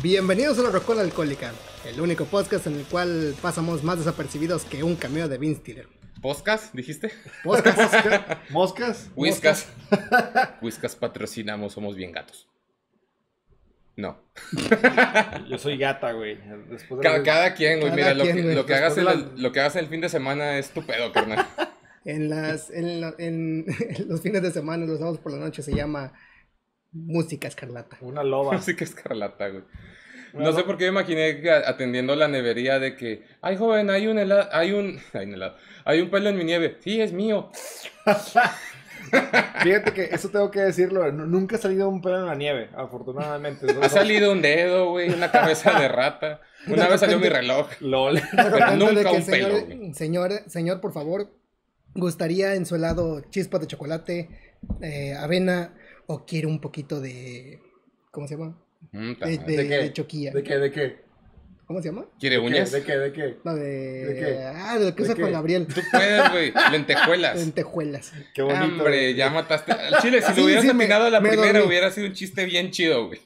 [0.00, 1.52] Bienvenidos a la Rocola Alcohólica,
[1.86, 5.86] el único podcast en el cual pasamos más desapercibidos que un cameo de Vince Tiller.
[6.22, 7.12] ¿Poscas, dijiste?
[7.44, 7.94] Podcast.
[8.50, 9.10] ¿Moscas?
[9.16, 9.68] Whiskas.
[10.62, 12.48] Whiskas patrocinamos, somos bien gatos.
[13.96, 14.18] No.
[15.50, 16.38] Yo soy gata, güey.
[16.70, 17.92] Después de- Cada, cada quien, güey.
[17.92, 18.54] Mira, lo, que, güey.
[18.54, 20.70] lo, que hagas el, Después de la- lo que hagas el fin de semana es
[20.70, 21.46] tu pedo, carnal.
[22.04, 23.66] En, las, en, la- en
[24.06, 26.12] los fines de semana, los sábados por la noche, se llama
[26.92, 27.96] Música Escarlata.
[28.00, 28.60] Una loba.
[28.76, 29.64] Que escarlata, güey.
[30.34, 34.18] No sé por qué me imaginé atendiendo la nevería de que, ay joven, hay un
[34.18, 36.78] helado, hay un, hay un helado, hay un pelo en mi nieve.
[36.80, 37.50] Sí, es mío.
[39.62, 41.10] Fíjate que eso tengo que decirlo.
[41.12, 43.66] nu- Nunca ha salido un pelo en la nieve, afortunadamente.
[43.82, 46.40] Ha salido un dedo, güey, una cabeza de rata.
[46.66, 47.68] Una vez salió mi reloj.
[47.80, 48.20] LOL.
[48.34, 49.94] Pero nunca un pelo, señor, güey.
[49.94, 51.30] señor, señor, por favor,
[51.94, 54.28] gustaría en su helado chispas de chocolate,
[54.80, 55.74] eh, avena
[56.12, 57.60] o quiere un poquito de...
[58.10, 58.56] ¿Cómo se llama?
[58.92, 59.38] Mm, De, madre.
[59.38, 59.74] de, ¿De qué?
[59.76, 60.32] de choquilla.
[60.32, 60.58] ¿De qué?
[60.58, 61.02] ¿De qué?
[61.66, 62.04] ¿Cómo se llama?
[62.18, 62.46] ¿Quiere ¿De qué?
[62.48, 62.72] uñas?
[62.72, 62.98] ¿De qué?
[62.98, 63.38] ¿De qué?
[63.44, 63.62] No, de...
[63.62, 64.38] ¿De qué?
[64.54, 65.22] Ah, de lo que ¿De usa qué?
[65.22, 65.66] Juan Gabriel.
[65.66, 66.52] Tú puedes, güey.
[66.72, 67.36] Lentejuelas.
[67.36, 68.12] Lentejuelas.
[68.34, 68.64] Qué bonito.
[68.64, 69.72] Hombre, ya mataste.
[69.72, 70.68] Al chile, si Sí, lo hubieras a
[71.10, 71.66] la me primera, dormí.
[71.68, 73.20] hubiera sido un chiste bien chido, güey.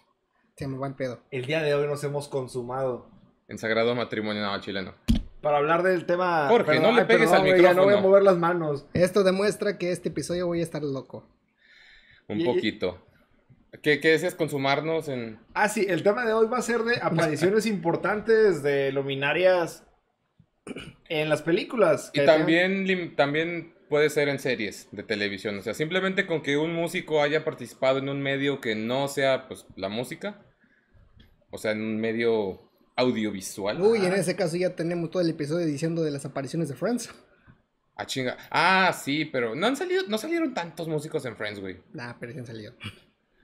[0.56, 1.20] Se me va el pedo.
[1.30, 3.10] El día de hoy nos hemos consumado.
[3.48, 4.94] En sagrado matrimonio, no, chileno.
[5.40, 6.48] Para hablar del tema.
[6.48, 8.08] Jorge, no le ay, pegues al güey, Ya no voy a micrófono.
[8.08, 8.86] mover las manos.
[8.94, 11.28] Esto demuestra que este episodio voy a estar loco.
[12.28, 13.02] Un Y- poquito.
[13.82, 15.38] ¿Qué, qué deseas consumarnos en.
[15.52, 19.84] Ah, sí, el tema de hoy va a ser de apariciones importantes de luminarias
[21.08, 22.10] en las películas.
[22.14, 25.58] Y también, lim- también puede ser en series de televisión.
[25.58, 29.46] O sea, simplemente con que un músico haya participado en un medio que no sea
[29.46, 30.42] pues la música.
[31.50, 33.80] O sea, en un medio audiovisual.
[33.80, 37.10] Uy, en ese caso ya tenemos todo el episodio diciendo de las apariciones de Friends.
[37.96, 38.36] Ah, chinga.
[38.50, 41.78] Ah, sí, pero no han salido, no salieron tantos músicos en Friends, güey.
[41.92, 42.74] Nah, pero sí han salido.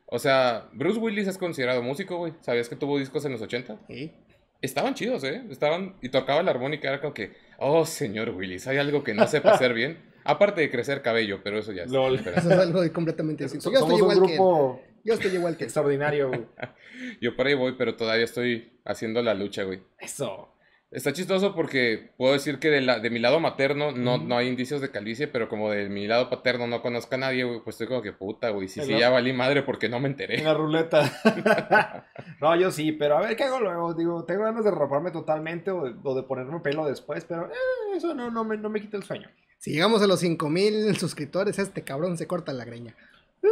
[0.07, 2.35] O sea, Bruce Willis es considerado músico, güey.
[2.43, 3.79] ¿Sabías que tuvo discos en los 80?
[3.89, 4.13] ¿Sí?
[4.61, 5.43] Estaban chidos, ¿eh?
[5.51, 9.27] Estaban y tocaba la armónica, era como que, oh, señor Willis, hay algo que no
[9.27, 10.11] sepa hacer bien.
[10.25, 11.91] Aparte de crecer cabello, pero eso ya es.
[11.91, 12.17] Lol.
[12.17, 13.71] Eso es algo completamente distinto.
[13.71, 16.29] So- Yo estoy igual que grupo Yo estoy igual que extraordinario.
[16.29, 16.47] güey.
[17.21, 19.81] Yo por ahí voy, pero todavía estoy haciendo la lucha, güey.
[19.99, 20.52] Eso.
[20.93, 24.47] Está chistoso porque puedo decir que de, la, de mi lado materno no, no hay
[24.49, 27.75] indicios de calvicie, pero como de mi lado paterno no conozco a nadie, güey, pues
[27.75, 28.69] estoy como que puta, güey.
[28.69, 29.01] Si, si Hello.
[29.01, 30.43] ya valí madre porque no me En enteré.
[30.43, 32.05] la ruleta.
[32.41, 33.95] no, yo sí, pero a ver qué hago luego.
[33.95, 37.97] Digo, tengo ganas de raparme totalmente o de, o de ponerme pelo después, pero eh,
[37.97, 39.31] eso no, no, me, no me quita el sueño.
[39.59, 42.95] Si llegamos a los 5000 suscriptores, este cabrón se corta la greña.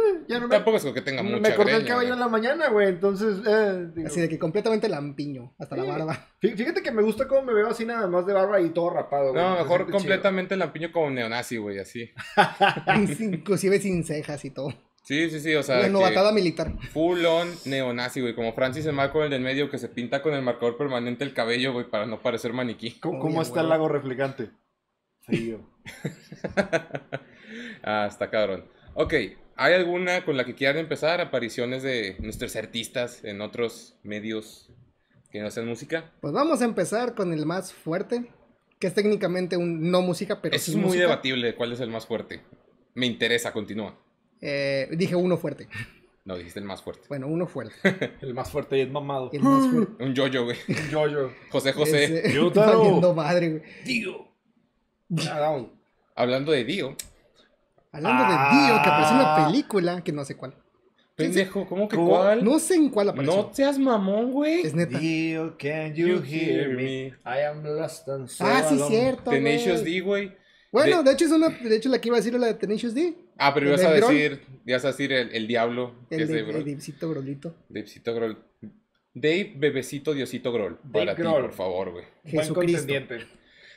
[0.01, 2.19] Eh, ya no me, Tampoco es que tenga mucha me corté el greña, cabello en
[2.19, 2.89] la mañana, güey.
[2.89, 6.27] Entonces, eh, digo, Así de que completamente lampiño, hasta la barba.
[6.41, 8.89] fí- fíjate que me gusta cómo me veo así nada más de barba y todo
[8.89, 9.31] rapado.
[9.31, 9.43] güey.
[9.43, 12.09] No, mejor completamente lampiño como neonazi, güey, así.
[13.19, 14.73] Inclusive sin cejas y todo.
[15.03, 16.73] Sí, sí, sí, o sea, la novatada militar.
[16.93, 20.33] full on neonazi, güey, como Francis el Marco el del medio que se pinta con
[20.35, 22.99] el marcador permanente el cabello, güey, para no parecer maniquí.
[22.99, 24.51] ¿Cómo, Oye, cómo está el lago reflectante?
[25.21, 25.59] Frío.
[27.83, 28.65] ah, está cabrón.
[28.93, 29.13] Ok,
[29.61, 31.21] ¿hay alguna con la que quieran empezar?
[31.21, 34.71] Apariciones de nuestros artistas en otros medios
[35.31, 36.11] que no sean música.
[36.19, 38.25] Pues vamos a empezar con el más fuerte,
[38.79, 41.03] que es técnicamente un no música, pero Eso sí es muy música.
[41.03, 42.41] debatible, ¿cuál es el más fuerte?
[42.95, 43.95] Me interesa, continúa.
[44.41, 45.67] Eh, dije uno fuerte.
[46.25, 47.03] No, dijiste el más fuerte.
[47.07, 47.75] Bueno, uno fuerte.
[48.21, 49.29] El más fuerte y es mamado.
[49.33, 50.03] El más fuerte.
[50.03, 50.57] Un yo-yo, güey.
[50.91, 51.31] Yo-yo.
[51.49, 52.23] José José.
[52.55, 53.63] Valiendo madre, güey.
[53.83, 54.27] Tío.
[55.27, 55.65] Ah.
[56.15, 56.95] Hablando de Dio.
[57.91, 58.49] Hablando Ah.
[58.51, 60.55] de Dio, que apareció en una película, que no sé cuál.
[61.15, 62.43] Pendejo, ¿cómo que cuál?
[62.43, 63.35] No sé en cuál apareció.
[63.47, 64.61] No seas mamón, güey.
[64.61, 64.97] Es neta.
[64.97, 67.07] Dio, can you hear me?
[67.25, 68.89] I am lost and so Ah, sí, alone.
[68.95, 69.29] cierto.
[69.31, 69.83] Tenacious.
[69.83, 70.33] D, güey.
[70.71, 71.11] Bueno, De- de...
[71.13, 73.13] hecho es una, de hecho la que iba a decir era la de Tenacious D.
[73.37, 76.29] Ah, pero ¿El ibas a decir, ibas a decir el, el diablo, que El es
[76.29, 76.63] de, el.
[76.63, 77.55] Divcito Grolito.
[79.13, 80.51] Dave, bebecito, Diosito.
[80.53, 82.05] Dave Para ti, por favor, güey.
[82.23, 82.53] Buen Jesucristo.
[82.79, 83.27] contendiente.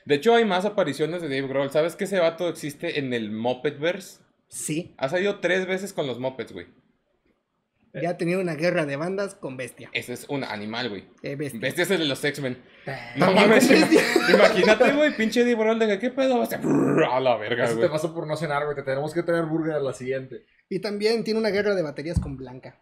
[0.05, 1.71] De hecho, hay más apariciones de Dave Grohl.
[1.71, 4.21] ¿Sabes que ese vato existe en el Muppetverse?
[4.49, 4.95] Sí.
[4.99, 6.67] Ha salido tres veces con los Muppets, güey.
[7.95, 9.89] Ya ha tenido una guerra de bandas con Bestia.
[9.93, 11.05] Ese es un animal, güey.
[11.23, 11.61] Eh, bestia.
[11.61, 12.59] Bestia es el de los X-Men.
[13.15, 13.69] No También mames.
[13.69, 14.03] Bestia.
[14.35, 16.41] Imagínate, güey, pinche Dave Grohl de que, ¿qué pedo?
[16.41, 16.61] O sea,
[17.13, 17.91] A la verga, Eso te güey.
[17.91, 18.75] pasó por no cenar, güey.
[18.75, 20.45] Te tenemos que traer burger a la siguiente.
[20.69, 22.81] Y también tiene una guerra de baterías con Blanca.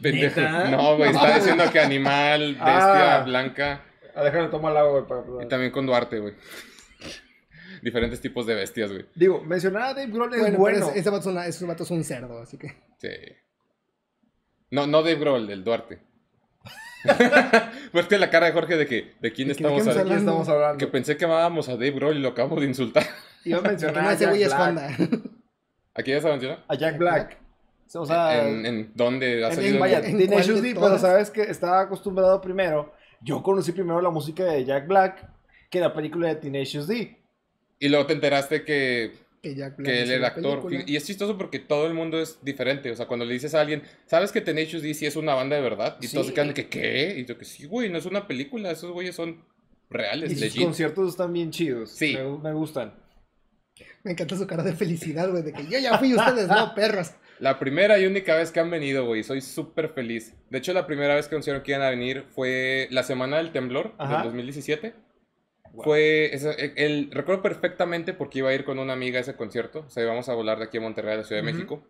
[0.00, 0.40] Pendejo.
[0.70, 3.24] No, güey, está diciendo que animal, bestia, Ah.
[3.24, 3.84] blanca.
[4.14, 5.06] Ah, déjame tomar el agua, güey.
[5.06, 6.34] para- Y también con Duarte, güey.
[7.82, 9.06] Diferentes tipos de bestias, güey.
[9.14, 10.88] Digo, mencionar a Dave Grohl es Bueno, bueno.
[10.90, 12.68] ese, ese vato es una- ese vato es un cerdo, así que.
[12.98, 13.08] Sí.
[14.70, 16.00] No, no Dave Grohl, el Duarte.
[17.92, 19.84] Pues que la cara de Jorge de que, ¿de quién ¿De qué- de estamos qué
[19.84, 20.08] ¿De hablando?
[20.08, 20.78] quién estamos hablando?
[20.78, 23.04] Que pensé que amábamos a Dave Grohl y lo acabamos de insultar.
[23.44, 24.42] Iba a Que mencionar no a ese Jack Black.
[25.00, 25.20] esconda.
[25.94, 26.58] ¿Aquí ya se mencionó?
[26.66, 27.38] A Jack Black.
[27.94, 29.78] O sea, ¿En, en dónde ha en- salido?
[29.78, 31.00] vaya, ¿en de D, pero todas?
[31.02, 32.92] sabes que estaba acostumbrado primero.
[33.24, 35.26] Yo conocí primero la música de Jack Black
[35.70, 37.18] que la película de Tenacious D.
[37.80, 39.12] Y luego te enteraste que,
[39.42, 40.62] Que, Jack Black que él era actor.
[40.62, 40.84] película.
[40.86, 42.90] Y es chistoso porque todo el mundo es diferente.
[42.90, 45.56] O sea, cuando le dices a alguien, ¿sabes que Tenacious D sí es una banda
[45.56, 45.96] de verdad?
[46.00, 47.14] Y todos se quedan de que, ¿qué?
[47.18, 48.70] Y yo que sí, güey, no es una película.
[48.70, 49.42] Esos güeyes son
[49.88, 51.90] reales, Y sus conciertos están bien chidos.
[51.90, 52.14] Sí.
[52.14, 52.92] Me, me gustan.
[54.02, 56.74] Me encanta su cara de felicidad, güey, de que yo ya fui y ustedes no,
[56.74, 57.12] perros.
[57.44, 59.22] La primera y única vez que han venido, güey.
[59.22, 60.34] Soy súper feliz.
[60.48, 63.52] De hecho, la primera vez que anunciaron que iban a venir fue la semana del
[63.52, 64.14] temblor Ajá.
[64.14, 64.94] del 2017.
[65.72, 65.84] Wow.
[65.84, 69.36] Fue, ese- el, el- recuerdo perfectamente porque iba a ir con una amiga a ese
[69.36, 69.80] concierto.
[69.86, 71.52] O sea, íbamos a volar de aquí a Monterrey, a la Ciudad de.
[71.52, 71.86] México.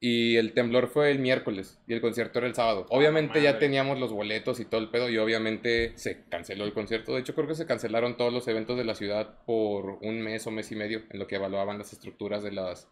[0.00, 2.86] Y el temblor fue el miércoles y el concierto era el sábado.
[2.90, 7.14] Obviamente ya teníamos los boletos y todo el pedo y obviamente se canceló el concierto.
[7.14, 10.46] De hecho, creo que se cancelaron todos los eventos de la ciudad por un mes
[10.46, 12.88] o mes y medio en lo que evaluaban las estructuras de, las,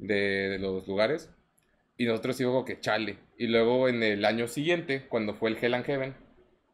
[0.00, 1.30] de, de los lugares.
[1.96, 3.18] Y nosotros íbamos como que chale.
[3.36, 6.14] Y luego en el año siguiente, cuando fue el Hell and Heaven,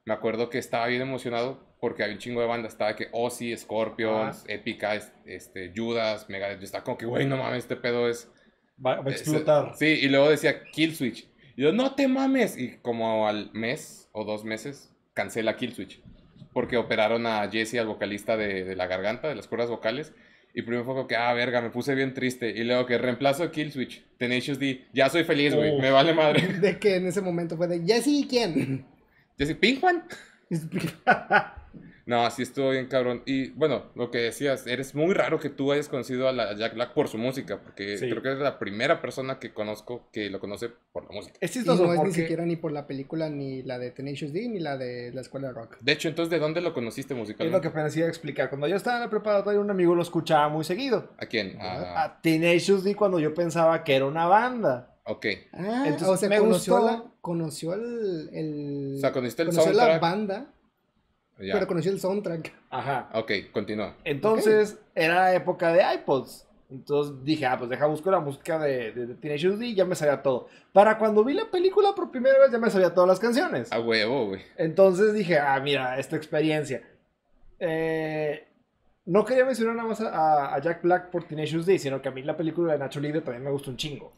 [0.05, 2.73] me acuerdo que estaba bien emocionado porque había un chingo de bandas.
[2.73, 6.61] Estaba que Ozzy, Scorpions, Epica, es- este, Judas, Megadeth.
[6.61, 8.31] Yo estaba como que, güey, no mames, este pedo es...
[8.85, 9.75] Va, va a es- explotar.
[9.77, 11.29] Sí, y luego decía Killswitch.
[11.57, 12.57] Y yo, no te mames.
[12.57, 16.01] Y como al mes o dos meses, cancela Killswitch.
[16.53, 20.15] Porque operaron a Jesse, al vocalista de, de la garganta, de las cuerdas vocales.
[20.57, 22.49] Y primero fue como que, ah, verga, me puse bien triste.
[22.49, 24.87] Y luego que reemplazo Killswitch, Tenacious D.
[24.95, 25.79] Ya soy feliz, güey.
[25.79, 26.49] Me vale madre.
[26.61, 28.87] De que en ese momento fue de, Jesse, ¿quién?
[29.37, 30.01] Jesse, ¿Pink One?
[32.07, 33.23] No, así estuvo bien cabrón.
[33.27, 36.75] Y bueno, lo que decías, eres muy raro que tú hayas conocido a, la- Jack
[36.75, 38.09] Black por su música, porque Sí.
[38.09, 41.37] creo que eres la primera persona que conozco que lo conoce por la música.
[41.41, 44.33] Es Y chistoso no es ni siquiera ni por la película, ni la de Tenacious
[44.33, 45.79] D, ni la de la Escuela de Rock.
[45.81, 47.61] De hecho, entonces, ¿de dónde lo conociste es lo musicalmente?
[47.61, 48.49] que apenas iba a explicar.
[48.51, 51.11] Cuando yo estaba en la preparatoria, un amigo lo escuchaba muy seguido.
[51.19, 51.61] ¿A quién?
[51.61, 54.93] A- A Tenacious D cuando yo pensaba que era una banda.
[55.09, 55.27] Ok.
[55.53, 56.87] Ah, Entonces, o sea, me conoció, gustó.
[56.89, 58.95] la- conoció el, el...
[58.97, 60.53] O sea, conociste el conoció la banda,
[61.39, 61.55] Ya.
[61.55, 62.53] pero conoció el soundtrack.
[62.71, 63.11] Ajá.
[63.13, 63.95] Ok, continúa.
[64.05, 66.47] Entonces, era época de iPods.
[66.71, 69.85] Entonces dije, ah, pues deja busco la música de, de, de Tenacious D y ya
[69.85, 70.49] me sabía todo.
[70.73, 73.71] Para cuando vi la película por primera vez ya me sabía todas las canciones.
[73.73, 74.41] A huevo, güey.
[74.57, 76.83] Entonces dije, ah, mira, esta experiencia.
[77.61, 78.47] Eh,
[79.05, 82.13] no quería mencionar nada más a, a Jack Black por Tenacious D, sino que a
[82.13, 84.13] mí la película de Nacho Libre también me gustó un chingo.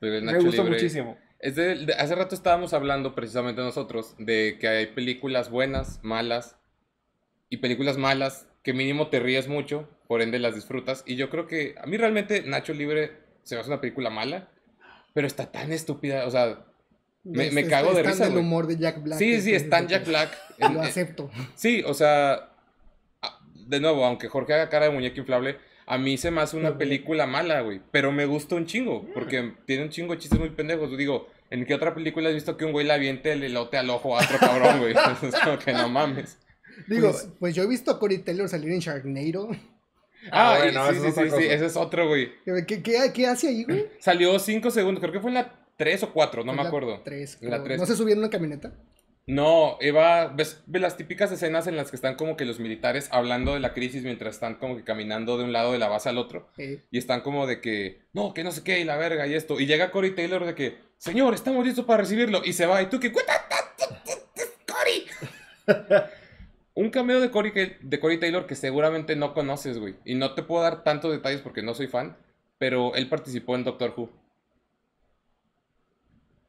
[0.00, 1.16] Me Libre- muchísimo.
[1.40, 6.56] Es de- hace rato estábamos hablando precisamente nosotros de que hay películas buenas, malas
[7.48, 11.04] y películas malas que mínimo te ríes mucho, por ende las disfrutas.
[11.06, 13.12] Y yo creo que a mí realmente Nacho Libre
[13.44, 14.48] se me hace una película mala,
[15.14, 16.64] pero está tan estúpida, o sea,
[17.24, 19.18] Me- me cago de risa, el humor de Jack Black.
[19.18, 20.36] sí, sí, es de Jack Black.
[20.58, 21.30] en- Lo en- acepto.
[21.54, 22.50] Sí, o sea,
[23.54, 25.58] de nuevo, aunque Jorge haga cara de muñeco inflable,
[25.88, 27.80] a mí se me hace una película mala, güey.
[27.90, 30.96] Pero me gusta un chingo, porque tiene un chingo de chistes muy pendejos.
[30.96, 33.88] Digo, ¿en qué otra película has visto que un güey le aviente el elote al
[33.90, 34.94] ojo a otro cabrón, güey?
[35.22, 36.38] es como que no mames.
[36.86, 39.48] Digo, pues, pues yo he visto a Corey Taylor salir en Sharknado.
[40.32, 42.32] Ah, Ah, bueno, sí, eso sí, sí, sí, ese es otro, güey.
[42.66, 43.86] ¿Qué, qué, qué hace ahí, güey?
[44.00, 47.00] Salió cinco segundos, creo que fue en la 3 o 4, no me la acuerdo.
[47.04, 47.64] tres, En la creo.
[47.66, 47.80] tres.
[47.80, 48.72] ¿No se subieron en una camioneta?
[49.28, 53.10] No, Eva, ¿ves, ves las típicas escenas en las que están como que los militares
[53.12, 56.08] hablando de la crisis mientras están como que caminando de un lado de la base
[56.08, 56.48] al otro?
[56.90, 59.60] Y están como de que, no, que no sé qué, y la verga, y esto.
[59.60, 62.40] Y llega Cory Taylor de que, señor, estamos listos para recibirlo.
[62.42, 65.06] Y se va, y tú que, "What the- Cory.
[66.72, 69.96] Un cameo de Cory, de Cory Taylor que seguramente no conoces, güey.
[70.06, 72.16] Y no te puedo dar tantos detalles porque no soy fan,
[72.56, 74.08] pero él participó en Doctor Who.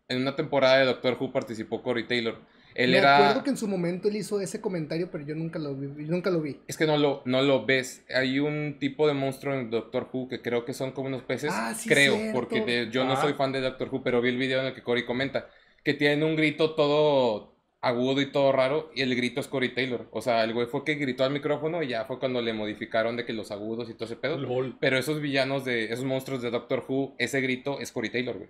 [0.07, 2.37] En una temporada de Doctor Who participó Cory Taylor.
[2.75, 3.17] Él me era...
[3.17, 5.87] acuerdo que en su momento él hizo ese comentario, pero yo nunca lo vi.
[6.05, 6.57] Nunca lo vi.
[6.67, 8.05] Es que no lo, no lo ves.
[8.13, 11.51] Hay un tipo de monstruo en Doctor Who que creo que son como unos peces.
[11.53, 12.33] Ah, sí, creo, cierto.
[12.39, 13.21] porque de- yo no Ah.
[13.21, 15.47] soy fan de Doctor Who, pero vi el video en el que Cory comenta
[15.83, 20.07] que tienen un grito todo agudo y todo raro y el grito es Cory Taylor.
[20.11, 23.15] O sea, el güey fue que gritó al micrófono y ya fue cuando le modificaron
[23.15, 24.37] de que los agudos y todo ese pedo.
[24.37, 24.77] LOL.
[24.81, 28.49] Pero esos villanos de esos monstruos de Doctor Who, ese grito es Cory Taylor, güey.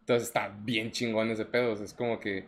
[0.00, 1.72] Entonces está bien chingón ese pedo.
[1.72, 2.46] o sea, es como que,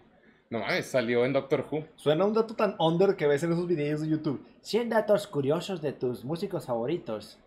[0.51, 1.85] no mames, salió en Doctor Who.
[1.97, 4.45] Suena un dato tan under que ves en esos videos de YouTube.
[4.63, 7.39] 100 datos curiosos de tus músicos favoritos.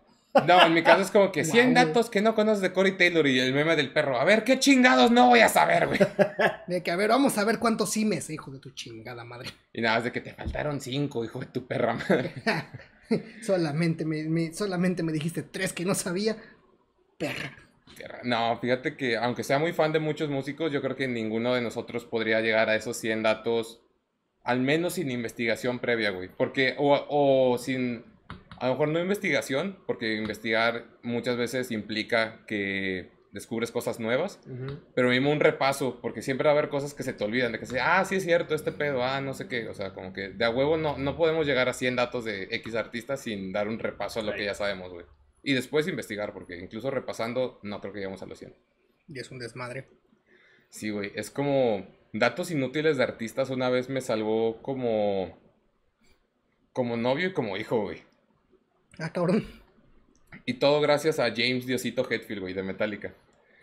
[0.46, 1.86] No, en mi caso es como que 100 Guau.
[1.86, 4.18] datos que no conoces de Cory Taylor y el meme del perro.
[4.18, 5.98] A ver, ¿qué chingados no voy a saber, güey?
[6.68, 9.50] De que, a ver, vamos a ver cuántos simes, hijo de tu chingada madre.
[9.72, 12.32] Y nada, es de que te faltaron 5, hijo de tu perra madre.
[13.42, 16.36] solamente, me, me- solamente me dijiste tres que no sabía.
[17.18, 17.52] Perra.
[18.24, 21.60] No, fíjate que aunque sea muy fan de muchos músicos, yo creo que ninguno de
[21.60, 23.82] nosotros podría llegar a esos 100 datos,
[24.42, 26.28] al menos sin investigación previa, güey.
[26.28, 28.04] Porque, o, o sin,
[28.58, 34.38] a lo mejor no investigación, porque investigar muchas veces implica que descubres cosas nuevas.
[34.46, 34.78] Ujú.
[34.94, 37.58] Pero mismo un repaso, porque siempre va a haber cosas que se te olvidan, de
[37.58, 40.12] que se, ah, sí es cierto, este pedo, ah, no sé qué, o sea, como
[40.12, 43.52] que de a huevo no, no podemos llegar a 100 datos de X artistas sin
[43.52, 45.06] dar un repaso a lo que ya sabemos, güey.
[45.42, 48.54] Y después investigar, porque incluso repasando, no creo que lleguemos a los 100.
[49.08, 49.88] Y es un desmadre.
[50.70, 55.38] Sí, güey, es como datos inútiles de artistas una vez me salvó como,
[56.72, 58.02] como novio y como hijo, güey.
[58.98, 59.46] Ah, cabrón.
[60.46, 63.14] Y todo gracias a James Diosito Hetfield, güey, de Metallica.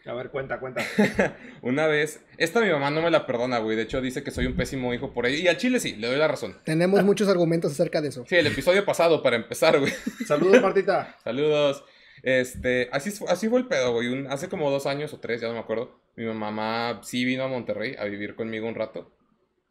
[0.06, 0.82] A ver, cuenta, cuenta.
[1.62, 3.76] Una vez, esta mi mamá no me la perdona, güey.
[3.76, 5.42] De hecho, dice que soy un pésimo hijo por ahí.
[5.42, 6.56] Y al chile sí, le doy la razón.
[6.64, 8.26] Tenemos muchos argumentos acerca de eso.
[8.28, 9.92] Sí, el episodio pasado, para empezar, güey.
[10.26, 11.18] Saludos, Martita.
[11.24, 11.84] Saludos.
[12.24, 14.08] Este, así, así fue el pedo, güey.
[14.08, 16.00] Un- hace como dos años o tres, ya no me acuerdo.
[16.16, 19.12] Mi mamá sí vino a Monterrey a vivir conmigo un rato.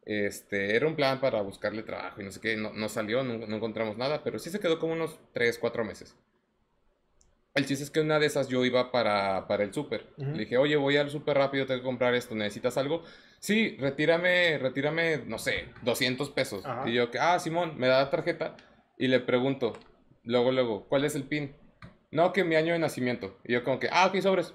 [0.07, 2.57] Este, era un plan para buscarle trabajo y no sé qué.
[2.57, 5.85] No, no salió, no, no encontramos nada, pero sí se quedó como unos tres, cuatro
[5.85, 6.17] meses.
[7.55, 10.07] El chiste es que una de esas yo iba para, para el súper.
[10.17, 13.02] Le dije, oye, voy al súper rápido, tengo que comprar esto, ¿necesitas algo?
[13.40, 16.64] Sí, retírame, retírame, no sé, 200 pesos.
[16.87, 18.57] Y yo, que, ah, Simón, me da la tarjeta
[18.97, 19.73] y le pregunto,
[20.23, 21.57] luego, luego, ¿cuál es el PIN?
[22.11, 23.38] No, que mi año de nacimiento.
[23.45, 24.55] Y yo como que, ah, ok, sobres.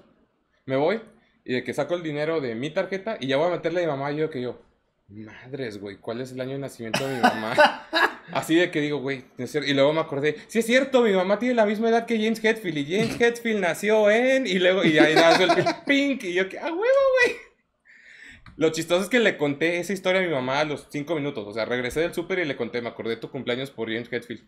[0.66, 1.00] Me voy
[1.44, 3.86] y de que saco el dinero de mi tarjeta y ya voy a meterle a
[3.86, 4.62] mi mamá y yo que yo,
[5.08, 7.54] madres, güey, ¿cuál es el año de nacimiento de mi mamá?
[8.32, 9.68] Así de que digo, güey, no es cierto.
[9.68, 12.42] y luego me acordé, sí es cierto, mi mamá tiene la misma edad que James
[12.42, 16.48] Hetfield y James Hetfield nació en, y luego, y ahí nació el pink, y yo
[16.48, 17.36] que, ah, huevo, güey.
[18.56, 21.46] Lo chistoso es que le conté esa historia a mi mamá a los cinco minutos,
[21.46, 24.10] o sea, regresé del súper y le conté, me acordé de tu cumpleaños por James
[24.10, 24.44] Hetfield.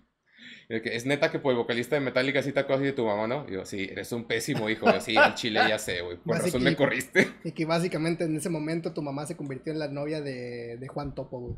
[0.68, 3.04] Y que, es neta que por el vocalista de Metallica sí te acuerdas de tu
[3.04, 3.47] mamá, ¿no?
[3.49, 4.90] Y yo, sí, eres un pésimo hijo.
[4.90, 6.16] Yo, sí, al chile ya sé, güey.
[6.16, 7.28] Por razón me corriste.
[7.45, 10.88] Y que básicamente en ese momento tu mamá se convirtió en la novia de, de
[10.88, 11.56] Juan Topo, güey.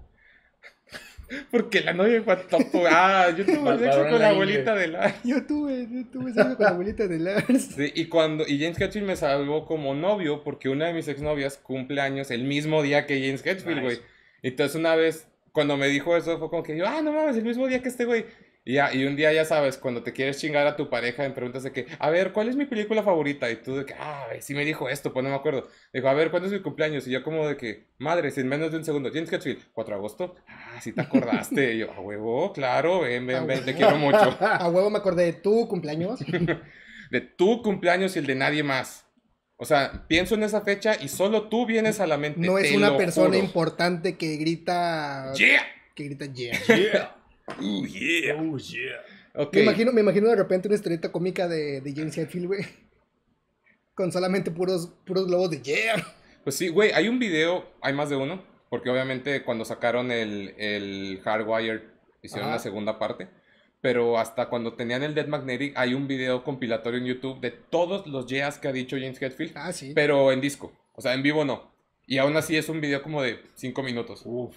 [1.51, 2.85] Porque la novia de Juan Topo.
[2.89, 5.15] Ah, yo tuve sexo con la abuelita de la.
[5.25, 7.69] Yo tuve, yo tuve sexo con la abuelita de Lars.
[7.77, 8.47] Sí, y cuando.
[8.47, 12.45] Y James Hetfield me salvó como novio porque una de mis exnovias cumple años el
[12.45, 13.97] mismo día que James Hetfield, güey.
[13.97, 14.09] Nice.
[14.43, 17.45] Entonces una vez, cuando me dijo eso, fue como que yo, ah, no mames, el
[17.45, 18.25] mismo día que este güey.
[18.69, 21.31] Y, ya, y un día, ya sabes, cuando te quieres chingar a tu pareja, me
[21.31, 23.51] preguntas de que, a ver, ¿cuál es mi película favorita?
[23.51, 25.67] Y tú de que, ah, sí me dijo esto, pues no me acuerdo.
[25.91, 27.09] Dijo, a ver, ¿cuándo es mi cumpleaños?
[27.09, 29.09] Y yo como de que, madre, sin menos de un segundo.
[29.11, 30.35] James Hetfield, 4 de agosto.
[30.47, 31.77] Ah, sí te acordaste.
[31.77, 34.37] Y yo, a huevo, claro, ven, ven, ven, te quiero mucho.
[34.39, 36.21] A huevo me acordé de tu cumpleaños.
[37.11, 39.07] De tu cumpleaños y el de nadie más.
[39.57, 42.39] O sea, pienso en esa fecha y solo tú vienes a la mente.
[42.41, 43.39] No es una persona juro.
[43.39, 45.33] importante que grita.
[45.33, 45.63] ¡Yeah!
[45.95, 46.59] Que grita yeah.
[46.67, 47.18] Yeah.
[47.61, 48.35] Uh, yeah.
[48.41, 48.97] Oh, yeah.
[49.35, 49.55] Ok.
[49.55, 52.65] Me imagino, me imagino de repente una historieta cómica de, de James Hetfield, güey.
[53.95, 56.07] Con solamente puros, puros globos de yeah.
[56.45, 60.55] Pues sí, güey, hay un video, hay más de uno, porque obviamente cuando sacaron el,
[60.57, 61.83] el Hardwire
[62.23, 62.57] hicieron Ajá.
[62.57, 63.29] la segunda parte,
[63.81, 68.07] pero hasta cuando tenían el Dead Magnetic hay un video compilatorio en YouTube de todos
[68.07, 69.93] los yeas que ha dicho James Hetfield, Ah, sí.
[69.95, 71.71] pero en disco, o sea, en vivo no.
[72.07, 74.23] Y aún así es un video como de 5 minutos.
[74.25, 74.57] Uf.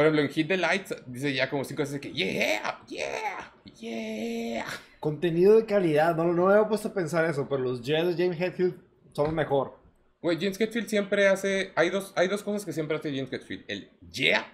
[0.00, 4.64] Por ejemplo, en Hit the Lights dice ya como 5 veces que yeah, yeah, yeah.
[4.98, 6.16] Contenido de calidad.
[6.16, 8.80] No, no me había puesto a pensar eso, pero los Jets de James Hetfield
[9.12, 9.78] son los mejor.
[10.22, 11.72] Güey, James Hetfield siempre hace.
[11.76, 14.50] Hay dos, hay dos cosas que siempre hace James Hetfield: el yeah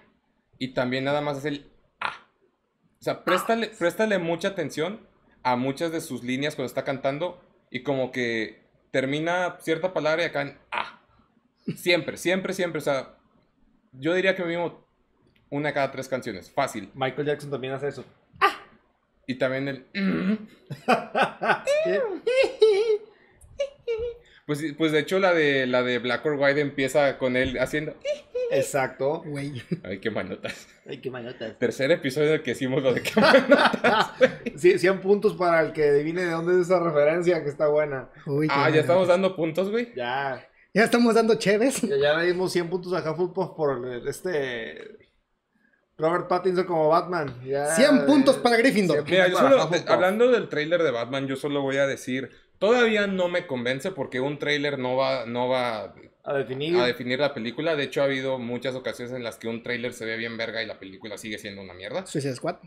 [0.57, 2.27] y también nada más es el ah.
[2.99, 5.07] O sea, préstale, préstale mucha atención
[5.43, 10.25] a muchas de sus líneas cuando está cantando y como que termina cierta palabra y
[10.25, 10.99] acá en ah.
[11.77, 12.79] Siempre, siempre, siempre.
[12.79, 13.15] O sea,
[13.93, 14.85] yo diría que mínimo
[15.49, 16.51] una cada tres canciones.
[16.51, 16.89] Fácil.
[16.93, 18.05] Michael Jackson también hace eso.
[19.25, 19.85] Y también el.
[24.45, 27.57] Pues, sí, pues de hecho la de la de Black or White empieza con él
[27.59, 27.95] haciendo.
[28.49, 29.21] Exacto.
[29.25, 29.61] Güey.
[29.83, 30.69] Ay, qué manotas.
[30.87, 31.59] Ay, qué manotas.
[31.59, 34.11] Tercer episodio que hicimos lo de qué manotas.
[34.55, 38.09] Sí, 100 puntos para el que adivine de dónde es esa referencia, que está buena.
[38.25, 39.93] Uy, qué Ah, ya estamos dando puntos, güey.
[39.95, 40.47] Ya.
[40.73, 41.81] Ya estamos dando cheves.
[41.81, 45.06] Ya, ya le dimos 100 puntos a Hufflepuff por el- este.
[45.97, 47.33] Robert Pattinson como Batman.
[47.43, 48.97] Ya, 100 puntos para Gryffindor.
[49.03, 52.29] 100 Mira, yo solo, de- hablando del tráiler de Batman, yo solo voy a decir,
[52.59, 56.77] todavía no me convence porque un tráiler no va, no va A definir.
[56.77, 57.75] a definir la película.
[57.75, 60.61] De hecho, ha habido muchas ocasiones en las que un tráiler se ve bien verga
[60.61, 62.05] y la película sigue siendo una mierda.
[62.05, 62.57] Suicide Squad.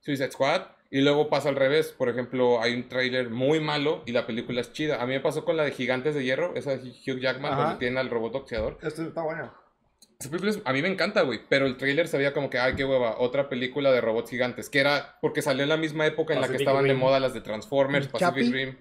[0.00, 0.62] Suicide Squad.
[0.88, 1.88] Y luego pasa al revés.
[1.88, 5.02] Por ejemplo, hay un tráiler muy malo y la película es chida.
[5.02, 7.62] A mí me pasó con la de Gigantes de Hierro, esa de Hugh Jackman, Ajá.
[7.62, 8.78] donde tiene al robot boxeador.
[8.80, 9.52] Esto está bueno.
[10.18, 11.40] Esa película es- a mí me encanta, güey.
[11.48, 14.70] Pero el tráiler se veía como que, ay, qué hueva, otra película de robots gigantes.
[14.70, 17.34] Que era porque salió en la misma época en la que estaban de moda las
[17.34, 18.50] de Transformers, Pacific ¿Chappie?
[18.64, 18.76] Rim.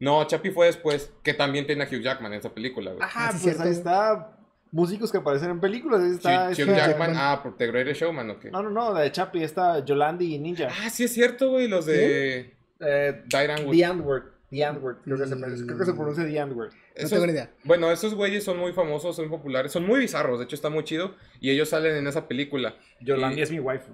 [0.00, 3.02] No, Chappie fue después, que también tiene a Hugh Jackman en esa película, güey.
[3.02, 3.62] Ajá, Ah, sí, pues cierto.
[3.64, 4.34] ahí está.
[4.70, 6.00] Músicos que aparecen en películas.
[6.02, 6.44] Ahí está.
[6.46, 7.16] Hugh, este- Hugh Jackman, Jackman.
[7.16, 8.50] ah, por The Greatest Showman, ¿o qué?
[8.50, 10.68] No, no, no, la de Chappie, está Yolandi y Ninja.
[10.70, 13.72] Ah, sí es cierto, güey, los de Eh, Diane Wood.
[13.76, 14.22] The Antwoord.
[14.50, 16.72] The Antwoord, creo, que se pronuncia- creo que se pronuncia The Antwoord.
[16.72, 17.50] No Esos- tengo ni idea.
[17.64, 20.84] Bueno, esos güeyes son muy famosos, son populares, son muy bizarros, de hecho está muy
[20.84, 21.14] chido.
[21.40, 22.76] Y ellos salen en esa película.
[23.00, 23.92] Yolandi Y- es mi waifu.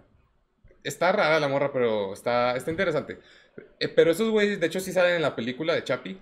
[0.85, 3.19] Está rara la morra, pero está, está interesante.
[3.81, 6.19] Eh, pero esos güeyes, de hecho, sí salen en la película de Chapi.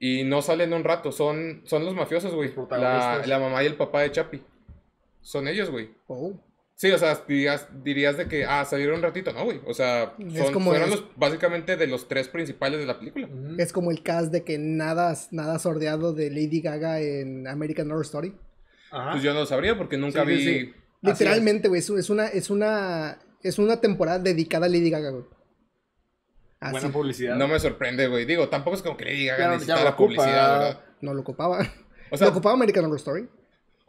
[0.00, 2.54] Y no salen un rato, son, son los mafiosos, güey.
[2.70, 4.42] La, la mamá y el papá de Chapi.
[5.20, 5.90] Son ellos, güey.
[6.06, 6.38] Oh.
[6.80, 9.60] Sí, o sea, dirías, dirías de que, ah, salieron un ratito, ¿no, güey?
[9.66, 13.00] O sea, Es son- como fueron es- los, básicamente de los tres principales de la
[13.00, 13.28] película.
[13.58, 18.04] Es como el cast de que nada, nada sordeado de Lady Gaga en American Horror
[18.04, 18.36] Story.
[18.92, 19.10] Ajá.
[19.10, 20.44] Pues yo no lo sabría porque nunca Sí, vi...
[20.44, 20.72] sí.
[21.02, 25.24] Literalmente, güey, es, es una, es una, es una temporada dedicada a Lady Gaga, güey.
[26.60, 27.34] Así, Buena publicidad.
[27.36, 28.24] No me sorprende, güey.
[28.24, 30.06] Digo, tampoco es como que ya necesitar lo la ocupa.
[30.14, 30.80] publicidad, ¿verdad?
[31.00, 31.58] no lo ocupaba.
[32.10, 33.28] O sea, lo ocupaba American Horror Story.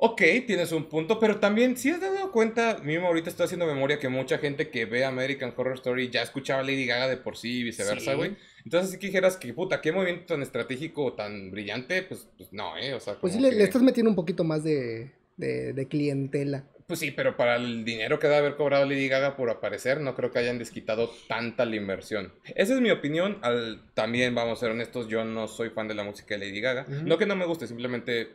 [0.01, 3.99] Ok, tienes un punto, pero también, si has dado cuenta, mismo ahorita estoy haciendo memoria
[3.99, 7.59] que mucha gente que ve American Horror Story ya escuchaba Lady Gaga de por sí
[7.59, 8.17] y viceversa, Sí.
[8.17, 8.37] güey.
[8.63, 12.53] Entonces, si que dijeras que, puta, qué movimiento tan estratégico o tan brillante, pues, pues
[12.53, 12.93] no, ¿eh?
[12.93, 15.87] O sea, Pues sí, le, que- le estás metiendo un poquito más de, de, de
[15.87, 16.63] clientela.
[16.87, 20.15] Pues sí, pero para el dinero que debe haber cobrado Lady Gaga por aparecer, no
[20.15, 22.31] creo que hayan desquitado tanta la inversión.
[22.55, 23.37] Esa es mi opinión.
[23.41, 26.61] Al, también, vamos a ser honestos, yo no soy fan de la música de Lady
[26.61, 26.85] Gaga.
[26.87, 28.29] No que no me guste, simplemente,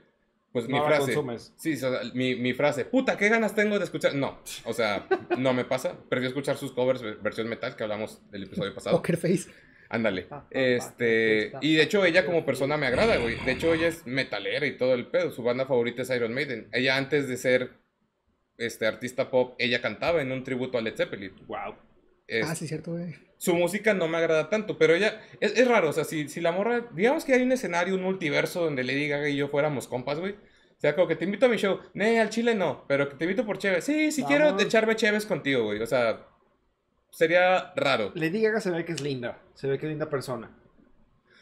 [0.55, 1.13] pues mi No frase.
[1.13, 1.53] consumes.
[1.57, 4.15] Sí, o sea, mi, mi frase, puta, ¿qué ganas tengo de escuchar?
[4.15, 5.07] No, o sea,
[5.37, 5.99] no me pasa.
[6.09, 8.97] Prefiero escuchar sus covers, ver- versión metal, que hablamos del episodio pasado.
[8.97, 9.51] Poker Face.
[9.89, 10.23] Ándale.
[10.23, 13.37] Pa, pa, pa, Este, y de hecho ella como persona me agrada, güey.
[13.45, 15.31] De hecho ella es metalera y todo el pedo.
[15.33, 16.69] Su banda favorita es Iron Maiden.
[16.73, 17.73] Ella antes de ser
[18.57, 21.33] este artista pop, ella cantaba en un tributo a Led Zeppelin.
[21.49, 21.75] Wow.
[22.29, 23.15] Es- Ah, sí, cierto, güey.
[23.39, 26.41] Su música no me agrada tanto, pero ella es, es raro, o sea, si, si
[26.41, 29.89] la morra, digamos que hay un escenario, un multiverso donde Lady Gaga y yo fuéramos
[29.89, 30.33] compas, güey.
[30.33, 33.17] O sea, como que te invito a mi show, ne, al chile no, pero que
[33.17, 33.81] te invito por chévere.
[33.81, 35.81] Sí, sí quiero echarme chéves contigo, güey.
[35.81, 36.27] O sea,
[37.11, 38.13] sería raro.
[38.15, 39.41] Lady Gaga se ve que es linda.
[39.55, 40.51] Se ve que es linda persona.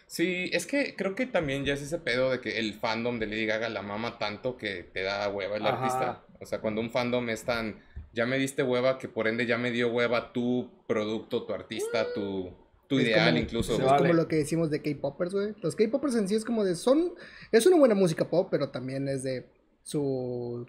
[0.07, 3.27] Sí, es que creo que también ya es ese pedo de que el fandom de
[3.27, 5.77] Lady Gaga la mama tanto que te da hueva el Ajá.
[5.77, 6.25] artista.
[6.39, 7.81] O sea, cuando un fandom es tan,
[8.13, 12.13] ya me diste hueva, que por ende ya me dio hueva tu producto, tu artista,
[12.15, 12.53] tu,
[12.91, 13.73] ideal como- incluso.
[13.75, 13.99] Es vale.
[13.99, 15.55] como lo que decimos de K-Poppers, güey.
[15.63, 16.75] Los K-Poppers en sí es como de.
[16.75, 17.15] Son.
[17.51, 19.47] Es una buena música pop, pero también es de.
[19.83, 20.67] Su.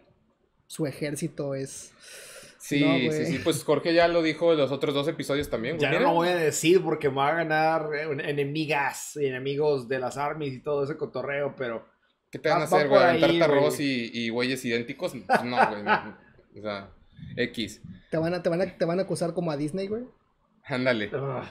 [0.68, 1.92] Su ejército es.
[2.60, 5.76] Sí, No, sí, sí, pues Jorge ya lo dijo en los otros dos episodios también,
[5.76, 5.92] güey.
[5.92, 9.90] Ya no lo voy a decir porque me va a ganar eh, enemigas y enemigos
[9.90, 11.86] de las armies y todo ese cotorreo, pero
[12.32, 13.02] ¿Qué te van a hacer, güey?
[13.02, 13.60] por ahí, ¿Aventarte güey.
[13.60, 15.12] arroz y, y güeyes idénticos?
[15.12, 15.84] Pues no, güey.
[15.84, 16.18] no.
[16.58, 16.90] O sea,
[17.36, 17.82] X.
[18.10, 20.04] Te van a, te van a, te van a acusar como a Disney, güey.
[20.66, 21.10] Ándale.
[21.14, 21.50] ah,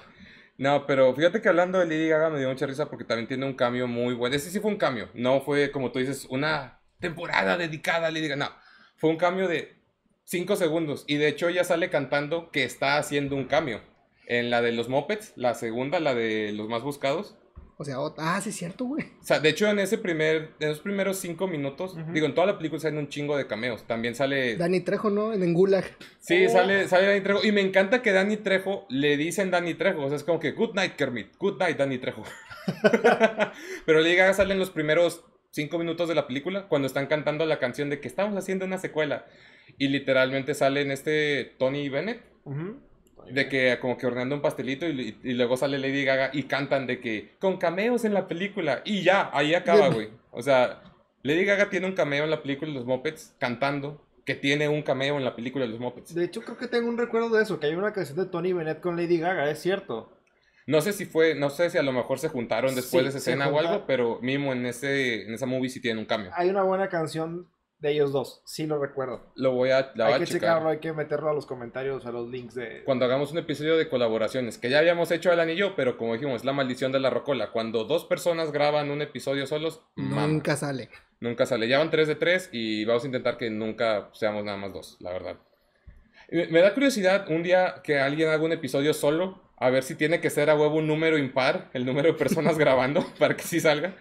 [0.58, 3.46] No, pero fíjate que hablando de Lady Gaga me dio mucha risa porque también tiene
[3.46, 4.34] un cambio muy bueno.
[4.36, 5.08] Ese sí fue un cambio.
[5.14, 8.46] No fue, como tú dices, una temporada dedicada a Lady Gaga.
[8.46, 8.52] No,
[8.96, 9.76] fue un cambio de
[10.24, 11.04] 5 segundos.
[11.08, 13.80] Y de hecho ella sale cantando que está haciendo un cambio.
[14.26, 17.36] En la de los Muppets, la segunda, la de los más buscados.
[17.82, 19.04] O sea, ah, sí, es cierto, güey.
[19.20, 22.46] O sea, de hecho en ese primer, en esos primeros 5 minutos, digo, en toda
[22.46, 23.86] la película salen un chingo de cameos.
[23.86, 24.56] También sale...
[24.56, 25.32] Danny Trejo, ¿no?
[25.32, 25.84] En, en Gulag.
[26.20, 26.48] Sí, Oh.
[26.48, 27.44] sale, sale Danny Trejo.
[27.44, 30.02] Y me encanta que Danny Trejo le dicen Danny Trejo.
[30.04, 31.36] O sea, es como que Good night, Kermit.
[31.38, 32.22] Good night, Danny Trejo.
[33.86, 37.44] Pero Lady Gaga sale en los primeros cinco minutos de la película cuando están cantando
[37.46, 39.26] la canción de que estamos haciendo una secuela.
[39.78, 42.22] Y literalmente sale en este Tony Bennett.
[42.44, 42.76] ujú.
[43.30, 46.86] De que como que horneando un pastelito y, y luego sale Lady Gaga y cantan
[46.86, 48.82] de que con cameos en la película.
[48.84, 50.10] Y ya, ahí acaba, güey.
[50.30, 50.82] O sea,
[51.22, 54.00] Lady Gaga tiene un cameo en la película de los Muppets cantando.
[54.24, 56.14] Que tiene un cameo en la película de los Muppets.
[56.14, 58.52] De hecho, creo que tengo un recuerdo de eso, que hay una canción de Tony
[58.52, 60.12] Bennett con Lady Gaga, es cierto.
[60.66, 63.08] No sé si fue, no sé si a lo mejor se juntaron después Sí, de
[63.08, 66.30] esa escena o algo, pero mismo en ese, en esa movie sí tiene un cambio.
[66.36, 67.48] Hay una buena canción
[67.82, 69.20] de ellos dos, sí lo recuerdo.
[69.34, 70.40] Lo voy a, la voy hay a que checar.
[70.40, 72.84] checarlo, hay que meterlo a los comentarios, a los links de...
[72.84, 76.14] Cuando hagamos un episodio de colaboraciones, que ya habíamos hecho Alan y yo, pero como
[76.14, 77.50] dijimos, la maldición de la rocola.
[77.50, 80.28] Cuando dos personas graban un episodio solos, mama.
[80.28, 80.90] Nunca sale.
[81.18, 81.66] Nunca sale.
[81.66, 84.96] Ya van 3 de 3 y vamos a intentar que nunca seamos nada más dos,
[85.00, 85.36] la verdad.
[86.30, 90.20] Me da curiosidad un día que alguien haga un episodio solo, a ver si tiene
[90.20, 93.58] que ser a huevo un número impar, el número de personas grabando, para que sí
[93.58, 93.96] salga.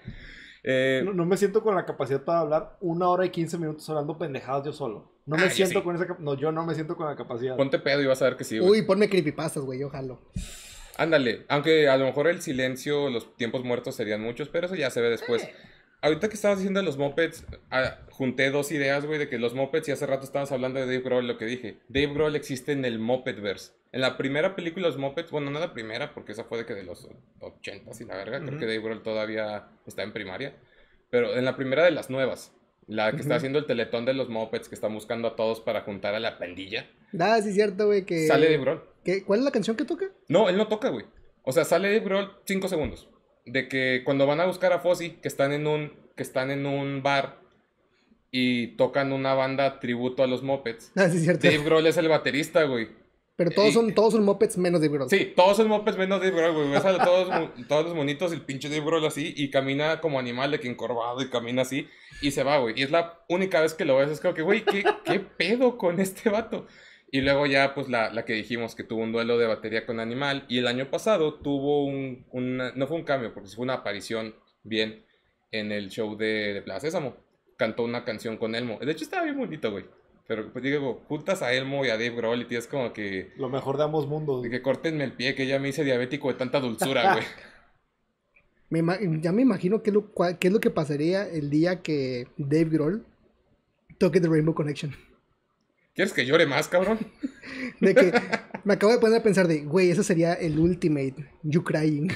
[0.64, 3.90] Eh, No, no me siento con la capacidad para hablar una hora y 15 minutos
[3.90, 5.12] hablando pendejadas yo solo.
[5.26, 5.84] No me Ah, siento sí.
[5.84, 7.56] con esa No, yo no me siento con la capacidad.
[7.58, 8.72] ponte pedo y vas a ver que sí, güey.
[8.72, 10.20] Uy, ponme creepypastas, güey, yo jalo.
[10.98, 14.90] Ándale, aunque a lo mejor el silencio, los tiempos muertos serían muchos, pero eso ya
[14.92, 15.48] se ve después.
[16.02, 19.54] Ahorita que estabas diciendo de los mopeds, ah, junté dos ideas, güey, de que los
[19.54, 21.78] mopeds, y hace rato estábamos hablando de Dave Grohl, lo que dije.
[21.90, 23.74] Dave Grohl existe en el Mopedverse.
[23.92, 26.74] En la primera película, los mopeds, bueno, no la primera, porque esa fue de que
[26.74, 27.08] de los
[27.40, 28.60] 80 y la verga, creo Ujú.
[28.60, 30.56] que Dave Grohl todavía está en primaria.
[31.12, 32.52] Pero en la primera de las nuevas,
[32.88, 33.38] la que está Ujú.
[33.38, 36.40] haciendo el teletón de los mopeds, que están buscando a todos para juntar a la
[36.40, 38.26] pandilla, Ah, sí, cierto, güey, que...
[38.28, 38.82] sale Dave Grohl.
[39.04, 39.24] ¿Qué?
[39.26, 40.06] ¿Cuál es la canción que toca?
[40.30, 41.06] No, él no toca, güey.
[41.44, 43.10] O sea, sale Dave Grohl 5 segundos.
[43.46, 46.66] De que cuando van a buscar a Fozzy, que están en un, que están en
[46.66, 47.40] un bar
[48.32, 50.92] y tocan una banda tributo a los Muppets.
[50.96, 51.48] Ah, sí, es cierto.
[51.48, 52.90] Dave Grohl es el baterista, güey.
[53.36, 55.10] Pero todos y- son, todos son mopeds menos de Grohl.
[55.10, 56.70] Sí, todos son Muppets menos Dave Grohl, güey.
[56.70, 60.52] Ves a todos, todos los monitos, el pinche Dave Grohl así, y camina como animal
[60.52, 61.88] de que encorvado y camina así,
[62.22, 62.80] y se va, güey.
[62.80, 65.78] Y es la única vez que lo ves, es como que, güey, ¿qué, ¿qué pedo
[65.80, 66.68] con este vato?
[67.14, 70.00] Y luego ya, pues, la, la que dijimos que tuvo un duelo de batería con
[70.00, 73.74] Animal, y el año pasado tuvo un, una- no fue un cambio, porque fue una
[73.76, 75.04] aparición bien
[75.52, 77.18] en el show de, de Plaza Sésamo.
[77.58, 78.80] Cantó una canción con Elmo.
[78.80, 79.86] De hecho, estaba bien bonito, güey.
[80.28, 83.34] Pero, pues, digo, juntas a Elmo y a Dave Grohl y tienes como que...
[83.36, 84.42] Lo mejor de ambos mundos.
[84.44, 87.26] De que córtenme el pie, que ya me hice diabético de tanta dulzura, güey.
[88.70, 88.82] Me
[89.22, 92.28] ya me imagino qué es, lo, cua- qué es lo que pasaría el día que
[92.38, 93.06] Dave Grohl
[93.98, 94.96] toque The Rainbow Connection.
[95.94, 97.00] ¿Quieres que llore más, cabrón?
[97.82, 98.14] De que
[98.64, 102.10] me acabo de poner a pensar de, güey, eso sería el ultimate, you crying.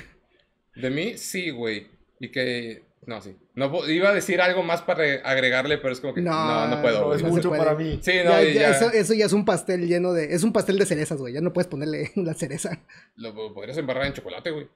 [0.76, 1.88] De mí, sí, güey.
[2.20, 2.84] Y que...
[3.08, 3.36] No, sí.
[3.54, 6.22] No, iba a decir algo más para re- agregarle, pero es como que...
[6.22, 8.00] No, No, no, puedo, No, es mucho para mí.
[8.02, 8.70] Sí, no, Ya- y ya ya...
[8.72, 10.34] Eso, eso ya es un pastel lleno de...
[10.34, 11.34] Es un pastel de cerezas, güey.
[11.34, 12.80] Ya no puedes ponerle la cereza.
[13.16, 14.68] Lo po- podrías embarrar en chocolate, güey.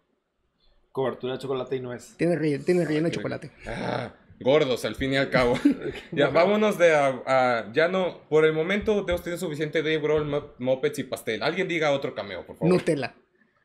[0.91, 2.15] Cobertura de chocolate y nuez.
[2.17, 3.51] Tiene, relleno, tiene relleno de Qué chocolate.
[3.67, 5.55] Ah, gordos, al fin y al cabo.
[6.11, 6.95] ya, vámonos de...
[6.95, 8.21] a- a- ya no...
[8.29, 11.43] Por el momento, tenemos tiene suficiente Dave Grohl, Mo- Muppets y pastel.
[11.43, 12.73] Alguien diga otro cameo, por favor.
[12.73, 13.13] Nutella.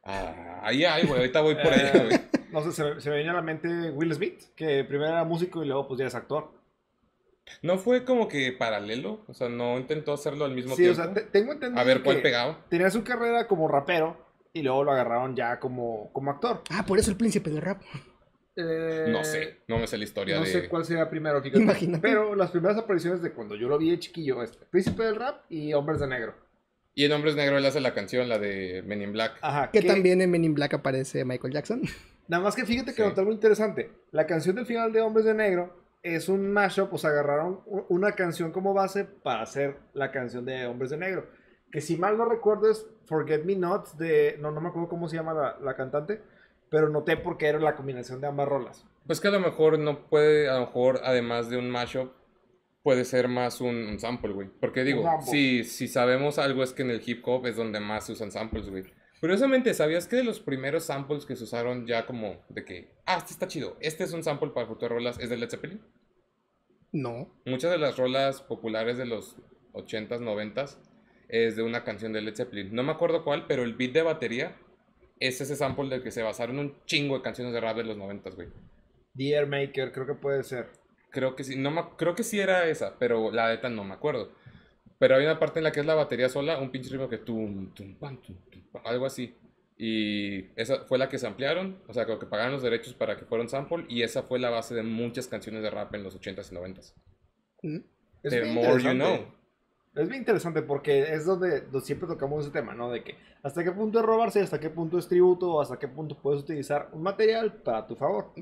[0.04, 1.18] Ah, ahí hay, güey.
[1.20, 2.20] Ahorita voy por Eh, ella, güey.
[2.52, 5.24] No sé, se me, se me viene a la mente Will Smith, que primero era
[5.24, 6.52] músico y luego pues ya es actor.
[7.62, 11.02] No fue como que paralelo, o sea, no intentó hacerlo al mismo Sí, o tiempo.
[11.02, 12.64] sea, te- tengo entendido a ver cuál que pegaba.
[12.70, 14.16] tenía su carrera como rapero
[14.52, 16.62] y luego lo agarraron ya como, como actor.
[16.70, 17.82] Ah, por eso el príncipe del rap.
[18.56, 20.46] Eh, No sé, no me sé la historia No de.
[20.50, 21.60] sé cuál sería primero, fíjate.
[21.62, 22.00] Imagínate.
[22.02, 25.42] Pero las primeras apariciones de cuando yo lo vi de chiquillo es Príncipe del Rap
[25.48, 26.34] y Hombres de Negro.
[26.94, 29.38] Y en Hombres Negro él hace la canción, la de Men in Black.
[29.42, 29.70] Ajá.
[29.72, 31.82] Que también en Men in Black aparece Michael Jackson.
[32.28, 33.08] Nada más que fíjate que Sí.
[33.08, 33.90] noté algo interesante.
[34.12, 38.12] La canción del final de Hombres de Negro es un mashup, o sea, agarraron una
[38.12, 41.26] canción como base para hacer la canción de Hombres de Negro.
[41.72, 44.36] Que si mal no recuerdo es Forget Me Not de...
[44.38, 46.20] No, no me acuerdo cómo se llama la, la cantante,
[46.74, 48.84] pero noté porque era la combinación de ambas rolas.
[49.06, 52.10] Pues que a lo mejor no puede, a lo mejor además de un mashup,
[52.82, 54.48] puede ser más un, un sample, güey.
[54.60, 58.06] Porque digo, si, si sabemos algo es que en el hip hop es donde más
[58.06, 58.82] se usan samples, güey.
[59.20, 63.18] Curiosamente, ¿sabías que de los primeros samples que se usaron ya como de que, ah,
[63.18, 65.80] este está chido, este es un sample para futuras rolas, es de Led Zeppelin?
[66.90, 67.40] No.
[67.46, 69.36] Muchas de las rolas populares de los
[69.74, 70.76] 80s, 90s
[71.28, 72.74] es de una canción de Led Zeppelin.
[72.74, 74.56] No me acuerdo cuál, pero el beat de batería
[75.26, 77.96] es ese sample del que se basaron un chingo de canciones de rap de los
[77.96, 78.48] 90s, güey.
[79.16, 80.68] The Air Maker, creo que puede ser.
[81.10, 83.94] Creo que sí, no me, creo que sí era esa, pero la neta no me
[83.94, 84.32] acuerdo.
[84.98, 87.18] Pero hay una parte en la que es la batería sola, un pinche ritmo que
[87.18, 89.34] tum, tum, pam, tum, tum, pam, algo así.
[89.76, 93.16] Y esa fue la que se ampliaron, o sea, creo que pagaron los derechos para
[93.16, 96.04] que fuera un sample, y esa fue la base de muchas canciones de rap en
[96.04, 96.94] los 80s y 90s.
[97.62, 97.78] Mm.
[98.22, 99.26] The more you know.
[99.96, 102.90] Es bien interesante porque es donde, donde siempre tocamos ese tema, ¿no?
[102.90, 106.16] De que hasta qué punto es robarse, hasta qué punto es tributo, hasta qué punto
[106.20, 108.32] puedes utilizar un material para tu favor.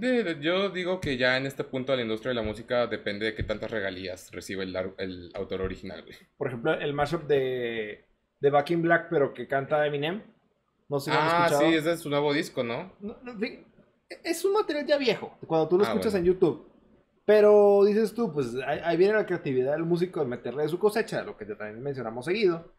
[0.41, 3.35] Yo digo que ya en este punto de la industria de la música depende de
[3.35, 6.17] qué tantas regalías recibe el, autor original, güey.
[6.39, 8.07] Por ejemplo, el mashup de,
[8.41, 10.23] de Back in Black, pero que canta Eminem.
[10.89, 12.93] No sé si lo han Ah, sí, es de su nuevo disco, ¿no?
[13.01, 13.63] No, no, fi-
[14.25, 16.27] es un material ya viejo, cuando tú lo Ah, escuchas bueno.
[16.27, 16.72] en YouTube.
[17.25, 20.79] Pero dices tú, pues ahí, ahí viene la creatividad del músico de meterle de su
[20.79, 22.73] cosecha, lo que también mencionamos seguido,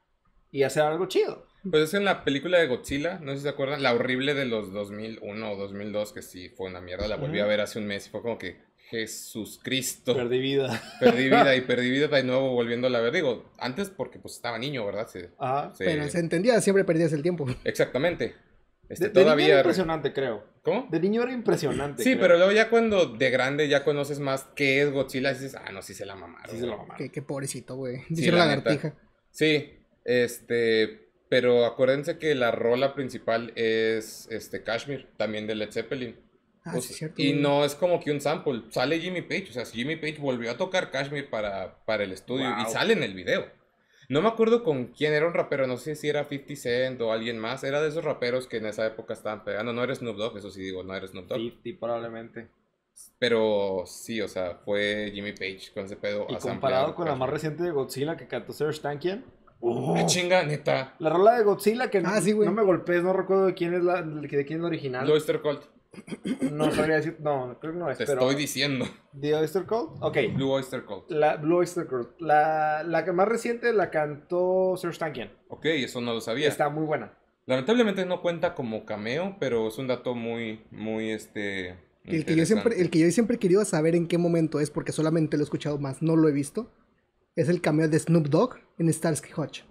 [0.51, 1.47] y hacer algo chido.
[1.69, 4.45] Pues es en la película de Godzilla, no sé si se acuerdan, la horrible de
[4.45, 7.88] los 2001 o 2002, que sí fue una mierda, la volví a ver hace un
[7.88, 8.58] mes y fue como que,
[8.89, 10.79] Jesús Cristo, Perdí vida.
[10.99, 13.13] perdí vida y perdí vida de nuevo volviéndola a ver.
[13.13, 15.08] Digo, antes porque pues estaba niño, ¿verdad?
[15.08, 15.73] Se- Ajá.
[15.73, 17.47] se- Pero se entendía, siempre perdías el tiempo.
[17.63, 18.36] Exactamente.
[18.93, 19.58] Este, De, de niño era todavía...
[19.60, 20.43] impresionante, creo.
[20.63, 20.88] ¿Cómo?
[20.89, 22.03] De niño era impresionante.
[22.03, 22.21] Sí, creo.
[22.21, 25.82] pero luego ya cuando de grande ya conoces más qué es Godzilla, dices, ah, no,
[25.82, 26.49] sí se la mamaron.
[26.49, 26.77] Sí se güey".
[26.77, 26.97] mamaron.
[26.97, 28.01] Qué, qué pobrecito, güey.
[28.15, 28.95] Sí, la la lagartija.
[30.06, 36.15] Este, pero acuérdense que la rola principal es este Kashmir, también de Led Zeppelin.
[36.65, 37.21] Ah, Pues, sí, es cierto.
[37.21, 40.51] y no es como que un sample, sale Jimmy Page, o sea, Jimmy Page volvió
[40.51, 43.47] a tocar Kashmir para, para el estudio y sale en el video.
[44.10, 47.12] No me acuerdo con quién era un rapero, no sé si era 50 Cent o
[47.12, 50.18] alguien más, era de esos raperos que en esa época estaban pegando, no eres Snoop
[50.18, 52.48] Dogg, eso sí digo, no eres Snoop Dogg, 50 probablemente.
[53.18, 56.28] pero sí, o sea, fue Jimmy Page con ese pedo.
[56.30, 59.24] Y comparado con la más reciente de Godzilla que cantó Serge Tankian.
[59.66, 63.13] Ah, chinga, neta, La rola de Godzilla que no, Ah, sí, no me golpees, no
[63.13, 65.10] recuerdo de quién es la, de quién es la original.
[65.10, 65.63] Oyster Cult,
[66.51, 68.86] No sabría decir, no, creo que no es, te pero estoy diciendo,
[69.19, 69.91] ¿The Oyster Cult?
[70.01, 70.17] Ok.
[70.34, 71.10] Blue Oyster Cult.
[71.10, 72.19] La Blue Oyster Cult.
[72.19, 75.32] La, la que más reciente la cantó Serge Tankian.
[75.49, 76.47] Ok, eso no lo sabía.
[76.47, 77.13] Está muy buena.
[77.45, 81.77] Lamentablemente no cuenta como cameo, pero es un dato muy, muy, este...
[82.06, 84.69] El que, yo siempre, el que yo siempre he querido saber en qué momento es,
[84.69, 86.71] porque solamente lo he escuchado más, no lo he visto,
[87.36, 89.63] es el cameo de Snoop Dogg en Starsky Hutch.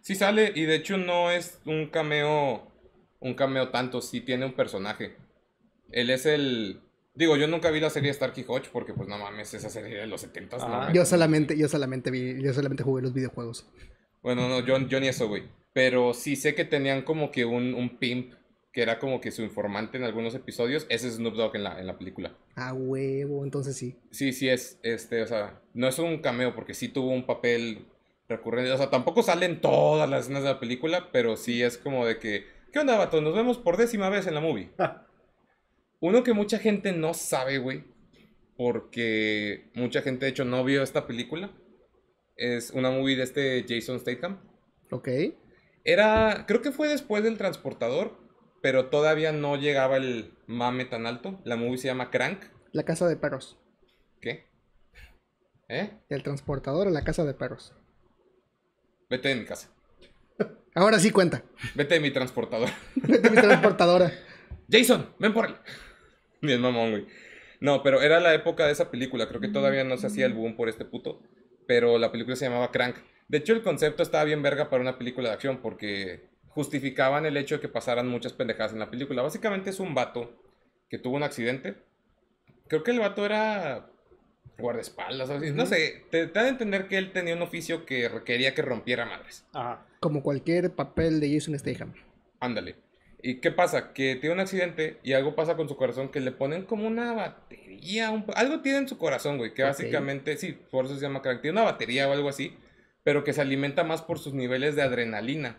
[0.00, 2.66] Sí sale, y de hecho no es un cameo,
[3.20, 5.16] un cameo tanto, sí tiene un personaje.
[5.92, 6.80] Él es el...
[7.14, 10.06] Digo, yo nunca vi la serie Starkey Hodge porque pues no mames, esa serie de
[10.06, 10.86] los 70 no Ah.
[10.88, 13.68] me- Yo solamente, yo solamente vi, yo solamente jugué los videojuegos.
[14.22, 15.44] Bueno, no, yo, yo ni eso, güey.
[15.72, 18.34] Pero sí sé que tenían como que un, un pimp
[18.72, 20.86] que era como que su informante en algunos episodios.
[20.88, 22.36] Ese es Snoop Dogg en la, en la película.
[22.54, 23.96] A huevo, entonces sí.
[24.12, 27.86] Sí, sí es, este, o sea, no es un cameo porque sí tuvo un papel
[28.28, 28.70] recurrente.
[28.70, 32.18] O sea, tampoco salen todas las escenas de la película, pero sí es como de
[32.18, 33.20] que, ¿qué onda, vato?
[33.20, 34.70] Nos vemos por décima vez en la movie.
[36.00, 37.84] Uno que mucha gente no sabe, güey,
[38.56, 41.52] porque mucha gente, de hecho, no vio esta película.
[42.36, 44.40] Es una movie de este Jason Statham.
[44.90, 45.08] Ok.
[45.84, 48.18] Era, creo que fue después del transportador,
[48.62, 51.40] pero todavía no llegaba el mame tan alto.
[51.44, 52.44] La movie se llama Crank.
[52.72, 53.58] La casa de perros.
[54.20, 54.50] ¿Qué?
[55.68, 55.90] ¿Eh?
[56.08, 57.74] El transportador a la casa de perros.
[59.08, 59.68] Vete de mi casa.
[60.74, 61.42] Ahora sí cuenta.
[61.74, 62.70] Vete de mi transportador.
[62.94, 64.12] Vete a mi transportadora.
[64.70, 65.56] Jason, ven por él.
[66.42, 67.06] Bien mamón, güey.
[67.60, 69.28] No, pero era la época de esa película.
[69.28, 71.20] Creo que todavía no se hacía el boom por este puto.
[71.66, 72.96] Pero la película se llamaba Crank.
[73.28, 77.36] De hecho, el concepto estaba bien verga para una película de acción porque justificaban el
[77.36, 79.22] hecho de que pasaran muchas pendejadas en la película.
[79.22, 80.42] Básicamente es un vato
[80.88, 81.76] que tuvo un accidente.
[82.66, 83.90] Creo que el vato era
[84.58, 85.50] guardaespaldas o así.
[85.52, 88.62] No sé, te, te da a entender que él tenía un oficio que requería que
[88.62, 89.46] rompiera madres.
[89.52, 89.86] Ajá.
[90.00, 91.94] Como cualquier papel de Jason Statham.
[92.40, 92.76] Ándale.
[93.22, 93.92] ¿Y qué pasa?
[93.92, 97.12] Que tiene un accidente y algo pasa con su corazón que le ponen como una
[97.12, 98.10] batería.
[98.10, 99.54] un- algo tiene en su corazón, güey.
[99.54, 101.40] Que básicamente, sí, por eso se llama crank.
[101.42, 102.56] Tiene una batería o algo así,
[103.04, 105.56] pero que se alimenta más por sus niveles de adrenalina.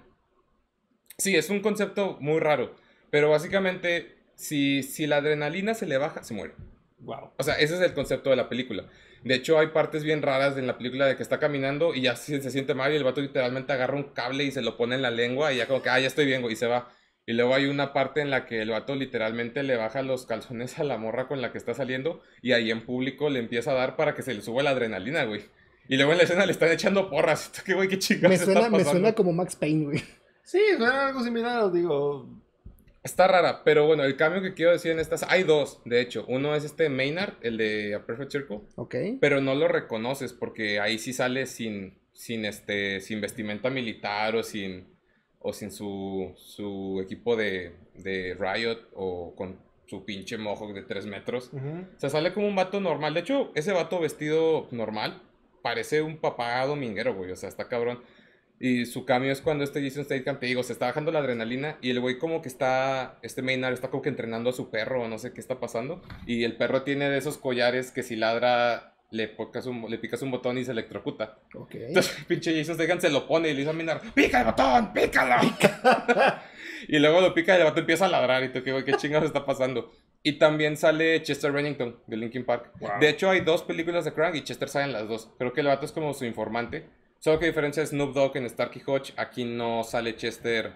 [1.18, 2.76] Sí, es un concepto muy raro.
[3.10, 6.54] Pero básicamente, si, si la adrenalina se le baja, se muere.
[7.00, 7.32] Wow.
[7.38, 8.86] O sea, ese es el concepto de la película.
[9.24, 12.16] De hecho, hay partes bien raras en la película de que está caminando y ya
[12.16, 14.96] se, se siente mal y el vato literalmente agarra un cable y se lo pone
[14.96, 16.92] en la lengua y ya como que, ah, ya estoy bien, güey, y se va.
[17.26, 20.80] Y luego hay una parte en la que el vato literalmente le baja los calzones
[20.80, 23.76] a la morra con la que está saliendo y ahí en público le empieza a
[23.76, 25.42] dar para que se le suba la adrenalina, güey.
[25.88, 27.52] Y luego en la escena le están echando porras.
[27.66, 30.04] ¿Qué güey, qué chingados Me está suena, me suena como Max Payne, güey.
[30.44, 32.28] Sí, suena algo similar, digo.
[33.04, 35.24] Está rara, pero bueno, el cambio que quiero decir en estas...
[35.24, 36.26] Hay dos, de hecho.
[36.28, 38.62] Uno es este Maynard, el de A Perfect Circle.
[38.76, 38.96] Ok.
[39.20, 44.44] Pero no lo reconoces porque ahí sí sale sin, sin, este, sin vestimenta militar o
[44.44, 44.86] sin,
[45.42, 51.06] o sin su, su equipo de, de Riot o con su pinche mohawk de 3
[51.06, 51.50] metros.
[51.52, 51.86] Ujú.
[51.96, 53.14] O sea, sale como un vato normal.
[53.14, 55.22] De hecho, ese vato vestido normal
[55.62, 57.32] parece un papá dominguero, güey.
[57.32, 58.00] O sea, está cabrón.
[58.58, 61.78] Y su cambio es cuando este Jason Statham, te digo, se está bajando la adrenalina
[61.82, 65.02] y el güey como que está, este Maynard está como que entrenando a su perro
[65.02, 66.00] o no sé qué está pasando.
[66.28, 70.22] Y el perro tiene de esos collares que si ladra le, picas un, le picas
[70.22, 71.38] un botón y se electrocuta.
[71.54, 71.76] Ok.
[71.76, 74.46] Entonces el pinche Jason Statham se lo pone y le dice a Maynard, ¡pica el
[74.48, 74.92] botón!
[74.94, 75.36] ¡Pícalo!
[76.88, 79.28] y luego lo pica y el vato empieza a ladrar y tú, ¿qué, qué chingados
[79.28, 79.92] está pasando?
[80.24, 82.72] Y también sale Chester Bennington de Linkin Park.
[82.80, 83.00] Wow.
[83.00, 85.30] De hecho, hay dos películas de Crank y Chester sale en las dos.
[85.38, 86.88] Creo que el vato es como su informante.
[87.20, 90.74] Solo que a diferencia de Snoop Dogg en Starkey Hodge, aquí no sale Chester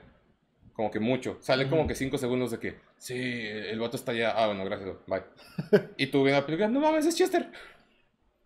[0.74, 1.38] como que mucho.
[1.41, 1.88] Sale como Ujú.
[1.89, 4.32] que cinco segundos de que, sí, el vato está allá.
[4.36, 5.24] Ah, bueno, gracias, bye.
[5.98, 7.50] y tú viendo la película, no mames, es Chester.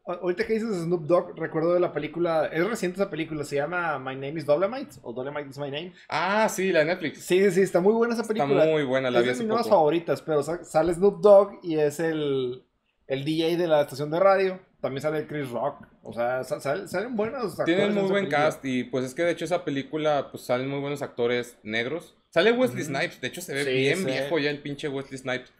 [0.10, 2.48] Ahorita que dices Snoop Dogg, recuerdo de la película.
[2.52, 5.93] Es reciente esa película, se llama My Name is Dolemite o Dolemite is My Name.
[6.10, 7.19] Ah, sí, la de Netflix.
[7.26, 8.65] Sí, sí, sí, está muy buena esa Está película.
[8.65, 11.60] muy buena, la es vi de hace mis nuevas favoritas, pero sa- sale Snoop Dogg
[11.63, 12.63] y es el,
[13.08, 14.60] el DJ de la estación de radio.
[14.82, 15.86] También sale Chris Rock.
[16.04, 17.65] O sea, sa- sal- salen buenos actores.
[17.65, 18.45] Tienen en muy buen película.
[18.45, 22.15] cast y pues es que de hecho esa película pues salen muy buenos actores negros.
[22.30, 22.84] Sale Wesley.
[22.86, 25.52] Snipes, de hecho se ve Sí, bien viejo ya el pinche Wesley Snipes.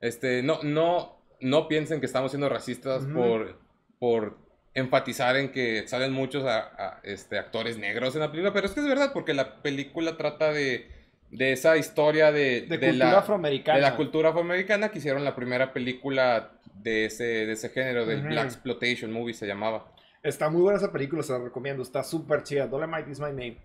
[0.00, 3.58] Este, no, no, no piensen que estamos siendo racistas por,
[3.98, 4.38] por
[4.74, 8.72] enfatizar en que salen muchos a- a, este, actores negros en la película, pero es
[8.72, 10.90] que es verdad porque la película trata de,
[11.30, 13.76] de esa historia de, De, de cultura la, afroamericana.
[13.76, 18.20] de la cultura afroamericana que hicieron la primera película de ese, de ese género, del.
[18.22, 19.92] Black Exploitation Movie se llamaba.
[20.22, 21.82] Está muy buena esa película, se la recomiendo.
[21.82, 22.66] Está súper chida.
[22.66, 23.56] Dolemite is my name.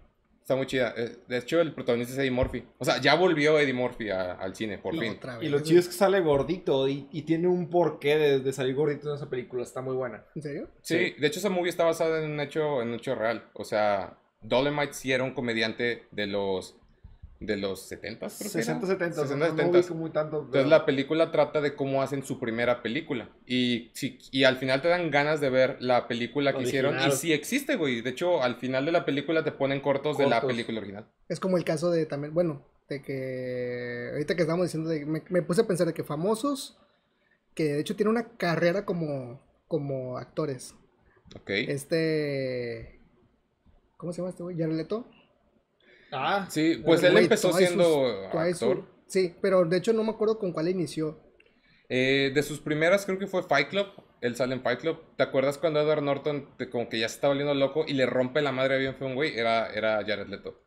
[0.51, 0.93] Está muy chida.
[0.97, 2.65] Eh, De hecho, el protagonista es Eddie Murphy.
[2.77, 5.13] O sea, ya volvió Eddie Murphy a- al cine, por Y- fin.
[5.13, 8.51] Otra Y lo chido es que sale gordito y, y tiene un porqué de, de
[8.51, 9.63] salir gordito en esa película.
[9.63, 10.25] Está muy buena.
[10.35, 10.67] ¿En serio?
[10.81, 13.45] Sí, de hecho, esa movie está basada en un hecho, en un hecho real.
[13.53, 16.75] O sea, Dolemite sí era un comediante de los
[17.41, 18.88] de los 70 creo que 60, era.
[18.88, 19.21] 70.
[19.23, 19.80] 60, no, no 70.
[19.80, 20.41] ubico muy tanto.
[20.45, 23.30] Entonces la película trata de cómo hacen su primera película.
[23.47, 26.95] Y, si, y al final te dan ganas de ver la película que hicieron.
[27.08, 28.01] Y sí existe, güey.
[28.01, 31.08] De hecho, al final de la película te ponen cortos, de la película original.
[31.27, 35.23] Es como el caso de también, bueno, de que ahorita que estábamos diciendo, de, me,
[35.30, 36.77] me puse a pensar de que famosos,
[37.56, 40.75] que de hecho tienen una carrera como, como actores.
[41.36, 41.49] Ok.
[41.49, 42.99] Este...
[43.97, 44.58] ¿Cómo se llama este güey?
[44.58, 45.08] ¿Jared Leto?
[46.12, 48.86] Ah, Sí, pues él empezó siendo sus- trae su- actor.
[49.08, 51.19] Sí, pero de hecho no me acuerdo con cuál inició.
[51.89, 53.88] Eh, de sus primeras creo que fue Fight Club.
[54.21, 55.00] Él sale en Fight Club.
[55.17, 58.06] ¿Te acuerdas cuando Edward Norton te- como que ya se está volviendo loco y le
[58.06, 59.38] rompe la madre bien fue un güey?
[59.38, 60.62] Era, era Jared Leto.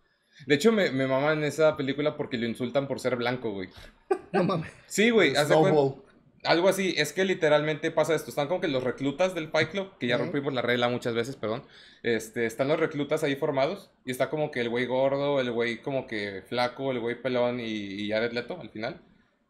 [0.46, 3.68] De hecho, me, me mama en esa película porque lo insultan por ser blanco, güey.
[4.33, 4.70] No mames.
[4.87, 5.35] Sí, güey.
[5.37, 6.02] Snowball.
[6.44, 8.30] Algo así, es que literalmente pasa esto.
[8.30, 11.37] Están como que los reclutas del Fight Club, que ya rompimos la regla muchas veces,
[11.37, 11.64] perdón.
[12.02, 13.90] Este, están los reclutas ahí formados.
[14.04, 17.61] Y está como que el güey gordo, el güey como que flaco, el güey pelón
[17.61, 19.00] y, y Jared Leto al final.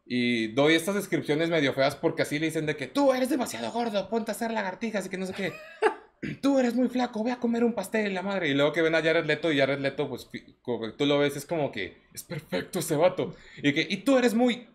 [0.05, 3.71] Y doy estas descripciones medio feas porque así le dicen de que tú eres demasiado
[3.71, 5.53] gordo, ponte a hacer lagartijas y que no sé qué.
[6.41, 8.49] Tú eres muy flaco, voy a comer un pastel, la madre.
[8.49, 10.27] Y luego que ven a Jared Leto y Jared Leto, pues
[10.97, 13.35] tú lo ves, es como que es perfecto ese vato.
[13.61, 14.67] Y que, y tú eres muy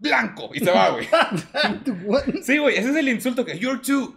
[0.00, 0.50] blanco.
[0.52, 1.06] Y se va, güey.
[2.42, 4.16] Sí, güey, ese es el insulto que you're too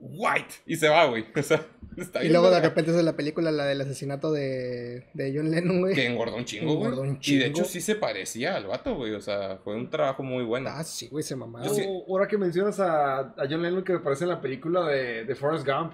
[0.00, 0.54] white.
[0.66, 1.26] Y se va, güey.
[1.36, 1.66] O sea,
[1.96, 5.50] está Y bien luego de repente es la película, la del asesinato de, de John
[5.50, 5.94] Lennon, güey.
[5.94, 6.84] Que engordó un chingo, güey.
[6.90, 7.44] Engordó un Y de chingo.
[7.46, 9.12] hecho sí se parecía al vato, güey.
[9.14, 10.70] O sea, fue un trabajo muy bueno.
[10.72, 11.74] Ah, sí, güey, se mamaron.
[11.74, 15.34] Sí- Ahora que mencionas a, a John Lennon que aparece en la película de, de
[15.34, 15.92] Forrest Gump.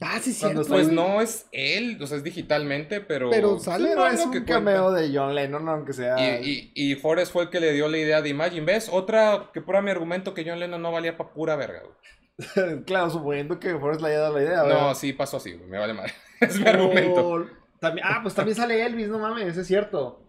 [0.00, 0.64] Ah, sí, Cuando.
[0.64, 3.30] Pues no es él, o sea, es digitalmente, pero...
[3.30, 4.06] Pero sale, Sí, ¿no?
[4.06, 4.52] es que un cuenta.
[4.54, 6.40] cameo de John Lennon, aunque sea.
[6.40, 8.66] Y, y, y Forrest fue el que le dio la idea de Imagine.
[8.66, 8.88] ¿Ves?
[8.92, 12.84] Otra que prueba mi argumento que John Lennon no valía para pura verga, güey.
[12.84, 14.62] claro, suponiendo que Forrest le haya dado la idea.
[14.64, 14.80] ¿verdad?
[14.88, 15.68] No, sí pasó así, güey.
[15.68, 16.12] Me vale madre.
[16.40, 17.46] es mi argumento.
[17.80, 20.23] También, ah, pues también sale Elvis, no mames, es cierto.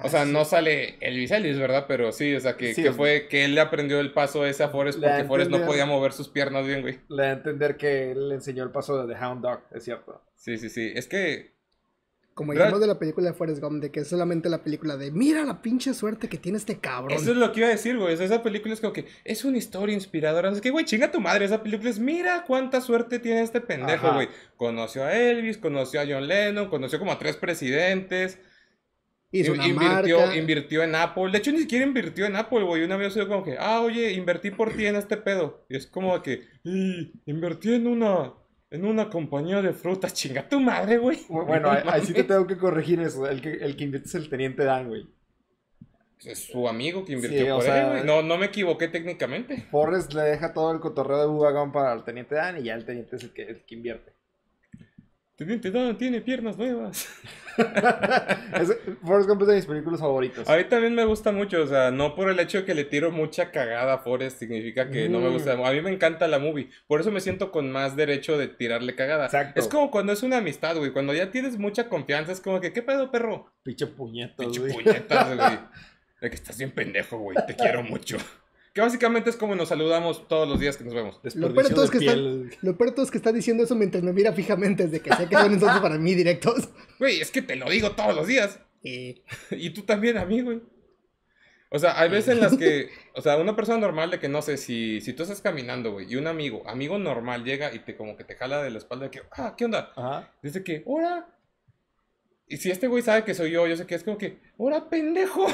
[0.00, 0.32] O sea, Ah, sí.
[0.32, 1.86] no sale Elvis Elvis, ¿verdad?
[1.88, 4.46] Pero sí, o sea, que, Sí, que sea, fue que él le aprendió el paso
[4.46, 7.00] ese a Forrest porque Forrest no podía mover sus piernas bien, güey.
[7.08, 9.82] Le da a entender que él le enseñó el paso de The Hound Dog, es
[9.84, 10.22] cierto.
[10.36, 10.92] Sí, sí, sí.
[10.94, 11.56] Es que
[12.34, 12.66] Como ¿Verdad?
[12.66, 15.44] dijimos de la película de Forrest Gump, de que es solamente la película de mira
[15.44, 17.18] la pinche suerte que tiene este cabrón.
[17.18, 18.16] eso es lo que iba a decir, güey.
[18.16, 20.48] Sea, esa película es como que es una historia inspiradora.
[20.52, 21.46] Es que, güey, chinga tu madre.
[21.46, 24.14] Esa película es, mira cuánta suerte tiene este pendejo, Ajá.
[24.14, 24.28] güey.
[24.56, 28.38] Conoció a Elvis, conoció a John Lennon, conoció como a tres presidentes.
[29.30, 30.36] Hizo una invirtió, marca.
[30.36, 31.30] invirtió en Apple.
[31.30, 32.82] De hecho, ni siquiera invirtió en Apple, güey.
[32.82, 35.64] Una vez yo como que, ah, oye, invertí por ti en este pedo.
[35.68, 38.32] Y es como que, "Y, invertí en una,
[38.70, 40.14] en una compañía de frutas.
[40.14, 41.18] Chinga tu madre, güey.
[41.28, 43.28] Bueno, ahí, ahí sí te tengo que corregir eso.
[43.28, 45.06] El que, el que invierte es el teniente Dan, güey.
[46.24, 48.04] Es su amigo que invirtió Sí, por sea, él, güey.
[48.04, 49.66] No, no me equivoqué técnicamente.
[49.70, 52.84] Forrest le deja todo el cotorreo de Bubagón para el teniente Dan y ya el
[52.84, 54.12] teniente es el que, el que invierte.
[55.38, 57.08] Tiene piernas nuevas.
[59.04, 60.48] Forrest Gump es de mis películas favoritas.
[60.48, 62.84] A mí también me gusta mucho, o sea, no por el hecho de que le
[62.84, 65.32] tiro mucha cagada a Forrest significa que no me Mm.
[65.32, 65.52] gusta.
[65.52, 68.94] A mí me encanta la movie, por eso me siento con más derecho de tirarle
[68.96, 69.26] cagada.
[69.26, 69.60] Exacto.
[69.60, 72.72] Es como cuando es una amistad, güey, cuando ya tienes mucha confianza, es como que,
[72.72, 73.52] ¿qué pedo, perro?
[73.62, 75.58] Pinche puñetas, Pinche puñetas, güey.
[76.20, 78.16] De que estás bien pendejo, güey, te quiero mucho.
[78.78, 81.20] Que básicamente es como nos saludamos todos los días que nos vemos.
[81.34, 82.56] Lo peor de todo es que piel.
[82.62, 85.12] Lo peor de todo es que está diciendo eso mientras me mira fijamente desde que
[85.16, 86.68] sé que son entonces para mí directos.
[87.00, 88.60] Güey, es que te lo digo todos los días.
[88.84, 90.60] Y Y tú también a mí, güey.
[91.70, 94.42] O sea, hay veces en las que, o sea, una persona normal de que no
[94.42, 97.96] sé, si, si tú estás caminando, güey, y un amigo, amigo normal llega y te
[97.96, 99.92] como que te jala de la espalda de que, ah, ¿qué onda?
[99.96, 100.32] Ajá.
[100.40, 101.34] Dice que, hola.
[102.46, 104.88] Y si este güey sabe que soy yo, yo sé que es como que, hola,
[104.88, 105.48] pendejo.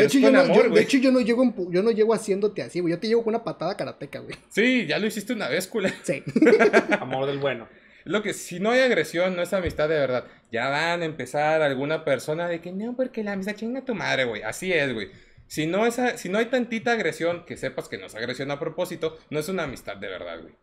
[0.00, 2.14] De, hecho, es yo no, amor, yo, de hecho, yo no llego yo no llego
[2.14, 2.92] haciéndote así, güey.
[2.94, 4.36] Yo te llevo con una patada karateca, güey.
[4.50, 5.92] Sí, ya lo hiciste una vez, culé.
[6.02, 6.22] Sí.
[7.00, 7.68] Amor del bueno.
[8.04, 10.24] Lo que, si no hay agresión, no es amistad de verdad.
[10.52, 14.24] Ya van a empezar alguna persona de que no, porque la amistad chinga tu madre,
[14.24, 14.42] güey.
[14.42, 15.08] Así es, güey.
[15.48, 18.50] Si no, es a- si no hay tantita agresión, que sepas que no es agresión
[18.52, 20.54] a propósito, no es una amistad de verdad, güey.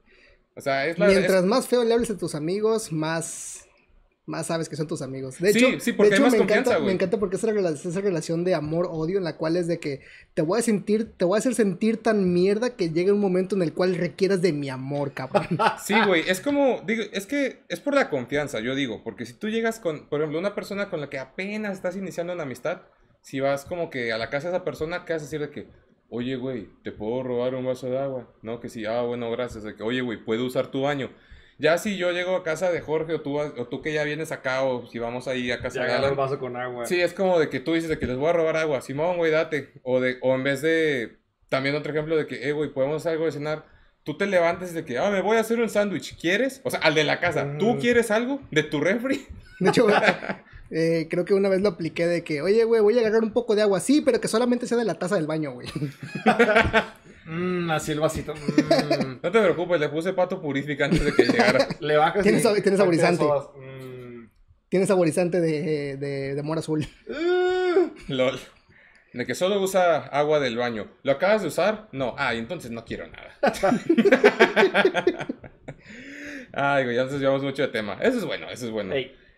[0.56, 3.63] O sea, es la Mientras es- más feo le hables a tus amigos, más,
[4.26, 5.40] más sabes que son tus amigos.
[5.40, 8.44] De hecho, sí, de hecho me, encanta, me encanta porque es esa relación, esa relación
[8.46, 10.02] de amor-odio en la cual es de que
[10.34, 13.56] te voy a sentir, te voy a hacer sentir tan mierda que llegue un momento
[13.56, 15.48] en el cual requieras de mi amor, cabrón.
[15.84, 19.34] Sí, güey, es como, digo, es que es por la confianza, yo digo, porque si
[19.34, 22.84] tú llegas con, por ejemplo, una persona con la que apenas estás iniciando una amistad,
[23.22, 25.50] si vas como que a la casa de esa persona, ¿qué vas a decir de
[25.50, 25.68] que,
[26.10, 28.34] oye, güey, ¿te puedo robar un vaso de agua?
[28.42, 31.10] No, que sí, ah, bueno, gracias, de que, oye, güey, ¿puedo usar tu baño?
[31.64, 34.04] Ya si yo llego a casa de Jorge o tú, vas- o tú que ya
[34.04, 36.86] vienes acá o si vamos ahí a casa de agarra el Alan, vaso con agua.
[36.86, 38.82] Sí, es como de que tú dices de que les voy a robar agua.
[38.82, 39.72] Simón, güey, date.
[39.84, 41.18] O, de, o en vez de.
[41.48, 43.66] También otro ejemplo de que, eh, güey, podemos hacer algo de cenar.
[44.04, 46.20] Tú te levantas de que, ah, me voy a hacer un sándwich.
[46.20, 46.60] ¿Quieres?
[46.66, 47.56] O sea, al de la casa.
[47.58, 47.80] ¿Tú Mm.
[47.80, 49.26] quieres algo de tu refri?
[49.60, 49.88] De hecho,
[50.76, 53.32] Eh, creo que una vez lo apliqué de que, oye, güey, voy a agarrar un
[53.32, 53.80] poco de agua.
[53.80, 55.68] Sí, pero que solamente sea de la taza del baño, güey.
[57.26, 58.34] Mmm, así el vasito.
[58.34, 59.20] mm.
[59.24, 61.68] No te preocupes, le puse pato purifica antes de que llegara.
[61.80, 63.24] Le bajas Tiene sab- tiene saborizante.
[63.24, 64.30] Mm.
[64.70, 66.86] Tiene saborizante de, de, de mora azul.
[68.08, 68.40] LOL.
[69.14, 70.88] De que solo usa agua del baño.
[71.04, 71.88] ¿Lo acabas de usar?
[71.92, 72.16] No.
[72.18, 73.38] Ah, entonces no quiero nada.
[76.52, 77.98] Ay, güey, ya nos desviamos mucho de tema.
[78.02, 78.94] Eso es bueno, eso es bueno.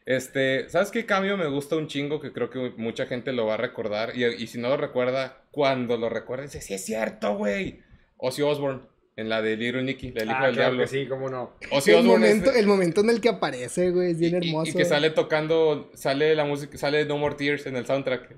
[0.06, 2.20] Este, ¿sabes qué cambio me gusta un chingo?
[2.22, 4.16] Que creo que mucha gente lo va a recordar.
[4.16, 7.80] Y, y si no lo recuerda, cuando lo recuerden, dice, sí es cierto, güey.
[8.18, 8.82] Ozzy Osbourne,
[9.16, 10.84] en la de Little Nicky, la del hijo ah, del claro diablo.
[10.84, 11.54] que sí, cómo no.
[11.72, 14.46] Ozzy el, Osbourne es- momento, el momento en el que aparece, güey, es bien y-
[14.46, 14.72] y- hermoso.
[14.72, 18.36] Y, que sale tocando, sale la música, sale No More Tears en el soundtrack.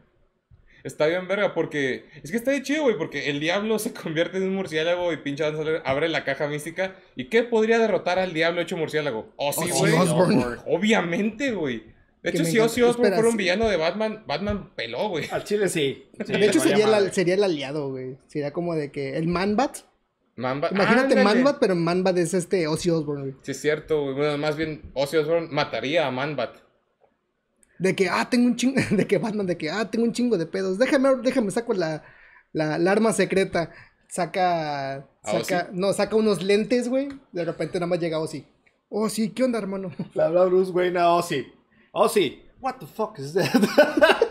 [0.88, 4.38] Está bien verga porque, es que está de chido, güey, porque el diablo se convierte
[4.38, 5.44] en un murciélago y pinche
[5.84, 6.96] abre la caja mística.
[7.16, 9.32] ¿Y qué podría derrotar al diablo hecho murciélago?
[9.36, 9.94] Ozzy, Ozzy güey.
[9.94, 10.46] Osbourne.
[10.66, 11.96] Obviamente, güey.
[12.24, 13.38] De hecho, si Ozzy Osbourne fuera un sí.
[13.38, 15.26] villano de Batman, Batman peló, güey.
[15.32, 16.06] Al chile sí.
[16.26, 17.14] Sí, de hecho, sería, la- madre.
[17.14, 18.18] sería el aliado, güey.
[18.28, 19.78] Sería como de que el Manbat.
[20.36, 21.16] Mamba- Imagínate.
[21.24, 23.36] Manbat, pero Manbat es este Ozzy Osbourne, güey.
[23.42, 24.16] Sí, es cierto, güey.
[24.16, 26.58] Bueno, más bien, Ozzy Osbourne mataría a Manbat.
[27.80, 30.38] De que, ah, tengo un chingo, de que Batman, de que, ah, tengo un chingo
[30.38, 30.78] de pedos.
[30.80, 32.04] Déjame, déjame, saco la,
[32.54, 33.72] la, la arma secreta.
[34.10, 37.10] Saca, ¿A saca, no, saca unos lentes, güey.
[37.32, 38.46] De repente nada más llega Ozzy.
[38.90, 39.92] Oh, sí, ¿qué onda, hermano?
[40.14, 41.46] Le habla Bruce Wayne a Ozzy.
[41.92, 43.50] Ozzy, what the fuck is that?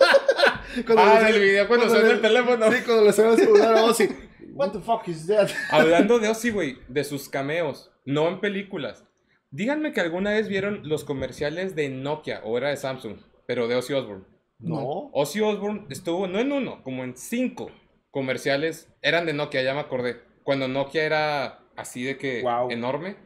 [0.86, 2.70] Cuando Ah, del video, cuando suena le- el teléfono.
[2.72, 4.08] Sí, cuando le suena el celular a Ozzy.
[4.54, 5.48] What the fuck is that?
[5.70, 9.04] Hablando de Ozzy, güey, de sus cameos, no en películas.
[9.50, 13.76] Díganme que alguna vez vieron los comerciales de Nokia o era de Samsung, pero de
[13.76, 14.24] Ozzy Osbourne.
[14.58, 15.10] No.
[15.12, 17.70] Ozzy Osbourne estuvo no en uno, como en cinco
[18.10, 18.88] comerciales.
[19.02, 20.20] Eran de Nokia, ya me acordé.
[20.42, 22.70] Cuando Nokia era así de que Wow.
[22.70, 23.16] enorme.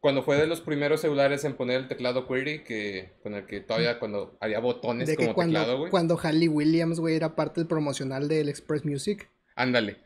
[0.00, 3.60] Cuando fue de los primeros celulares en poner el teclado QWERTY, que, con el que
[3.60, 5.90] todavía cuando había botones De que como teclado, cuando, güey.
[5.90, 9.30] cuando Halle Williams, güey, era parte del promocional del Express Music.
[9.56, 9.96] Ándale.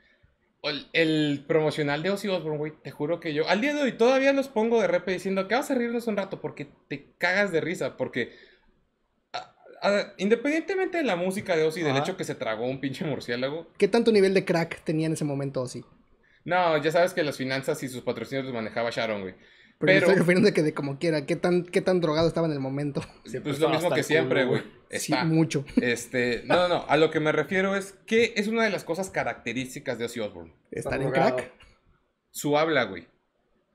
[0.62, 3.92] El, el promocional de Ozzy Osbourne, güey, te juro que yo, al día de hoy,
[3.92, 7.50] todavía los pongo de repente diciendo que vamos a reírnos un rato porque te cagas
[7.50, 8.32] de risa, porque
[9.82, 13.04] a- a- independientemente de la música de Ozzy, del hecho que se tragó un pinche
[13.04, 15.84] murciélago, ¿Qué tanto nivel de crack tenía en ese momento Ozzy?
[16.44, 19.34] no, ya sabes que las finanzas y sus patrocinios los manejaba Sharon, güey.
[19.80, 22.48] Pero, me estoy refiriendo de que de como quiera, ¿qué tan, qué tan drogado estaba
[22.48, 23.00] en el momento?
[23.24, 24.62] Siempre Pues lo estaba mismo que siempre, güey.
[24.90, 25.24] Sí, Está.
[25.24, 25.64] mucho.
[25.80, 28.82] Este, no, no, no, a lo que me refiero es que es una de las
[28.82, 30.52] cosas características de Ozzy Osbourne.
[30.72, 31.36] Está Estar en drogado.
[31.36, 31.52] crack.
[32.30, 33.06] Su habla, güey.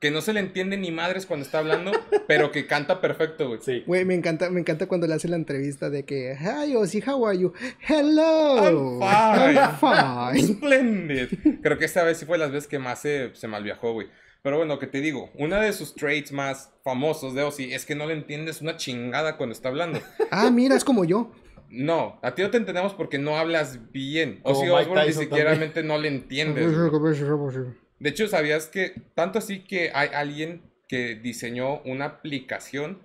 [0.04, 1.90] Que no se le entiende ni madres cuando está hablando,
[2.28, 3.60] pero que canta perfecto, güey.
[3.62, 3.84] Sí.
[3.86, 7.26] Güey, me encanta, me encanta cuando le hace la entrevista de que, hi Ozzy, how
[7.26, 7.54] are you?
[7.88, 9.00] Hello.
[9.00, 9.58] I'm fine.
[9.58, 10.46] I'm fine.
[10.58, 11.28] Splendid.
[11.62, 14.08] Creo que esta vez sí fue las veces que más se, se malviajó, güey.
[14.42, 17.94] Pero bueno, que te digo, una de sus traits más famosos de Ozzy es que
[17.94, 20.00] no le entiendes una chingada cuando está hablando.
[20.30, 21.32] Ah, mira, es como yo.
[21.70, 24.40] No, a ti no te entendemos porque no hablas bien.
[24.42, 26.76] Ozzy Osbourne ni siquiera no le entiendes.
[26.92, 27.83] güey.
[27.98, 32.98] De hecho, ¿sabías que tanto así que hay alguien que diseñó una aplicación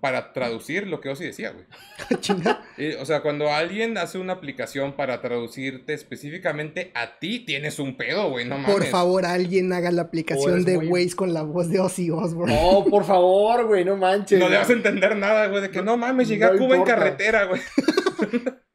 [0.00, 1.64] para traducir lo que Ozzy decía, güey?
[2.78, 7.96] Y, o sea, cuando alguien hace una aplicación para traducirte específicamente a ti, tienes un
[7.96, 8.72] pedo, güey, no mames.
[8.72, 12.56] Por favor, alguien haga la aplicación de muy- Waze con la voz de Ozzy Osbourne.
[12.56, 14.38] Oh, por favor, güey, no manches.
[14.38, 16.76] No le vas a entender nada, güey, de que no mames, llegué No a Cuba
[16.76, 16.92] importa.
[16.92, 17.60] en carretera, güey.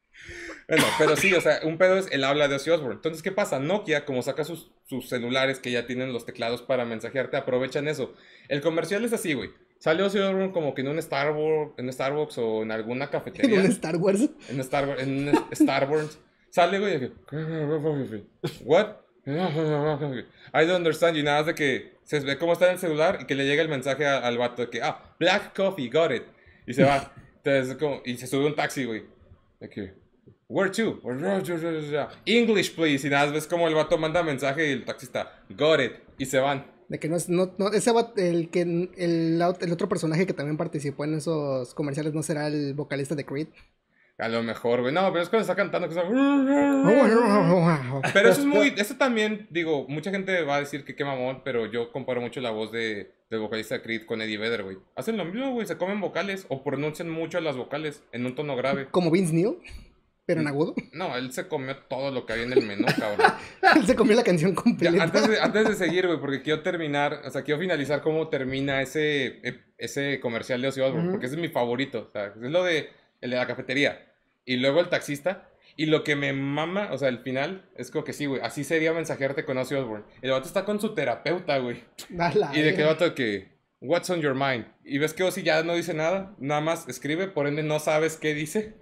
[0.75, 2.95] bueno, pero sí, o sea, un pedo es el habla de Ozzy Osbourne.
[2.95, 3.59] Entonces, ¿qué pasa?
[3.59, 8.13] Nokia, como saca sus, sus celulares que ya tienen los teclados para mensajearte, aprovechan eso.
[8.47, 9.49] El comercial es así, güey.
[9.79, 13.59] Sale Ozzy Osbourne como que en un Starbucks, en Starbucks o en alguna En cafetería.
[13.59, 14.29] un Star Wars.
[14.49, 16.19] En Star Wars, en un Star Wars.
[16.49, 18.23] Sale, güey, y que,
[18.63, 18.95] What?
[19.25, 21.17] I don't understand.
[21.17, 23.45] Y nada más de que se ve cómo está en el celular y que le
[23.45, 26.23] llega el mensaje a- al vato de que, ah, black coffee, got it.
[26.67, 27.11] Y se va.
[27.43, 29.03] Entonces, como, y se sube un taxi, güey.
[29.59, 29.93] De que,
[30.47, 30.99] where to?
[32.25, 33.07] English, please.
[33.07, 35.93] Y nada ves como el vato manda mensaje y el taxista, got it.
[36.17, 36.71] Y se van.
[36.89, 41.05] De que no es, no, no, ese el que el, otro personaje que también participó
[41.05, 43.47] en esos comerciales no será el vocalista de Creed.
[44.19, 44.93] A lo mejor, güey.
[44.93, 45.95] No, pero es cuando está cantando que.
[48.13, 51.41] Pero eso es muy, eso también, digo, mucha gente va a decir que qué mamón,
[51.43, 54.77] pero yo comparo mucho la voz de, del vocalista de Creed con Eddie Vedder, güey.
[54.95, 58.55] Hacen lo mismo, güey, se comen vocales o pronuncian mucho las vocales en un tono
[58.55, 58.87] grave.
[58.91, 59.57] Como Vince Neil,
[60.25, 60.43] pero Mm.
[60.43, 60.75] en agudo.
[60.93, 63.33] No, él se comió todo lo que había en el menú, cabrón.
[63.77, 65.03] Él se comió la canción Ya, completa.
[65.03, 68.81] antes, de, antes de seguir, güey, porque quiero terminar, o sea, quiero finalizar cómo termina
[68.81, 71.11] ese, e- ese comercial de Ozzy Osbourne, Ujú.
[71.11, 72.89] porque ese es mi favorito, o sea, es lo de,
[73.21, 74.11] el de la cafetería,
[74.45, 78.03] y luego el taxista, y lo que me mama, o sea, el final, es como
[78.05, 80.05] que sí, güey, así sería mensajearte con Ozzy Osbourne.
[80.21, 82.85] El vato está con su terapeuta, güey, y de verga.
[82.87, 83.51] vato que,
[83.85, 84.65] What's on your mind?
[84.85, 88.15] Y ves que Ozzy ya no dice nada, nada más escribe, por ende no sabes
[88.15, 88.75] qué dice.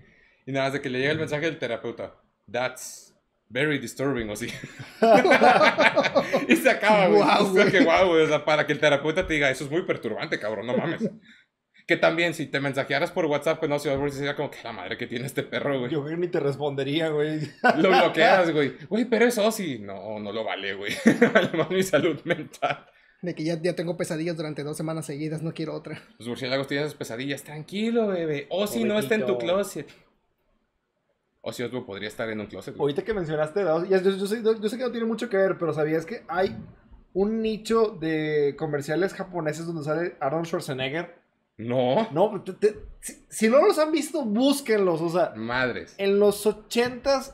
[0.45, 2.15] Y nada más de que le llega el mensaje del terapeuta.
[2.51, 3.15] That's
[3.49, 4.47] very disturbing, Ozzy.
[6.47, 7.21] y se acaba, güey.
[7.21, 7.71] Guau, O sea, güey.
[7.71, 8.23] que guau, güey.
[8.23, 11.09] O sea, para que el terapeuta te diga, eso es muy perturbante, cabrón, no mames.
[11.87, 14.97] Que también, si te mensajearas por WhatsApp con Ozzy Osbourne, sería como que la madre
[14.97, 15.91] que tiene este perro, güey.
[15.91, 17.41] Yo ni te respondería, güey.
[17.77, 18.73] Lo bloqueas, güey.
[18.87, 19.79] Güey, pero es Ozzy.
[19.79, 20.93] No, no lo vale, güey.
[21.33, 22.85] vale más mi salud mental.
[23.21, 26.01] De que ya, ya tengo pesadillas durante dos semanas seguidas, no quiero otra.
[26.17, 27.43] Los murciélagos tienen sus pesadillas.
[27.43, 28.47] Tranquilo, bebé.
[28.49, 29.91] Ozzy no está en tu closet.
[31.41, 32.75] Ozzy Osbourne podría estar en un closet.
[32.75, 32.81] güey.
[32.83, 35.73] Ahorita que mencionaste, yo, yo sé, yo sé que no tiene mucho que ver, pero
[35.73, 36.55] ¿sabías que hay
[37.13, 41.19] un nicho de comerciales japoneses donde sale Arnold Schwarzenegger?
[41.57, 42.07] No.
[42.11, 45.01] No, te- te- si, si no los han visto, búsquenlos.
[45.01, 45.95] O sea, Madres.
[45.97, 47.33] en los 80s,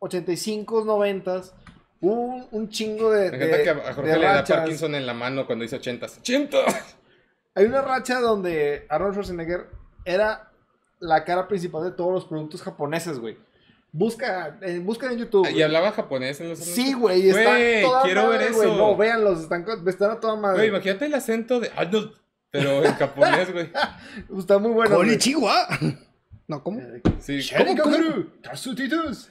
[0.00, 1.52] 85s, 90s,
[2.00, 3.30] hubo un, un chingo de.
[3.30, 4.44] Me de- encanta que a Jorge le da.
[4.44, 6.18] Parkinson en la mano cuando dice ochentas.
[6.18, 6.96] ¡Ochentas!
[7.54, 9.66] Hay una racha donde Arnold Schwarzenegger
[10.04, 10.50] era
[11.00, 13.36] la cara principal de todos los productos japoneses, güey.
[13.92, 15.48] Busca, eh, busca en YouTube.
[15.50, 18.68] Y hablaba japonés en los Sí, güey, está Güey, toda quiero madre, ver güey.
[18.68, 18.76] eso.
[18.76, 20.56] No, véanlos, están, están a toda madre.
[20.56, 22.12] Güey, imagínate el acento de Arnold,
[22.50, 23.70] pero en japonés, güey.
[24.38, 24.96] Está muy bueno.
[24.96, 25.68] ¡Konnichiwa!
[26.48, 26.80] No, ¿cómo?
[27.20, 27.40] Sí.
[27.40, 27.96] Sherry ¿Cómo, cómo?
[27.96, 29.30] Kokuru, Tatsutitus,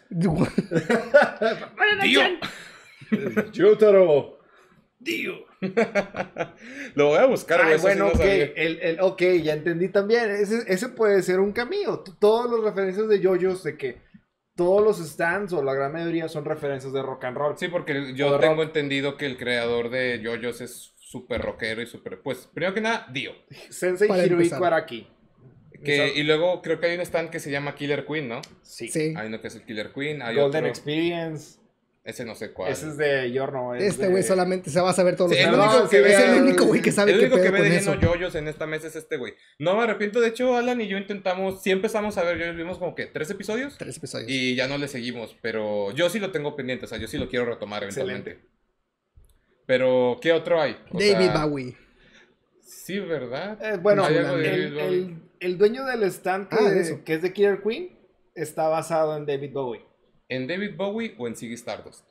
[2.01, 2.21] ¡Tío!
[3.51, 4.39] Yotaro.
[6.95, 7.61] Lo voy a buscar.
[7.61, 10.29] Ay, sí bueno, no el, el- ok, ya entendí también.
[10.31, 11.99] Ese, ese puede ser un camino.
[11.99, 14.01] T- Todas las referencias de yoyos de que
[14.55, 17.57] todos los stands o la gran mayoría son referencias de rock and roll.
[17.57, 18.65] Sí, porque yo tengo rock.
[18.65, 22.21] entendido que el creador de JoJo's es súper rockero y súper...
[22.21, 23.31] Pues, primero que nada, Dio.
[23.69, 24.63] Sensei Para Hirohiko.
[24.63, 25.07] Araki.
[25.83, 28.41] Que, y luego creo que hay un stand que se llama Killer Queen, ¿no?
[28.61, 28.87] Sí.
[28.87, 29.13] Sí.
[29.17, 30.69] Hay uno que es el Killer Queen, hay Golden otro...
[30.69, 31.59] Experience.
[32.05, 32.69] Ese no sé cuál.
[32.71, 33.75] Ese es de Yorno.
[33.75, 35.99] es Este de- güey solamente se va a saber todos Sí, los el único que
[36.11, 37.93] es el único güey que sabe el qué único que ve de eso.
[37.95, 39.35] lleno yoyos en esta mesa es este güey.
[39.57, 42.77] No me arrepiento, de hecho, Alan y yo intentamos, sí empezamos a ver, yo vimos
[42.77, 44.29] como que tres episodios Tres episodios.
[44.29, 47.17] y ya no le seguimos, pero yo sí lo tengo pendiente, o sea, yo sí
[47.17, 48.31] lo quiero retomar eventualmente.
[48.31, 48.53] Excelente.
[49.65, 50.75] Pero, ¿qué otro hay?
[50.91, 51.77] O David sea, Bowie.
[52.61, 53.57] Sí, ¿verdad?
[53.63, 54.87] Eh, bueno, Hay el, algo de David el- Bowie.
[54.97, 57.97] el- el dueño del stand que, Ah, de que es de Killer Queen
[58.35, 59.85] está basado en David Bowie.
[60.33, 62.05] ¿En David Bowie o en Ziggy Stardust?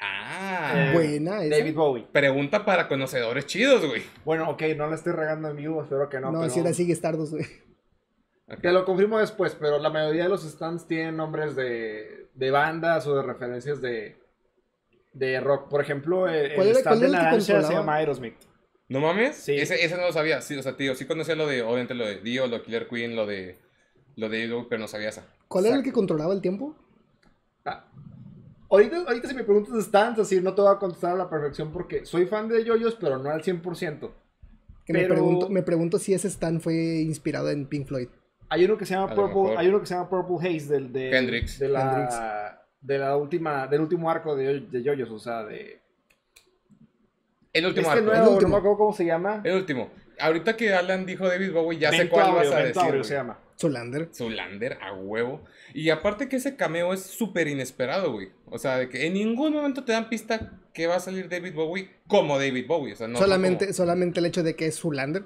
[0.00, 1.56] Ah, Eh, Buena esa.
[1.56, 2.06] David Bowie.
[2.10, 4.02] pregunta para conocedores chidos, güey.
[4.24, 6.32] Bueno, ok, no le estoy regando en vivo, espero que no.
[6.32, 7.46] No, pero- si era sigue Stardust, güey.
[8.60, 13.06] Te lo confirmo después, pero la mayoría de los stands tienen nombres de, de bandas
[13.06, 14.16] o de referencias de,
[15.12, 15.68] de rock.
[15.68, 17.80] Por ejemplo, el, ¿Cuál el stand cuál de era el que Naranja se controlaba?
[17.80, 18.34] llama Aerosmith.
[18.88, 19.36] ¿No mames?
[19.36, 19.54] Sí.
[19.56, 20.42] Ese, ese no lo sabía.
[20.42, 22.88] Sí, o sea, tío, sí conocía lo de, obviamente, lo de Dio, lo de Killer
[22.88, 23.56] Queen, lo de,
[24.16, 25.24] lo de pero no sabía esa.
[25.48, 25.90] ¿Cuál era el Exacto.
[25.94, 26.76] que controlaba el tiempo?
[27.64, 27.84] Ah,
[28.70, 31.28] Ahorita, ahorita si me preguntas de stands, así no te voy a contestar a la
[31.28, 34.10] perfección porque soy fan de yoyos, pero no al 100%.
[34.86, 38.08] Que me, Pero- pregunto, me pregunto si ese stand fue inspirado en Pink Floyd.
[38.48, 40.92] Hay uno que se llama A Purple, hay uno que se llama Purple Haze del
[40.92, 41.58] de, Hendrix.
[41.58, 45.80] de la de la última del último arco de, de yoyos, o sea, de
[47.52, 48.24] El último este arco.
[48.24, 48.50] no último.
[48.50, 49.40] me acuerdo cómo se llama.
[49.44, 49.90] El último.
[50.22, 52.82] Ahorita que Alan dijo David Bowie, ya sé cuál vas a decir.
[52.82, 53.02] se güey.
[53.10, 53.38] llama.
[53.60, 54.08] Zulander.
[54.12, 55.42] Zoolander a huevo.
[55.74, 58.30] Y aparte que ese cameo es súper inesperado, güey.
[58.46, 61.54] O sea, de que en ningún momento te dan pista que va a salir David
[61.54, 62.94] Bowie como David Bowie.
[62.94, 65.24] O sea, no solamente, como- solamente el hecho de que es Zulander.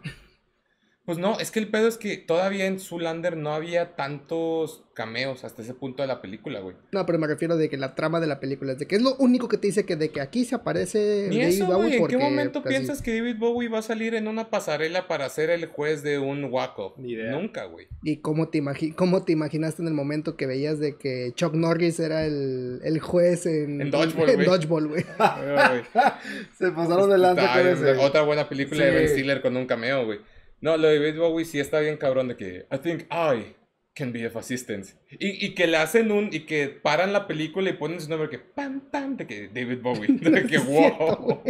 [1.07, 5.45] Pues no, es que el pedo es que todavía en Zoolander no había tantos cameos
[5.45, 6.75] hasta ese punto de la película, güey.
[6.91, 9.03] No, pero me refiero de que la trama de la película es de que es
[9.03, 11.77] lo único que te dice que de que aquí se aparece Ni David eso, Bowie
[11.79, 11.93] güey.
[11.95, 15.07] ¿En porque qué momento pues, piensas que David Bowie va a salir en una pasarela
[15.07, 16.95] para ser el juez de un Waco?
[16.99, 17.31] Ni idea.
[17.33, 17.87] Nunca, güey.
[18.03, 21.55] ¿Y cómo te, imagi- cómo te imaginaste en el momento que veías de que Chuck
[21.55, 24.47] Norris era el, el juez en, En Dodgeball, en güey.
[24.49, 25.05] Dodgeball.
[26.59, 27.93] Se pasaron de lanza con ese.
[27.99, 28.91] Otra buena película de.
[28.91, 30.19] Ben Stiller con un cameo, güey.
[30.67, 33.55] No, lo de David Bowie sí está bien cabrón de que I think I
[33.95, 34.95] can be of assistance.
[35.13, 38.29] Y, y que le hacen un, y que paran la película y ponen su nombre
[38.29, 40.09] que pam, pam, de que David Bowie.
[40.21, 41.43] De que Es cierto, wow.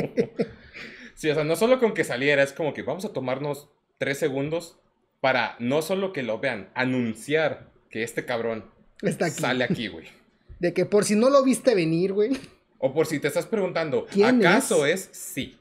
[1.15, 4.19] Sí, o sea, no solo con que saliera, es como que vamos a tomarnos tres
[4.19, 4.79] segundos
[5.23, 8.67] para no solo que lo vean, anunciar que este cabrón
[9.01, 9.41] Está aquí.
[9.41, 10.09] sale aquí, güey.
[10.59, 12.37] De que por si no lo viste venir, güey.
[12.77, 15.09] O por si te estás preguntando, ¿Quién ¿acaso es?
[15.11, 15.57] Sí.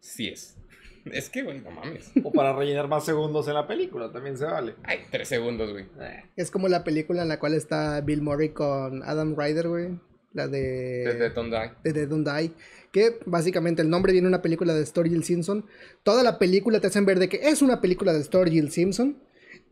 [0.00, 0.56] Sí es.
[1.12, 2.10] Es que, güey, no mames.
[2.22, 4.74] O para rellenar más segundos en la película, también se vale.
[4.82, 5.84] Ay, tres segundos, güey.
[6.00, 9.98] Eh, Es como la película en la cual está Bill Murray con Adam Ryder, güey.
[10.32, 11.04] La de...
[11.06, 11.70] Desde Don't Die.
[11.84, 12.52] de Dead Don't Die,
[12.90, 15.64] que básicamente el nombre viene de una película de Sturgill Simpson.
[16.02, 19.22] Toda la película te hacen ver de que es una película de Sturgill Simpson.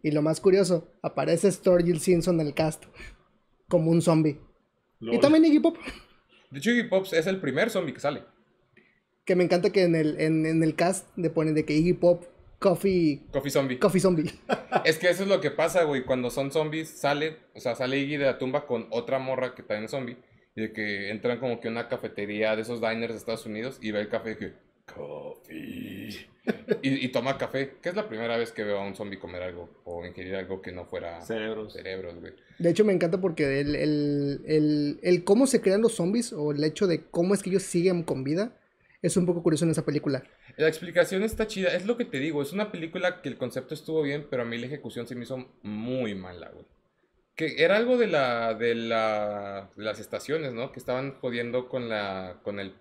[0.04, 2.84] Y lo más curioso, aparece Sturgill Simpson en el cast
[3.68, 4.38] como un zombie.
[5.00, 5.76] Y también Iggy Pop.
[6.50, 8.22] De hecho, Iggy Pops es el primer zombie que sale.
[9.24, 11.92] Que me encanta que en el, en, en el cast le ponen de que Iggy
[11.92, 12.24] Pop,
[12.58, 13.78] Coffee, Coffee Zombie.
[13.78, 14.30] Coffee Zombie.
[14.84, 16.04] Es que eso es lo que pasa, güey.
[16.04, 19.62] Cuando son zombies, sale, o sea, sale Iggy de la tumba con otra morra que
[19.62, 20.16] también es zombie.
[20.56, 23.78] Y de que entran como que a una cafetería de esos diners de Estados Unidos
[23.80, 24.52] y ve el café y que.
[24.92, 26.28] Coffee.
[26.82, 27.74] Y, y toma café.
[27.82, 30.60] Que es la primera vez que veo a un zombie comer algo o ingerir algo
[30.60, 31.72] que no fuera Cerebros.
[31.74, 32.32] cerebros, güey.
[32.58, 36.50] De hecho, me encanta porque el, el, el, el cómo se crean los zombies o
[36.52, 38.58] el hecho de cómo es que ellos siguen con vida
[39.02, 40.22] es un poco curioso en esa película.
[40.56, 41.74] La explicación está chida.
[41.74, 42.40] Es lo que te digo.
[42.40, 45.24] Es una película que el concepto estuvo bien, pero a mí la ejecución se me
[45.24, 46.64] hizo muy mala, güey.
[47.34, 50.70] Que era algo de la, de la, de las estaciones, ¿no?
[50.70, 52.74] Que estaban jodiendo con la, con el,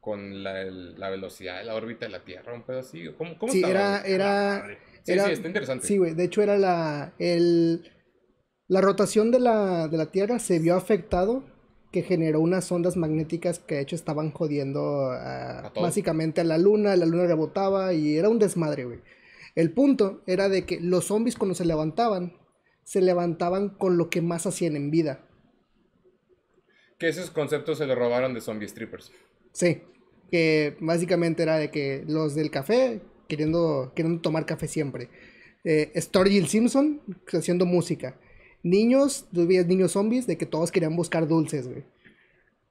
[0.00, 3.08] con la, el- la velocidad de la órbita de la Tierra, un pedo así.
[3.16, 5.86] ¿Cómo, cómo Sí, estaba, era, era, Sí, era- sí, está interesante.
[5.86, 6.14] Sí, güey.
[6.14, 7.12] De hecho, era la.
[7.18, 7.90] El,
[8.68, 11.44] la rotación de la, de la Tierra se vio afectado.
[11.90, 15.82] Que generó unas ondas magnéticas que de hecho estaban jodiendo a- A todo.
[15.84, 16.94] básicamente a la luna.
[16.96, 19.00] La luna rebotaba y era un desmadre, güey.
[19.56, 22.34] El punto era de que los zombies cuando se levantaban,
[22.84, 25.26] se levantaban con lo que más hacían en vida.
[26.98, 29.10] Que esos conceptos se le robaron de Zombie Strippers.
[29.52, 29.82] Sí,
[30.30, 35.08] que básicamente era de que los del café queriendo, queriendo tomar café siempre.
[35.64, 37.00] Eh, Story Simpson
[37.32, 38.16] haciendo música.
[38.62, 41.84] Niños, tú veías niños zombies de que todos querían buscar dulces, güey.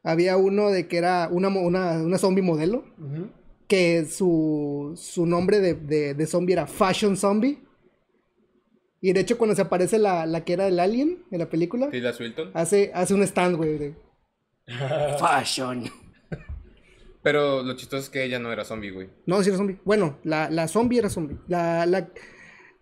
[0.04, 2.86] Había uno de que era una, una, una zombie modelo,
[3.68, 7.60] que su, su nombre de, de, de zombie era Fashion Zombie.
[9.02, 11.90] Y de hecho cuando se aparece la, la que era el alien en la película,
[11.90, 12.52] Tilda Swilton.
[12.54, 13.78] hace, hace un stand, güey.
[13.78, 13.96] de
[15.20, 15.86] Fashion.
[17.22, 19.10] Pero lo chistoso es que ella no era zombie, güey.
[19.26, 19.78] No, sí era zombie.
[19.84, 21.38] Bueno, la, la zombie era zombie.
[21.48, 22.10] La, la,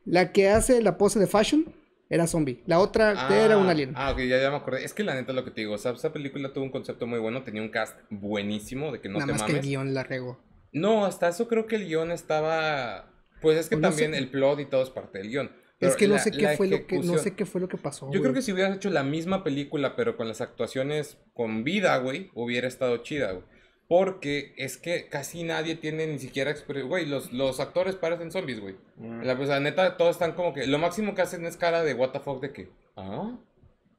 [0.05, 1.65] la que hace la pose de fashion
[2.09, 2.61] era zombie.
[2.65, 3.93] La otra era un alien.
[3.95, 4.83] Ah, ok, ya, ya me acordé.
[4.85, 7.05] Es que la neta lo que te digo, o sea, esa película tuvo un concepto
[7.07, 9.67] muy bueno, tenía un cast buenísimo de que no Nada te más que el mames.
[9.67, 10.39] guion la regó.
[10.71, 13.11] No, hasta eso creo que el guion estaba.
[13.41, 14.17] Pues es que Pues no también sé.
[14.17, 15.51] el plot y todo es parte del guion.
[15.79, 18.09] Es que no sé qué fue lo que no sé qué fue lo que pasó.
[18.11, 21.95] Yo creo que si hubieras hecho la misma película, pero con las actuaciones con vida,
[21.97, 23.43] güey, hubiera estado chida, güey.
[23.87, 26.89] Porque es que casi nadie tiene ni siquiera expresión.
[26.89, 28.75] Güey, los, los actores parecen zombies, güey.
[28.97, 29.21] Mm.
[29.21, 30.67] La, pues, la neta, todos están como que.
[30.67, 32.69] Lo máximo que hacen es cara de what the fuck de que.
[32.97, 33.37] Ah.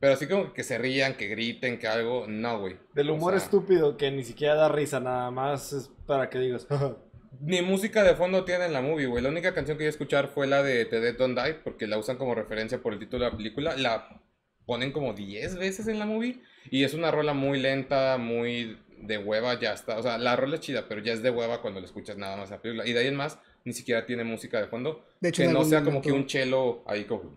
[0.01, 2.27] Pero así como que se rían, que griten, que algo.
[2.29, 2.77] No, güey.
[2.95, 6.39] Del O humor sea, estúpido que ni siquiera da risa, nada más es para que
[6.39, 6.67] digas.
[7.41, 9.23] Ni música de fondo tiene en la movie, güey.
[9.23, 11.87] La única canción que iba a escuchar fue la de The Dead Don't Die, porque
[11.87, 13.77] la usan como referencia por el título de la película.
[13.77, 14.23] La
[14.67, 16.41] ponen como 10 veces en la movie.
[16.71, 19.99] Y es una rola muy lenta, muy de hueva, ya está.
[19.99, 22.37] O sea, la rola es chida, pero ya es de hueva cuando la escuchas nada
[22.37, 22.87] más la película.
[22.87, 25.05] Y de ahí en más, ni siquiera tiene música de fondo.
[25.21, 27.37] De hecho, que no sea como que un chelo ahí como...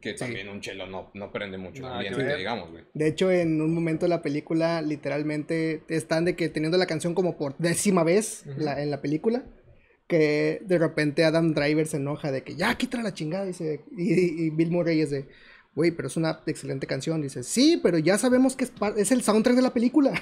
[0.00, 0.18] Que Sí.
[0.18, 2.84] también un chelo no, no prende mucho que digamos, güey.
[2.94, 7.14] De hecho, en un momento de la película, literalmente están de que teniendo la canción
[7.14, 9.44] como por décima vez la- en la película.
[10.06, 13.44] Que de repente Adam Driver se enoja de que ya quítala la chingada.
[13.44, 15.26] Dice, y, y Bill Murray es de,
[15.74, 17.20] güey, pero es una excelente canción.
[17.22, 20.12] Dice, sí, pero ya sabemos que es, es el soundtrack de la película.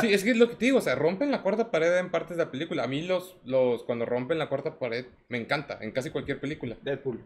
[0.00, 2.10] Sí, es que es lo que te digo, o sea, rompen la cuarta pared en
[2.10, 2.84] partes de la película.
[2.84, 6.76] A mí los, los, cuando rompen la cuarta pared, me encanta, en casi cualquier película.
[6.82, 7.20] Deadpool.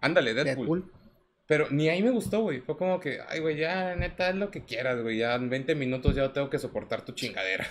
[0.00, 0.56] Ándale, Deadpool.
[0.56, 0.92] Deadpool.
[1.50, 2.60] Pero ni ahí me gustó, güey.
[2.60, 5.18] Fue como que, ay, güey, ya, neta, es lo que quieras, güey.
[5.18, 7.66] Ya en 20 minutos ya tengo que soportar tu chingadera.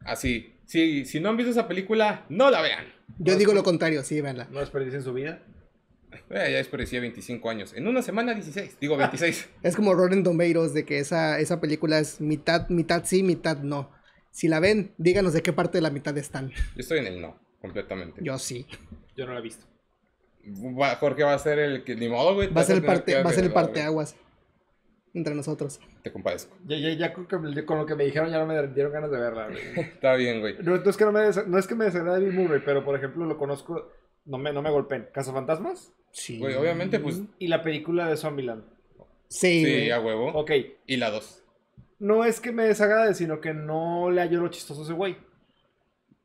[0.00, 0.52] Así.
[0.64, 2.86] Sí, si no han visto esa película, no la vean.
[3.18, 4.48] Yo digo lo contrario, sí, véanla.
[4.50, 5.42] No desperdicien su vida.
[6.30, 7.72] Eh, ya desperdicié 25 años.
[7.74, 8.78] En una semana 16.
[8.80, 9.48] Digo 26.
[9.62, 13.90] Es como Rotten Tomatoes de que esa, esa película es mitad, mitad sí, mitad no.
[14.30, 16.50] Si la ven, díganos de qué parte de la mitad están.
[16.50, 18.20] Yo estoy en el no, completamente.
[18.22, 18.66] Yo sí.
[19.16, 19.64] Yo no la he visto.
[20.78, 22.48] Va- Jorge va a ser el que ni modo, güey.
[22.52, 24.14] Va a ser el parte, va a ser el parteaguas
[25.14, 25.78] entre nosotros.
[25.78, 25.90] güey.
[26.02, 26.56] Te compadezco.
[26.66, 29.10] Ya, ya, ya con, que- con lo que me dijeron ya no me dieron ganas
[29.10, 29.48] de verla.
[29.48, 29.58] güey.
[29.80, 30.56] Está bien, güey.
[30.62, 32.84] No, no es que no me, des- no es que me desagrade Bill Murray, pero
[32.84, 33.90] por ejemplo lo conozco,
[34.26, 35.08] no me, no me golpeen.
[35.14, 35.92] ¿Cazafantasmas?
[36.16, 36.38] Sí.
[36.38, 37.20] Güey, obviamente, pues.
[37.38, 38.64] Y la película de Zombieland.
[39.28, 39.90] Sí, Sí, güey.
[39.90, 40.28] a huevo.
[40.32, 40.50] Ok,
[40.86, 41.42] Y la 2.
[41.98, 45.16] no es que me desagrade, sino que no le hallo lo chistoso a ese güey.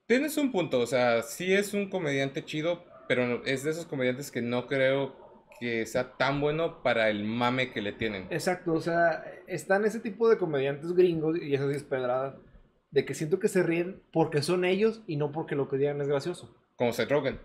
[0.08, 3.86] Tienes un punto, o sea, sí es un comediante chido, pero no- es de esos
[3.86, 5.16] comediantes que no creo
[5.60, 8.28] que sea tan bueno para el mame que le tienen.
[8.30, 12.38] Exacto, o sea, están ese tipo de comediantes gringos, y eso sí es pedrada,
[12.92, 16.02] de que siento que se ríen porque son ellos y no porque lo que digan
[16.02, 16.54] es gracioso.
[16.76, 17.39] Como Seth Rogen.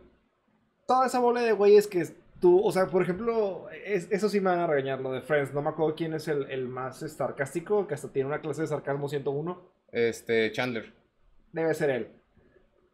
[0.89, 2.07] Toda esa bola de güeyes que
[2.41, 5.53] tú, o sea, por ejemplo, es- eso sí me van a regañar, lo de Friends,
[5.55, 8.69] no me acuerdo quién es el, el más sarcástico, que hasta tiene una clase de
[8.69, 10.93] sarcasmo 101, Este, Chandler.
[11.53, 12.09] debe ser él.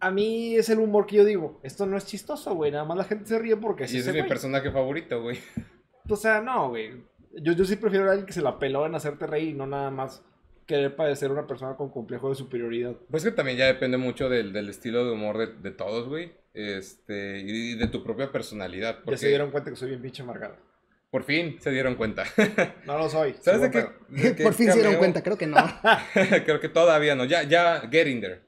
[0.01, 2.97] A mí es el humor que yo digo, esto no es chistoso, güey, nada más
[2.97, 4.29] la gente se ríe porque Y sí ese se es mi güey.
[4.29, 5.39] personaje favorito, güey.
[6.09, 7.05] O sea, no, güey.
[7.41, 9.67] Yo, yo sí prefiero a alguien que se la peló en hacerte reír y no
[9.67, 10.25] nada más
[10.67, 12.95] querer parecer una persona con complejo de superioridad.
[13.11, 16.33] Pues que también ya depende mucho del, del estilo de humor de, de todos, güey.
[16.55, 18.99] Este, y de tu propia personalidad.
[18.99, 20.57] Ya Porque se dieron cuenta que soy bien pinche amargado.
[21.11, 22.25] por fin se dieron cuenta.
[22.87, 23.35] No lo soy.
[23.41, 23.81] ¿Sabes de qué?
[24.09, 25.57] buen de qué Por fin se dieron cuenta, creo que no.
[26.45, 27.25] Creo que todavía no.
[27.25, 28.41] Ya, ya, getting there.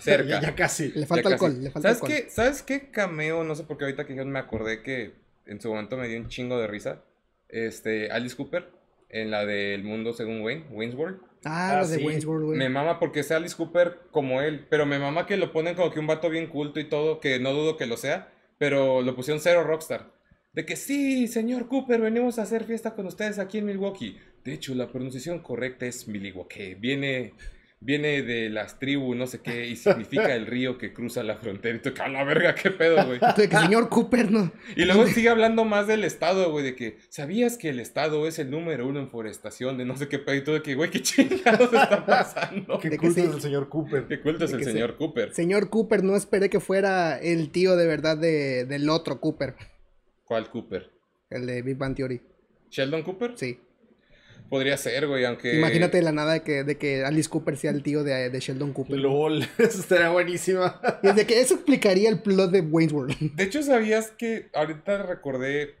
[0.00, 0.28] Cerca.
[0.28, 0.92] ya, ya casi.
[0.92, 1.62] Le falta Ya alcohol, casi.
[1.62, 2.22] le falta ¿Sabes alcohol.
[2.24, 2.30] qué?
[2.30, 3.44] ¿Sabes qué cameo?
[3.44, 5.14] No sé por qué ahorita que yo me acordé que
[5.46, 7.02] en su momento me dio un chingo de risa.
[7.48, 8.68] Este, Alice Cooper,
[9.10, 11.20] en la del mundo según Wayne, Wayne's World.
[11.44, 12.04] Ah, Ah, lo de.
[12.04, 12.58] Wayne's World, güey.
[12.58, 15.90] Me mama porque es Alice Cooper como él, pero me mama que lo ponen como
[15.92, 19.14] que un vato bien culto y todo, que no dudo que lo sea, pero lo
[19.14, 20.12] pusieron cero rockstar.
[20.52, 24.18] De que sí, señor Cooper, venimos a hacer fiesta con ustedes aquí en Milwaukee.
[24.44, 26.74] De hecho, la pronunciación correcta es Milwaukee.
[26.74, 27.34] Viene,
[27.80, 31.76] viene de las tribus, no sé qué, y significa el río que cruza la frontera.
[31.76, 33.20] Y tú, "A la verga, qué pedo, güey.
[33.36, 34.52] Que señor Cooper no.
[34.76, 38.38] Y luego sigue hablando más del estado, güey, de que ¿sabías que el estado es
[38.38, 40.36] el número uno en forestación de no sé qué pedo?
[40.36, 42.78] Y tú de que, güey, ¿qué chingados está pasando?
[42.80, 44.06] Qué culto es el señor Cooper.
[44.08, 45.32] Qué culto es el señor Cooper.
[45.34, 49.54] Señor Cooper, no esperé que fuera el tío de verdad de, del otro Cooper.
[50.24, 50.90] ¿Cuál Cooper?
[51.30, 52.20] El de Big Bang Theory.
[52.70, 53.32] ¿Sheldon Cooper?
[53.36, 53.60] Sí.
[54.48, 55.58] Podría ser, güey, aunque...
[55.58, 58.40] Imagínate de la nada de que, de que Alice Cooper sea el tío de, de
[58.40, 58.96] Sheldon Cooper.
[58.96, 59.48] LOL, eso
[59.80, 60.80] estaría buenísima.
[61.02, 63.16] Y de que eso explicaría el plot de Wayne's World.
[63.36, 65.76] De hecho, ¿sabías que ahorita recordé...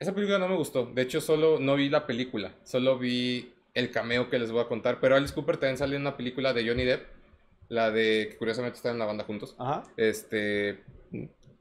[0.00, 0.86] Esa película no me gustó.
[0.86, 2.52] De hecho, solo no vi la película.
[2.64, 4.98] Solo vi el cameo que les voy a contar.
[5.00, 7.06] Pero Alice Cooper también salió en una película de Johnny Depp.
[7.68, 8.28] La de...
[8.30, 9.54] que curiosamente están en la banda juntos.
[9.58, 9.84] Ajá.
[9.96, 10.82] Este...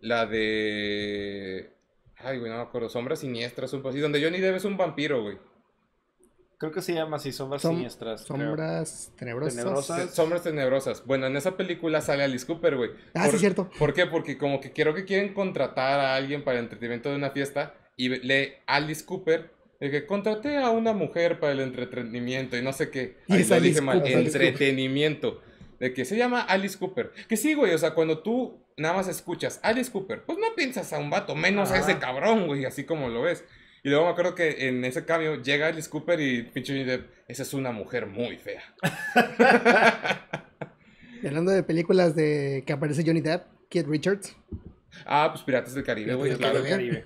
[0.02, 1.70] La de...
[2.18, 2.90] Ay, güey, no me acuerdo.
[2.90, 4.00] Sombras siniestras, un poco así.
[4.00, 5.38] Donde Johnny Depp es un vampiro, güey.
[6.64, 8.24] Creo que se llama así, sombras Som- siniestras.
[8.26, 8.38] creo.
[8.38, 9.55] Sombras tenebrosas.
[9.57, 10.16] Tenebrosas.
[10.16, 11.05] Sombras tenebrosas.
[11.05, 12.91] Bueno, en esa película sale Alice Cooper, güey.
[13.14, 13.70] Ah, sí, cierto.
[13.78, 14.05] ¿Por qué?
[14.05, 17.74] Porque como que creo que quieren contratar a alguien para el entretenimiento de una fiesta
[17.97, 19.51] y lee Alice Cooper
[19.82, 23.18] de que contraté a una mujer para el entretenimiento y no sé qué.
[23.28, 23.97] Y Ahí es lo Alice dije mal.
[23.99, 24.18] Cooper.
[24.20, 25.41] Entretenimiento.
[25.82, 27.11] De que se llama Alice Cooper.
[27.28, 27.74] Que sí, güey.
[27.74, 31.36] O sea, cuando tú nada más escuchas Alice Cooper, pues no piensas a un vato,
[31.36, 33.43] menos a ese cabrón, güey, así como lo ves.
[33.84, 37.10] Y luego me acuerdo que en ese cambio llega Alice Cooper y pinche Johnny Depp,
[37.28, 38.64] esa es una mujer muy fea.
[41.22, 44.38] Y hablando de películas de que aparece Johnny Depp, Keith Richards.
[45.06, 46.62] Ah, pues Piratas del Caribe, güey, claro.
[46.62, 47.06] del Caribe.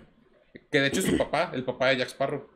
[0.71, 2.47] Que de hecho es su papá, el papá de Jack Sparrow.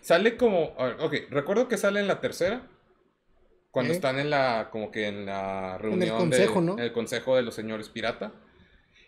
[0.00, 0.76] Sale como.
[0.76, 2.68] ver, ok, recuerdo que sale en la tercera.
[3.72, 3.96] Cuando ¿Eh?
[3.96, 4.68] están en la.
[4.70, 6.16] como que en la reunión.
[6.16, 6.72] consejo, de, ¿no?
[6.74, 8.32] En el consejo de los señores pirata.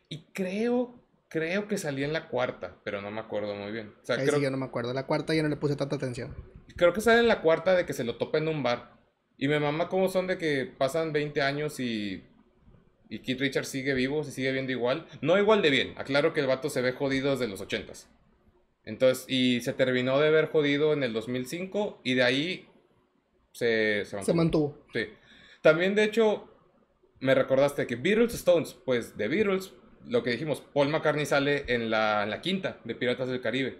[0.08, 0.97] Y creo.
[1.28, 3.94] Creo que salía en la cuarta, pero no me acuerdo muy bien.
[4.02, 4.94] O sea, Ahí creo, sí yo no me acuerdo.
[4.94, 6.34] La cuarta ya no le puse tanta atención.
[6.76, 8.96] creo que sale en la cuarta de que se lo topa en un bar.
[9.36, 12.24] Y me mama cómo son de que pasan 20 años y.
[13.10, 15.06] Y Keith Richards sigue vivo, se sigue viendo igual.
[15.22, 15.94] No igual de bien.
[15.96, 18.06] Aclaro que el vato se ve jodido desde los 80s.
[18.84, 22.68] Entonces, y se terminó de ver jodido en el 2005 y de ahí
[23.52, 24.86] se, se Se mantuvo.
[24.92, 25.06] Sí.
[25.62, 26.48] También, de hecho,
[27.20, 29.72] me recordaste que Beatles Stones, pues de Beatles,
[30.08, 33.78] lo que dijimos, Paul McCartney sale en la, en la quinta de Piratas del Caribe.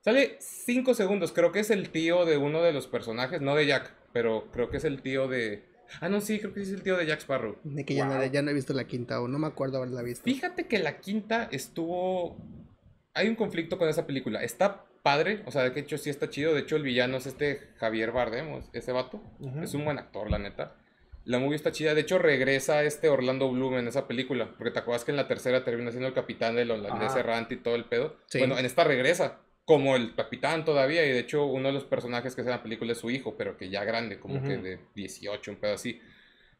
[0.00, 3.66] Sale 5 segundos, creo que es el tío de uno de los personajes, no de
[3.66, 5.64] Jack, pero creo que es el tío de...
[6.00, 7.56] Ah, no, sí, creo que es el tío de Jack Sparrow.
[7.64, 10.02] De que ya, no, ya no he visto la quinta o no me acuerdo haberla
[10.02, 10.24] visto.
[10.24, 12.36] Fíjate que la quinta estuvo...
[13.14, 14.42] Hay un conflicto con esa película.
[14.42, 16.54] Está padre, o sea, de hecho sí está chido.
[16.54, 19.22] De hecho, el villano es este Javier Bardem, ese vato.
[19.62, 20.76] Es un buen actor, la neta.
[21.28, 21.94] La movie está chida.
[21.94, 24.54] De hecho, regresa este Orlando Bloom en esa película.
[24.56, 27.20] Porque te acuerdas que en la tercera termina siendo el capitán del holandés Ajá.
[27.20, 28.16] errante y todo el pedo.
[28.26, 28.38] Sí.
[28.38, 31.04] Bueno, en esta regresa como el capitán todavía.
[31.04, 33.36] Y de hecho, uno de los personajes que es en la película es su hijo,
[33.36, 34.48] pero que ya grande, como Ujú.
[34.48, 36.00] que de 18, un pedo así.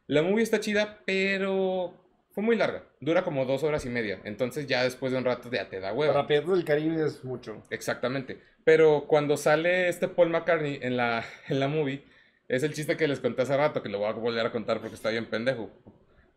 [0.05, 1.95] La movie está chida, pero
[2.29, 2.83] fue muy larga.
[2.99, 4.19] Dura como dos horas y media.
[4.23, 6.13] Entonces, ya después de un rato ya te da hueva.
[6.13, 7.63] Para Piratas del Caribe es mucho.
[7.71, 8.39] Exactamente.
[8.63, 12.03] Pero cuando sale este Paul McCartney en la, en la movie,
[12.49, 14.79] es el chiste que les conté hace rato, que lo voy a volver a contar
[14.79, 15.69] porque está bien pendejo.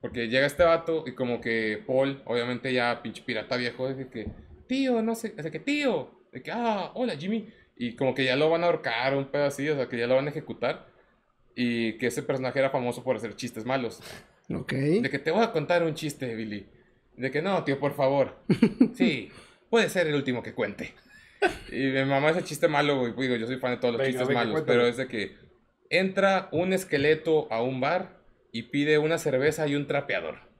[0.01, 4.29] Porque llega este vato y como que Paul, obviamente ya pinche pirata viejo, dice que,
[4.67, 7.49] tío, no sé, de que tío, de que, ah, hola Jimmy.
[7.77, 10.07] Y como que ya lo van a ahorcar un pedo así, o sea, que ya
[10.07, 10.87] lo van a ejecutar.
[11.55, 14.01] Y que ese personaje era famoso por hacer chistes malos.
[14.55, 14.73] Ok.
[14.73, 16.67] De que te voy a contar un chiste, Billy.
[17.17, 18.37] De que no, tío, por favor.
[18.95, 19.31] Sí,
[19.71, 20.95] puede ser el último que cuente.
[21.71, 23.15] Y mi mamá ese chiste malo, güey.
[23.17, 25.35] Digo, yo soy fan de todos los Venga, chistes venga, malos, pero es de que
[25.93, 28.21] entra un esqueleto a un bar
[28.51, 30.51] y pide una cerveza y un trapeador.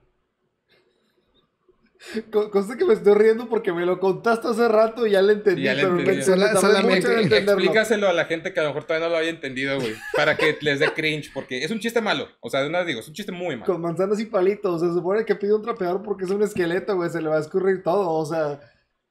[2.31, 5.33] Co- Consta que me estoy riendo porque me lo contaste hace rato y ya le
[5.33, 5.63] entendí.
[5.63, 6.17] Ya le pero entendí.
[6.17, 6.61] me- Sola- me tardé
[7.01, 7.37] solamente.
[7.37, 9.93] Explícaselo a la gente que a lo mejor todavía no lo haya entendido, güey.
[10.15, 12.27] Para que les dé cringe, porque es un chiste malo.
[12.41, 13.65] O sea, de una vez digo, es un chiste muy malo.
[13.71, 14.81] Con manzanas y palitos.
[14.81, 17.09] Se supone que pide un trapeador porque es un esqueleto, güey.
[17.09, 18.09] Se le va a escurrir todo.
[18.09, 18.59] O sea.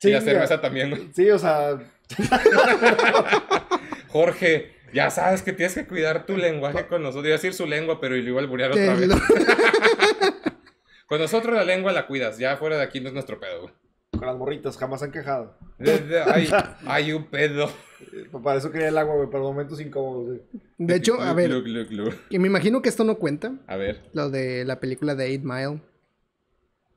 [0.03, 0.33] Y la chinga.
[0.33, 1.09] cerveza también, güey.
[1.14, 1.79] Sí, o sea.
[4.09, 7.24] Jorge, Ya sabes que tienes que cuidar tu lenguaje con nosotros.
[7.26, 9.09] Iba a decir su lengua, pero lo iba a alburear otra vez.
[11.07, 12.38] Con nosotros la lengua la cuidas.
[12.38, 13.74] Ya fuera de aquí no es nuestro pedo, güey.
[14.12, 15.57] Con las morritas, jamás han quejado.
[15.78, 16.22] De- de-
[16.86, 17.70] Hay, un pedo.
[18.01, 20.40] Eh, Para eso quería el agua, güey, para momentos incómodos, güey.
[20.78, 21.51] De hecho, a ver,
[22.30, 24.03] y me imagino que esto no cuenta, A ver.
[24.12, 25.80] lo de la película de Eight Mile.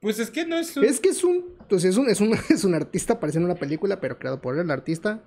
[0.01, 0.85] Pues es que no es un...
[0.85, 3.55] Es que es un, pues es un, es un, es un artista, aparece en una
[3.55, 5.23] película, pero creado por el artista.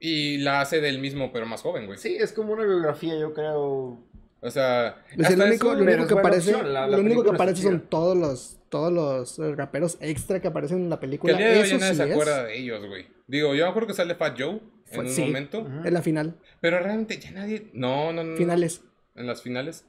[0.00, 1.98] Y la hace del mismo, pero más joven, güey.
[1.98, 3.98] Sí, es como una biografía, yo creo.
[4.40, 5.02] O sea...
[5.16, 7.62] Pues el único, eso- lo único que aparece, opción, la- la lo único que aparece
[7.62, 11.32] son todos los, todos los raperos extra que aparecen en la Que película.
[11.32, 13.06] el día de hoy nadie sí se es, acuerda de ellos, güey.
[13.26, 15.22] Digo, yo me acuerdo que sale Fat Joe Fue- en un sí.
[15.22, 15.66] momento.
[15.84, 17.68] En la final, Pero realmente ya nadie...
[17.72, 18.30] No, no, no.
[18.30, 18.36] no.
[18.36, 18.82] finales.
[19.16, 19.84] En las finales.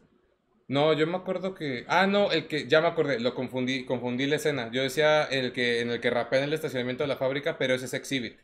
[0.68, 1.84] No, yo me acuerdo que.
[1.88, 2.68] Ah, no, el que.
[2.68, 4.70] Ya me acordé, lo confundí, confundí la escena.
[4.72, 7.74] Yo decía el que en el que rapea en el estacionamiento de la fábrica, pero
[7.74, 8.38] ese es Exhibit.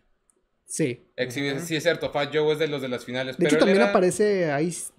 [0.65, 1.05] Sí.
[1.15, 1.65] Exhibit, Ujú.
[1.65, 3.37] sí es cierto, Fat Joe es de los de las finales.
[3.37, 4.91] De pero hecho, también era- aparece Ice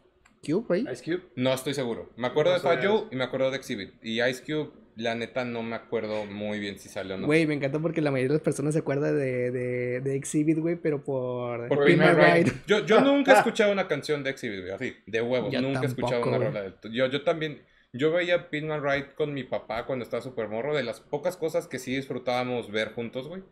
[0.44, 0.84] Cube ahí.
[0.92, 1.22] Ice Cube.
[1.34, 2.10] No estoy seguro.
[2.16, 3.94] Me acuerdo No de Fat Joe y me acuerdo de Exhibit.
[4.02, 7.26] Y Ice Cube, la neta, no me acuerdo muy bien si salió o no.
[7.26, 10.58] Güey, me encanta porque la mayoría de las personas se acuerda de, de, de Exhibit,
[10.58, 12.14] güey, pero por, Por My Ride.
[12.44, 12.52] Ride.
[12.66, 15.52] Yo, yo nunca he escuchado una canción de Exhibit, güey, así, de huevos.
[15.52, 17.60] Yo nunca he escuchado una rola de yo, yo también.
[17.92, 20.76] Yo veía Pin My Ride con mi papá cuando estaba súper morro.
[20.76, 23.42] De las pocas cosas que sí disfrutábamos ver juntos, güey.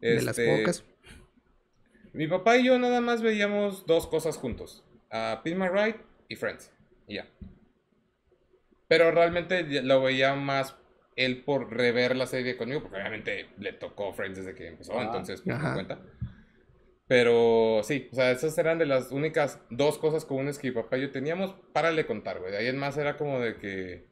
[0.00, 0.84] De las Este, pocas.
[2.18, 4.84] Mi papá y yo nada más veíamos dos cosas juntos.
[5.08, 6.72] A My Ride y Friends.
[7.06, 7.28] Y ya.
[8.88, 10.76] Pero realmente lo veía más
[11.14, 15.04] él por rever la serie conmigo, porque obviamente le tocó Friends desde que empezó, Ah,
[15.04, 16.00] entonces me cuenta.
[17.06, 20.98] Pero sí, o sea, esas eran de las únicas dos cosas comunes que mi papá
[20.98, 21.54] y yo teníamos.
[21.72, 22.50] Párale de contar, güey.
[22.50, 24.08] De ahí en más era como de que.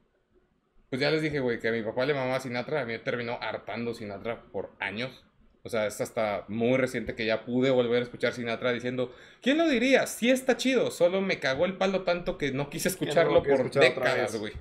[0.91, 2.83] Pues ya les dije, güey, que a mi papá le mamaba Sinatra.
[2.83, 5.27] A mí terminó hartando Sinatra por años.
[5.67, 9.13] O sea, es hasta muy reciente que ya pude volver a escuchar Sinatra diciendo,
[9.43, 10.07] ¿quién lo diría?
[10.07, 13.83] Sí está chido, solo me cagó el palo tanto que no quise escucharlo por escuchar
[13.83, 14.53] décadas, güey.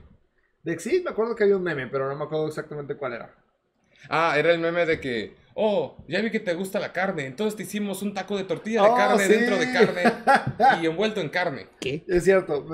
[0.64, 3.36] De Exhibit me acuerdo que había un meme, pero no me acuerdo exactamente cuál era.
[4.10, 7.56] Ah, era el meme de que, oh, ya vi que te gusta la carne, entonces
[7.56, 9.34] te hicimos un taco de tortilla de Oh, carne sí.
[9.34, 11.68] dentro de carne y envuelto en carne.
[11.80, 12.03] ¿Qué?
[12.08, 12.66] Es cierto,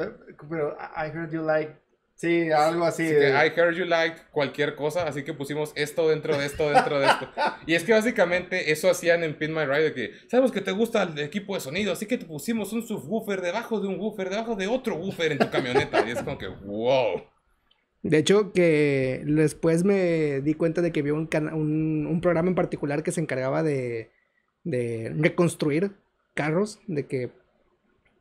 [0.50, 1.74] pero I heard you like.
[2.22, 3.02] Sí, algo así.
[3.02, 6.70] Así que, I heard you like cualquier cosa, así que pusimos esto dentro de esto,
[6.70, 7.28] dentro de esto.
[7.66, 10.72] Y es que básicamente eso hacían en Pin My Ride, de que sabemos que te
[10.72, 14.30] gusta el equipo de sonido, así que te pusimos un subwoofer debajo de un woofer,
[14.30, 16.08] debajo de otro woofer en tu camioneta.
[16.08, 17.24] Y es como que, wow.
[18.04, 22.56] De hecho, que después me di cuenta de que había un, un, un programa en
[22.56, 24.12] particular que se encargaba de,
[24.64, 25.94] de reconstruir
[26.36, 27.32] carros, de que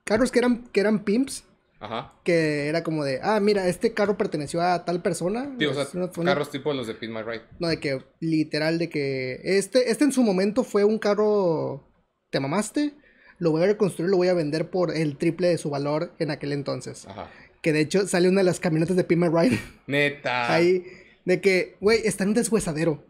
[0.05, 1.45] carros que eran, que eran pimps,
[1.81, 2.13] Ajá.
[2.25, 5.51] que era como de, ah, mira, este carro perteneció a tal persona.
[5.59, 7.43] Sí, o sea, Es una- carros tipo los de Pin My Ride.
[7.59, 11.89] No, de que literal, de que este, este en su momento fue un carro,
[12.31, 12.93] te mamaste,
[13.39, 16.31] lo voy a reconstruir, lo voy a vender por el triple de su valor en
[16.31, 17.07] aquel entonces.
[17.09, 17.31] Ajá.
[17.63, 20.53] Que de hecho sale una de las camionetas de Pima Ride Neta.
[20.55, 20.85] ahí,
[21.25, 23.05] de que, güey, está en un deshuesadero.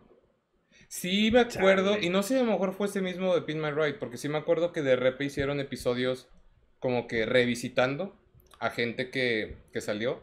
[0.88, 2.06] Sí, me acuerdo, Chale.
[2.06, 4.28] y no sé, a lo mejor fue ese mismo de Pin My Ride, porque sí
[4.28, 6.28] me acuerdo que de repente hicieron episodios
[6.80, 8.16] como que revisitando
[8.60, 10.20] a gente que, que salió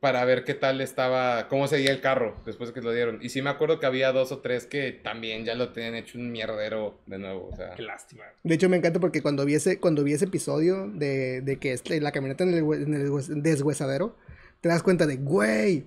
[0.00, 3.18] para ver qué tal estaba, cómo seguía el carro después de que lo dieron.
[3.22, 6.18] Y sí me acuerdo que había dos o tres que también ya lo tenían hecho
[6.18, 7.70] un mierdero de nuevo, o sea.
[7.74, 8.24] Qué lástima.
[8.44, 11.72] De hecho, me encanta porque cuando vi ese, cuando vi ese episodio de, de que
[11.72, 14.16] este- la camioneta en el, en el deshuesadero,
[14.60, 15.86] te das cuenta de, güey,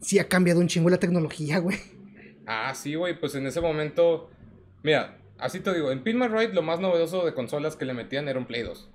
[0.00, 1.78] sí ha cambiado un chingo la tecnología, güey.
[2.46, 4.30] Ah, sí, güey, pues en ese momento,
[4.82, 7.94] mira, así te digo, en Pin My Ride lo más novedoso de consolas que le
[7.94, 8.90] metían era un Play 2.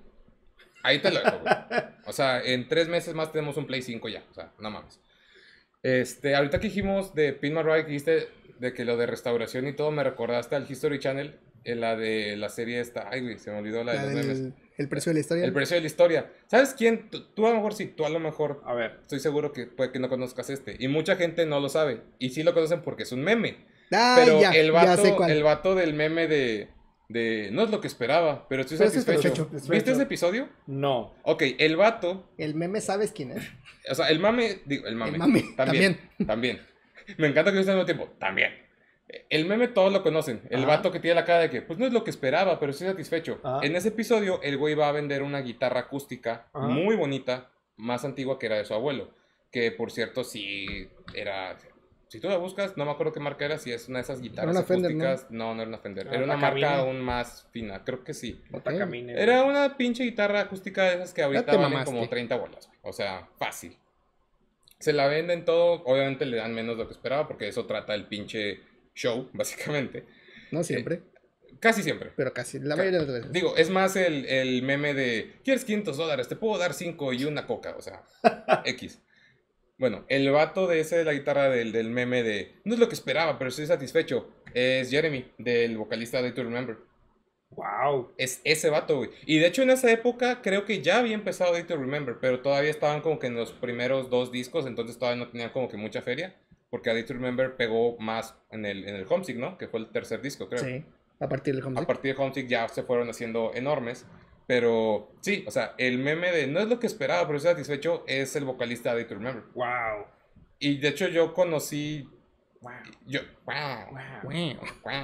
[0.84, 1.54] Ahí te lo dejo, güey.
[2.06, 5.00] O sea, en tres meses más tenemos un Play 5 ya, o sea, no mames.
[5.82, 8.28] Este, ahorita que dijimos de Pin Ride, que dijiste
[8.60, 12.36] de que lo de restauración y todo, me recordaste al History Channel, en la de
[12.38, 14.54] la serie esta, ay, güey, se me olvidó la de los memes.
[14.78, 15.46] el precio de la historia.
[15.46, 16.32] El precio de la historia.
[16.48, 17.10] ¿Sabes quién?
[17.10, 19.00] Tú, tú a lo mejor sí, tú a lo mejor A ver.
[19.02, 20.76] estoy seguro que puede que no conozcas este.
[20.80, 22.02] Y mucha gente no lo sabe.
[22.20, 23.66] Y sí lo conocen porque es un meme.
[23.92, 25.32] Ah, Pero ya, el, ya vato, sé cuál.
[25.32, 26.68] el vato del meme de,
[27.14, 27.50] de...
[27.52, 29.46] No es lo que esperaba, pero estoy Pero estoy satisfecho.
[29.46, 29.72] satisfecho.
[29.72, 30.50] ¿Viste ese episodio?
[30.68, 31.14] No.
[31.24, 32.30] Ok, el vato...
[32.38, 33.44] El meme, ¿sabes quién es?
[33.90, 34.60] O sea, el mame...
[34.66, 35.12] Digo, el mame.
[35.14, 36.00] El mame, También.
[36.26, 36.60] También.
[37.18, 38.14] Me encanta que esté al mismo tiempo.
[38.20, 38.52] También.
[39.30, 40.42] El meme todos lo conocen.
[40.50, 40.68] El Ajá.
[40.78, 42.88] vato que tiene la cara de que, pues no es lo que esperaba, pero estoy
[42.88, 43.40] satisfecho.
[43.44, 43.60] Ajá.
[43.62, 46.68] En ese episodio, el güey va a vender una guitarra acústica Ajá.
[46.68, 49.14] muy bonita, más antigua que era de su abuelo.
[49.52, 51.58] Que por cierto, sí era.
[52.14, 54.22] Si tú la buscas, no me acuerdo qué marca era, si es una de esas
[54.22, 55.04] guitarras una Fender, ¿no?
[55.04, 55.32] acústicas.
[55.32, 55.56] ¿no?
[55.56, 56.08] no, era una Fender.
[56.08, 56.68] Ah, era una Takamine.
[56.68, 58.40] marca aún más fina, creo que sí.
[58.52, 58.66] Ok.
[58.66, 59.20] Takamine.
[59.20, 61.92] Era una pinche guitarra acústica de esas que ahorita valen mamaste.
[61.92, 62.78] como 30 bolas, güey.
[62.84, 63.76] O sea, fácil.
[64.78, 67.96] Se la venden todo, obviamente le dan menos de lo que esperaba, porque eso trata
[67.96, 68.62] el pinche
[68.94, 70.06] show, básicamente.
[70.52, 71.02] No siempre.
[71.60, 72.12] Casi siempre.
[72.16, 73.32] Pero casi, la mayoría de las veces.
[73.32, 76.28] Digo, es más el, el meme de, ¿quieres 500 dólares?
[76.28, 78.04] Te puedo dar 5 y una coca, o sea,
[78.66, 79.02] X.
[79.84, 82.88] Bueno, el vato de ese de la guitarra del, del meme de, no es lo
[82.88, 86.78] que esperaba, pero estoy satisfecho, es Jeremy, del vocalista de To Remember.
[87.50, 88.14] Wow.
[88.18, 89.10] Es ese vato, güey.
[89.26, 92.40] Y de hecho en esa época creo que ya había empezado Day to Remember, pero
[92.40, 95.76] todavía estaban como que en los primeros dos discos, entonces todavía no tenían como que
[95.76, 96.34] mucha feria,
[96.70, 99.58] porque a Day to Remember pegó más en el, en el Homesick, ¿no?
[99.58, 100.64] Que fue el tercer disco, creo.
[100.64, 100.86] Sí,
[101.20, 101.88] a partir del A Homesick.
[101.88, 104.06] partir de Homesick ya se fueron haciendo enormes,
[104.48, 108.04] pero sí, o sea, el meme de no es lo que esperaba, pero estoy satisfecho
[108.08, 109.44] es el vocalista de Day to Remember.
[109.54, 110.06] Wow.
[110.60, 112.10] Y de hecho yo conocí...
[112.62, 112.72] Wow.
[113.06, 113.54] Yo, wow,
[114.24, 114.32] Wow.
[114.84, 115.04] wow.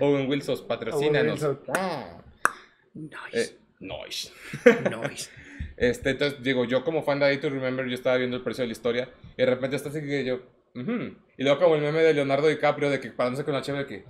[0.00, 1.42] Owen Wilson, patrocínanos.
[1.42, 1.60] Wilson.
[1.66, 2.22] Wow.
[2.94, 3.40] Nice.
[3.40, 3.58] Eh.
[3.80, 4.30] Nice.
[5.76, 8.62] Este, entonces, digo, yo como fan de Day to Remember, yo estaba viendo el precio
[8.62, 10.40] de la historia y de repente está así que yo.
[10.74, 13.86] Y luego como el meme de Leonardo DiCaprio de que parándose con la chave de
[13.86, 14.04] que,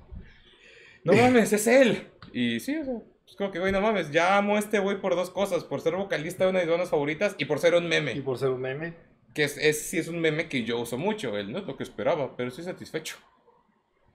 [1.02, 2.06] no mames, es él.
[2.32, 2.94] Y sí, o sea,
[3.26, 5.82] pues como que, güey, no mames, ya amo a este güey por dos cosas, por
[5.82, 8.22] ser vocalista de una de mis bandas favoritas y por ser un Y meme.
[8.22, 8.94] por ser un meme.
[9.34, 11.76] Que es, es, sí es un meme que yo uso mucho, él no es lo
[11.76, 13.16] que esperaba, pero estoy satisfecho.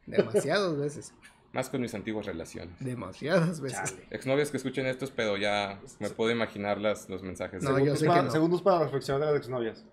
[0.07, 1.13] Demasiadas veces.
[1.53, 2.73] Más con mis antiguas relaciones.
[2.79, 3.97] Demasiadas veces.
[4.09, 7.61] Exnovias que escuchen esto, pero ya me puedo imaginar las, los mensajes.
[7.61, 8.31] No, de- yo segundos, sé que para, no.
[8.31, 9.85] segundos para reflexionar de las exnovias.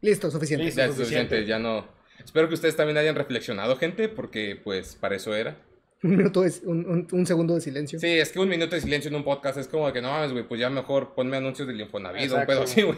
[0.00, 0.64] Listo, suficiente.
[0.66, 0.80] Listo.
[0.80, 1.84] Ya es suficiente, ya no.
[2.24, 5.56] Espero que ustedes también hayan reflexionado, gente, porque pues para eso era.
[6.02, 7.98] Un minuto, de- un, un- un segundo de silencio.
[7.98, 10.10] Sí, es que un minuto de silencio en un podcast es como de que no
[10.10, 12.96] mames, güey, pues ya mejor ponme anuncios del Infonavit un pedo así, güey.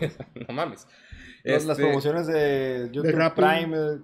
[0.49, 0.87] No mames.
[1.43, 3.43] Las- Las Este, promociones de YouTube Rappi.
[3.43, 3.99] Prime, eh,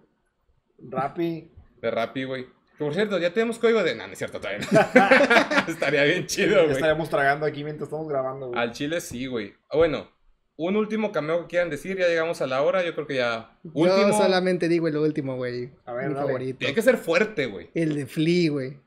[0.90, 1.50] Rappi.
[1.80, 2.46] De Rappi, güey.
[2.76, 3.94] Que por cierto, ya tenemos código de.
[3.94, 4.78] No, no es cierto, todavía no.
[5.72, 6.72] Estaría bien chido, güey.
[6.72, 8.48] Estaremos tragando aquí mientras estamos grabando.
[8.48, 8.58] güey.
[8.60, 9.54] Al chile sí, güey.
[9.70, 10.08] Ah, Bueno,
[10.56, 13.56] un último cameo que quieran decir, ya llegamos a la hora, yo creo que ya.
[13.64, 14.16] Yo Último.
[14.16, 15.70] solamente digo el último, güey.
[15.86, 16.26] A ver, Mi dale.
[16.26, 16.58] favorito.
[16.58, 17.70] Tiene que ser fuerte, güey.
[17.74, 18.78] El de Flea, güey.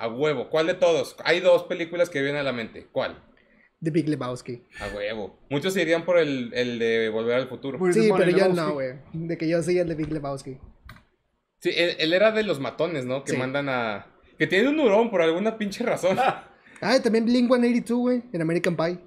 [0.00, 0.48] A huevo.
[0.48, 1.14] ¿Cuál de todos?
[1.24, 2.86] Hay dos películas que vienen a la mente.
[2.90, 3.22] ¿Cuál?
[3.80, 4.62] De Big Lebowski.
[4.80, 5.38] A huevo.
[5.50, 7.78] Muchos irían por el, el de Volver al Futuro.
[7.92, 8.94] Sí, pero yo no, güey.
[9.12, 10.58] De que yo soy el de Big Lebowski.
[11.58, 13.24] Sí, él, él era de los matones, ¿no?
[13.24, 13.36] Que Sí.
[13.38, 14.06] mandan a...
[14.38, 16.16] Que tiene un hurón por alguna pinche razón.
[16.18, 18.22] Ah, también Blink 182, güey.
[18.32, 18.98] En American Pie.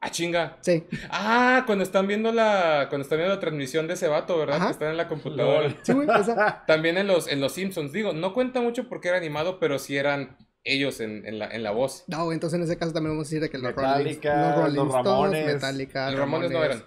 [0.00, 0.58] Ah, chinga.
[0.60, 0.86] Sí.
[1.10, 2.86] Ah, cuando están viendo la...
[2.88, 4.56] Cuando están viendo la transmisión de ese vato, ¿verdad?
[4.58, 4.66] Ajá.
[4.66, 5.62] Que están en la computadora.
[5.62, 5.76] Lol.
[5.82, 6.08] Sí, güey.
[6.20, 6.64] Esa.
[6.66, 7.92] También en los, en los Simpsons.
[7.92, 11.62] Digo, no cuenta mucho porque era animado, pero sí eran ellos en, en la, en
[11.64, 12.04] la voz.
[12.06, 14.56] No, entonces en ese caso también vamos a decir de que los Rolling, Metallica, los
[14.64, 15.54] Rolling los Stones, Ramones.
[15.54, 16.84] Metallica, Los Ramones no eran.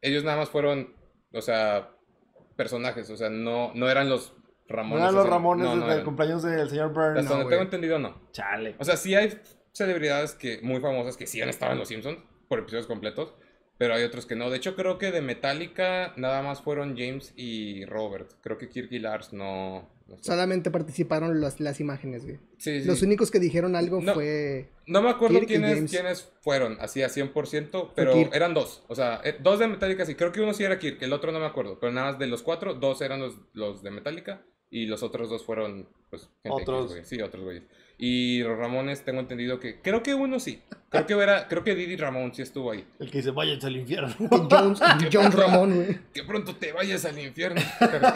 [0.00, 0.92] Ellos nada más fueron,
[1.32, 1.90] o sea,
[2.56, 3.08] personajes.
[3.10, 4.34] O sea, no, no eran los
[4.68, 5.02] No Ramones.
[5.02, 6.04] eran los o sea, Ramones no, no del eran.
[6.04, 7.18] cumpleaños del señor Burns.
[7.20, 8.28] Hasta No, donde tengo entendido, no.
[8.32, 8.74] Chale.
[8.78, 9.38] O sea, sí hay
[9.74, 12.18] celebridades que muy famosas que sí han estado en Los Simpsons
[12.48, 13.34] por episodios completos,
[13.76, 14.48] pero hay otros que no.
[14.50, 18.30] De hecho, creo que de Metallica nada más fueron James y Robert.
[18.40, 19.90] Creo que Kirk y Lars no.
[20.06, 20.22] no sé.
[20.22, 22.38] Solamente participaron las, las imágenes, güey.
[22.56, 22.86] Sí, sí.
[22.86, 24.14] Los únicos que dijeron algo No.
[24.14, 24.68] fue...
[24.86, 25.90] No me acuerdo Kirk y quiénes, James.
[25.90, 28.32] quiénes fueron, así a 100%, pero Kirk.
[28.32, 28.84] eran dos.
[28.86, 30.14] O sea, eh, dos de Metallica sí.
[30.14, 31.80] Creo que uno sí era Kirk, el otro no me acuerdo.
[31.80, 35.30] Pero nada más de los cuatro, dos eran los, los de Metallica y los otros
[35.30, 36.84] dos fueron, pues, gente Otros.
[36.84, 37.04] X, güey.
[37.04, 37.64] Sí, otros güeyes.
[37.96, 39.80] Y los Ramones, tengo entendido que.
[39.80, 40.60] Creo que uno sí.
[40.90, 41.46] Creo que era.
[41.48, 42.84] Creo que Didi Ramón sí estuvo ahí.
[42.98, 44.14] El que dice, váyanse al infierno.
[44.50, 44.80] Jones,
[45.12, 45.98] John Ramón, güey.
[46.12, 47.60] Que pronto te vayas al infierno,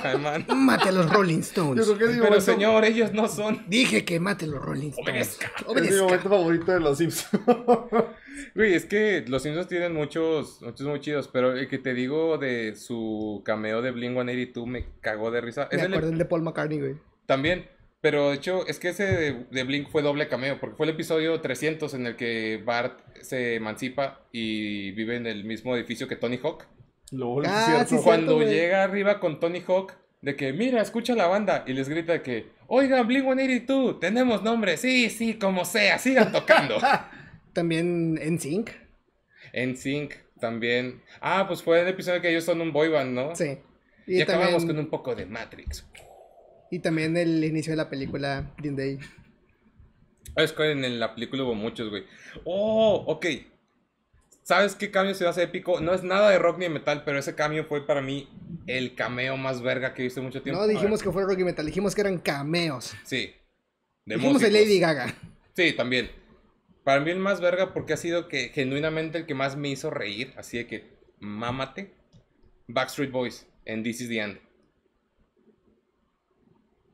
[0.02, 0.46] Caimán.
[0.54, 1.86] Mate a los Rolling Yo Stones.
[1.86, 3.64] creo que es mi Pero momento, señor, ellos no son.
[3.68, 5.08] Dije que mate a los Rolling Stones.
[5.10, 5.46] Obedezca.
[5.58, 6.02] es mi Obedezca.
[6.04, 7.42] momento favorito de los Simpsons.
[8.54, 12.38] Güey, es que los Simpsons tienen muchos, muchos muy chidos, pero el que te digo
[12.38, 15.68] de su cameo de Blink 182 me cagó de risa.
[15.70, 16.94] Es Me el- acuerdo el de Paul McCartney, güey.
[17.26, 17.66] también,
[18.01, 20.92] pero de hecho es que ese de, de Blink fue doble cameo, porque fue el
[20.92, 26.16] episodio 300 en el que Bart se emancipa y vive en el mismo edificio que
[26.16, 26.66] Tony Hawk.
[27.11, 27.96] Lol, Ah, cierto.
[27.96, 28.03] sí.
[28.05, 32.22] Cuando llega arriba con Tony Hawk, de que mira, escucha la banda y les grita
[32.22, 36.76] que, oigan, Blink 182, tenemos nombre, sí, sí, como sea, sigan tocando.
[37.53, 38.70] También en Sync.
[39.53, 41.03] En Sync también.
[41.20, 43.34] Ah, pues fue el episodio que ellos son un boy band, ¿no?
[43.34, 43.59] Sí.
[44.07, 45.84] Y, Y, acabamos también, con un poco de Matrix.
[46.70, 48.98] Y también el inicio de la película Green Day.
[50.36, 52.04] Ah, Es que en la película hubo muchos, güey.
[52.44, 53.26] Oh, ok.
[54.42, 55.80] ¿Sabes qué cambio se hace épico?
[55.80, 58.28] No es nada de rock ni de metal, pero ese cambio fue para mí
[58.66, 60.60] el cameo más verga que he visto mucho tiempo.
[60.60, 62.94] No dijimos que fue rock y metal, dijimos que eran cameos.
[63.04, 63.34] Sí.
[64.06, 64.50] De dijimos de.
[64.50, 65.14] Lady Gaga.
[65.54, 66.10] Sí, también.
[66.82, 69.90] Para mí el más verga porque ha sido que genuinamente el que más me hizo
[69.90, 70.84] reír, así de que
[71.18, 71.92] mámate.
[72.68, 74.38] Backstreet Boys en This Is the End.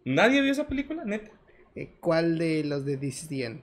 [0.04, 1.30] ¿Nadie vio esa película, neta?
[1.74, 3.62] Eh, ¿Cuál de los de This is End?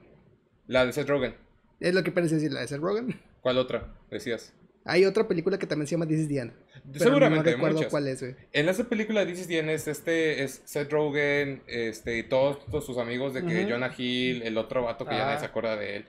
[0.68, 1.36] La de Seth Rogen.
[1.80, 3.20] Es lo que parece decir la de Seth Rogen.
[3.42, 3.94] ¿Cuál otra?
[4.10, 4.54] Decías.
[4.84, 6.50] Hay otra película que también se llama This is
[6.96, 7.92] Seguramente no recuerdo muchas.
[7.92, 8.36] cuál es, güey.
[8.52, 13.34] En esa película dices tienes este es Seth Rogen, este y todos, todos sus amigos
[13.36, 13.70] de que.
[13.70, 15.26] Jonah Hill, el otro vato que ya Ah.
[15.28, 16.06] nadie se acuerda de él.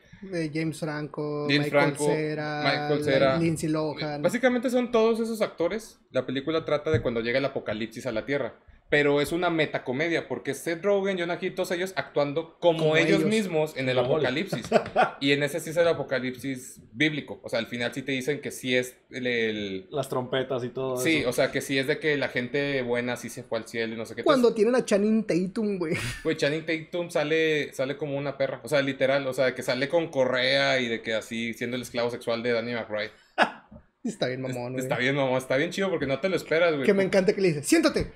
[0.54, 3.38] James Franco, James Michael Franco, Cera, Michael Cera.
[3.38, 4.22] Lindsay Lohan.
[4.22, 5.98] Básicamente son todos esos actores.
[6.10, 8.54] La película trata de cuando llega el apocalipsis a la Tierra.
[8.92, 13.20] Pero es una metacomedia, porque Seth Rogen, Jonah Hill, todos ellos actuando como, Como ellos,
[13.20, 13.24] ellos.
[13.24, 14.66] mismos en el apocalipsis.
[15.20, 17.40] y en ese sí es el apocalipsis bíblico.
[17.42, 19.26] O sea, al final sí te dicen que sí es el...
[19.26, 21.30] el- Las trompetas y todo Sí, eso.
[21.30, 23.94] o sea, que sí es de que la gente buena sí se fue al cielo
[23.94, 24.24] y no sé qué.
[24.24, 25.94] Cuando tienen a Channing Tatum, güey.
[26.22, 28.60] Güey, Channing Tatum sale, sale como una perra.
[28.62, 29.26] O sea, literal.
[29.26, 32.42] O sea, de que sale con correa y de que así, siendo el esclavo sexual
[32.42, 33.12] de Danny McBride.
[34.04, 34.82] Está bien, mamón, güey.
[34.82, 35.38] Está bien, mamá.
[35.38, 36.84] Está bien chido porque no te lo esperas, güey.
[36.84, 38.10] Que me encanta que le dice, siéntate.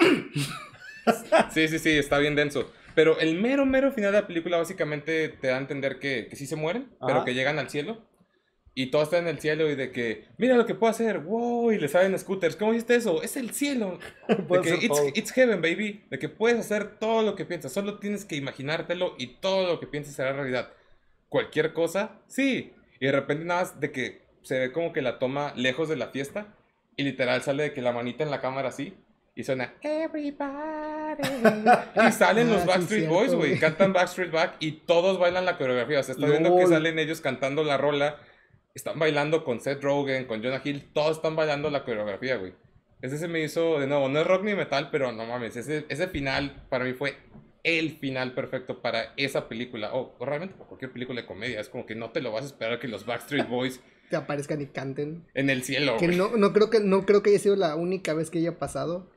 [1.50, 2.70] Sí, sí, sí, está bien denso.
[2.94, 6.36] Pero el mero, mero final de la película básicamente te da a entender que, que
[6.36, 8.06] sí se mueren, pero que llegan al cielo.
[8.74, 11.72] Y todos están en el cielo y de que, mira lo que puedo hacer, wow,
[11.72, 12.56] y le salen scooters.
[12.56, 13.22] ¿Cómo hiciste eso?
[13.22, 13.98] Es el cielo.
[14.28, 16.04] De que it's heaven, baby.
[16.08, 17.72] De que puedes hacer todo lo que piensas.
[17.72, 20.72] Solo tienes que imaginártelo y todo lo que pienses será realidad.
[21.28, 22.72] Cualquier cosa, sí.
[23.00, 25.96] Y de repente nada más de que se ve como que la toma lejos de
[25.96, 26.54] la fiesta.
[26.96, 28.94] Y literal sale de que la manita en la cámara así.
[29.40, 31.22] Y suena Everybody.
[32.08, 33.58] y salen Ah, los sí, Backstreet Boys, güey.
[33.58, 36.00] Cantan Backstreet Back y todos bailan la coreografía.
[36.00, 38.18] O sea, estás viendo que salen ellos cantando la rola.
[38.74, 40.90] Están bailando con Seth Rogen, con Jonah Hill.
[40.92, 42.52] Todos están bailando la coreografía, güey.
[43.00, 45.56] Ese se me hizo, de nuevo, no es rock ni metal, pero no mames.
[45.56, 47.16] Ese, ese final para mí fue
[47.64, 49.94] el final perfecto para esa película.
[49.94, 51.60] O o realmente para cualquier película de comedia.
[51.60, 53.80] Es como que no te lo vas a esperar que los Backstreet Boys
[54.10, 55.24] Te aparezcan y canten.
[55.34, 58.12] en el cielo, Que no, no creo que no creo que haya sido la única
[58.12, 59.08] vez que haya pasado.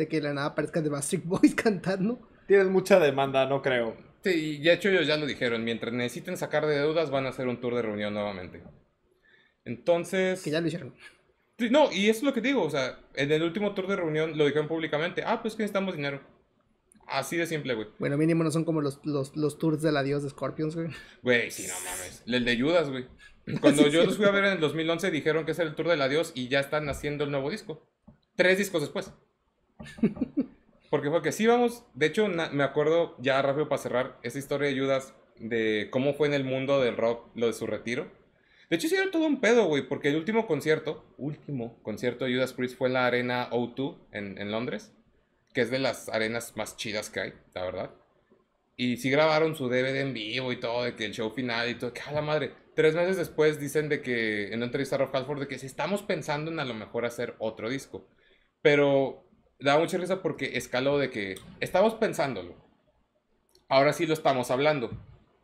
[0.00, 2.26] De que de la nada aparezcan de Backstreet Boys cantando.
[2.46, 3.98] Tienes mucha demanda, no creo.
[4.24, 5.62] Sí, y de hecho ellos ya lo dijeron.
[5.62, 8.62] Mientras necesiten sacar de deudas, van a hacer un tour de reunión nuevamente.
[9.66, 10.42] Entonces...
[10.42, 10.94] Que ya lo hicieron.
[11.70, 14.38] No, y eso es lo que digo, o sea, en el último tour de reunión
[14.38, 16.22] lo dijeron públicamente, ah, pues que necesitamos dinero.
[17.06, 17.88] Así de simple, güey.
[17.98, 20.88] Bueno, mínimo no son como los, los, los tours del adiós de Scorpions, güey.
[21.22, 22.22] Güey, sí, no mames.
[22.24, 23.04] El de Judas, güey.
[23.60, 25.88] Cuando yo los fui a ver en el 2011 dijeron que ese era el tour
[25.88, 27.86] del adiós y ya están haciendo el nuevo disco.
[28.36, 29.12] Tres discos después.
[30.90, 34.68] Porque fue que sí vamos, de hecho me acuerdo ya rápido para cerrar esa historia
[34.68, 38.10] de Judas de cómo fue en el mundo del rock lo de su retiro.
[38.68, 42.34] De hecho, sí era todo un pedo, güey, porque el último concierto, último concierto de
[42.34, 44.92] Judas Priest fue en la arena O2 en, en Londres,
[45.52, 47.90] que es de las arenas más chidas que hay, la verdad.
[48.76, 51.74] Y sí grabaron su DVD en vivo y todo, de que el show final y
[51.74, 52.52] todo, que a la madre.
[52.76, 55.66] Tres meses después dicen de que, en una entrevista a Rob Halford, de que si
[55.66, 58.08] estamos pensando en a lo mejor hacer otro disco.
[58.62, 59.29] Pero
[59.60, 62.54] da mucha risa porque escaló de que estamos pensándolo.
[63.68, 64.90] Ahora sí lo estamos hablando.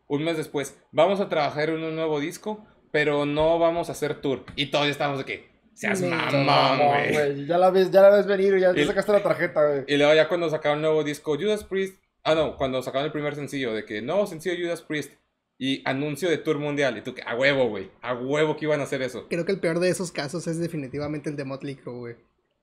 [0.08, 4.20] Un mes después, vamos a trabajar en un nuevo disco, pero no vamos a hacer
[4.20, 4.44] tour.
[4.56, 7.46] Y todos ya estamos de que, seas Sí, mamón, güey.
[7.46, 9.84] Ya la ves, ya la ves venir, ya, ya El- sacaste la tarjeta, güey.
[9.88, 12.00] Y luego ya cuando sacaron el nuevo disco, Judas Priest.
[12.22, 15.12] Ah, no, cuando sacaron el primer sencillo, de que nuevo sencillo Judas Priest.
[15.58, 16.98] Y anuncio de tour mundial.
[16.98, 17.90] Y tú que, a huevo, güey.
[18.02, 19.26] A huevo que iban a hacer eso.
[19.30, 22.16] Creo que el peor de esos casos es definitivamente el de Motley Crue, güey.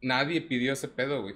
[0.03, 1.35] Nadie pidió ese pedo, güey.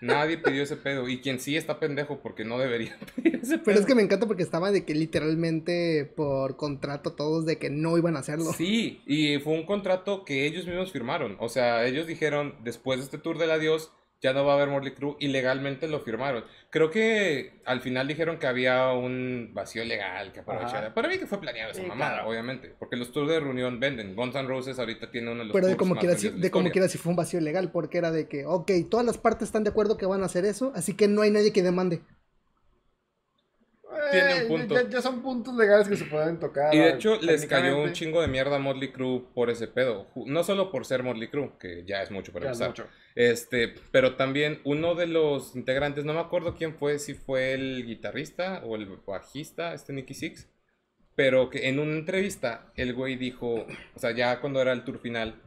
[0.00, 1.08] Nadie pidió ese pedo.
[1.08, 3.64] Y quien sí está pendejo porque no debería pedir ese pedo.
[3.64, 7.68] Pero es que me encanta porque estaba de que literalmente por contrato todos de que
[7.70, 8.52] no iban a hacerlo.
[8.52, 11.36] Sí, y fue un contrato que ellos mismos firmaron.
[11.40, 13.90] O sea, ellos dijeron, después de este tour del adiós,
[14.20, 16.44] ya no va a haber Morley Crew, y legalmente lo firmaron.
[16.70, 20.84] Creo que al final dijeron que había un vacío legal que aprovechar.
[20.86, 20.94] Ajá.
[20.94, 22.28] Para mí que fue planeado esa Sí, mamada, claro.
[22.30, 22.74] obviamente.
[22.78, 24.16] Porque los tours de reunión venden.
[24.16, 26.50] Guns N' Roses ahorita tiene uno de los Pero de como quiera, si, la de
[26.50, 29.48] como quiera si fue un vacío legal, porque era de que, ok, todas las partes
[29.48, 32.00] están de acuerdo que van a hacer eso, así que no hay nadie que demande.
[34.10, 34.74] Tiene un punto.
[34.74, 36.74] Ya, ya son puntos legales que se pueden tocar.
[36.74, 40.06] Y de hecho les cayó un chingo de mierda a Motley Crue por ese pedo.
[40.14, 42.86] No solo por ser Motley Crue, que ya es mucho para Ya es empezar.
[42.86, 42.98] mucho.
[43.14, 47.84] Este, pero también uno de los integrantes, no me acuerdo quién fue, si fue el
[47.84, 50.48] guitarrista o el bajista, este Nicky Six,
[51.16, 55.00] pero que en una entrevista el güey dijo, o sea, ya cuando era el tour
[55.00, 55.42] final,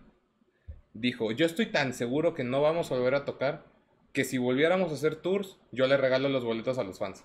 [0.93, 3.63] dijo, yo estoy tan seguro que no vamos a volver a tocar,
[4.11, 7.23] que si volviéramos a hacer tours, yo le regalo los boletos a los fans.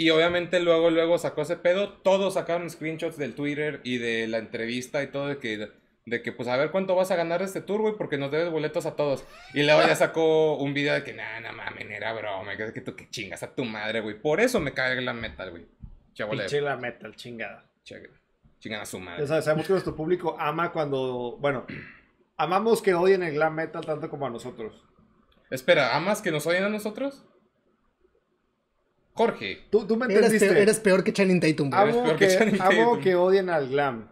[0.00, 4.38] Y obviamente luego, luego sacó ese pedo, todos sacaron screenshots del Twitter y de la
[4.38, 5.70] entrevista y todo de que,
[6.06, 8.30] de que pues a ver cuánto vas a ganar de este tour, güey, porque nos
[8.30, 9.24] debes boletos a todos.
[9.54, 12.80] Y luego ya sacó un video de que, nah, no mames, era broma, que, que
[12.80, 14.16] tú que chingas a tu madre, güey.
[14.16, 15.66] Por eso me cae la metal, güey.
[16.14, 17.64] Pinche la metal, chingada.
[18.60, 19.26] chingan a su madre.
[19.26, 21.38] sabes, sabemos que nuestro público ama cuando.
[21.40, 21.66] Bueno,
[22.36, 24.84] amamos que odien el glam metal tanto como a nosotros.
[25.50, 27.24] Espera, ¿amas que nos oyen a nosotros?
[29.18, 30.46] Jorge, Tú, tú me Eres entendiste.
[30.46, 31.68] peor, eres peor que Channing Tatum.
[31.74, 33.00] Eres amo peor que que, Channing amo Tatum.
[33.02, 34.08] que odien al glam.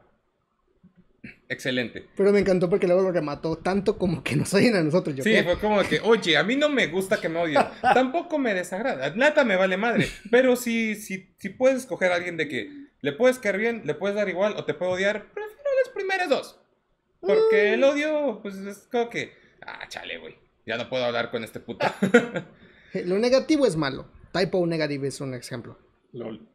[1.48, 2.06] excelente.
[2.16, 5.14] Pero me encantó porque luego lo remató tanto como que nos oyen a nosotros.
[5.16, 5.44] Yo, Sí, ¿qué?
[5.44, 7.62] fue como que, oye, a mí no me gusta que me odien.
[7.94, 9.10] Tampoco me desagrada.
[9.14, 10.08] Nata me vale madre.
[10.30, 12.70] Pero si, si, si puedes escoger a alguien de que
[13.00, 16.28] le puedes caer bien, le puedes dar igual o te puede odiar, prefiero las primeras
[16.28, 16.58] dos.
[17.20, 19.32] Porque el odio, pues es como que,
[19.64, 20.34] ah, chale, güey.
[20.66, 21.86] Ya no puedo hablar con este puto.
[23.04, 24.08] Lo negativo es malo.
[24.36, 25.78] Typo negative es un ejemplo.
[26.12, 26.46] LOL.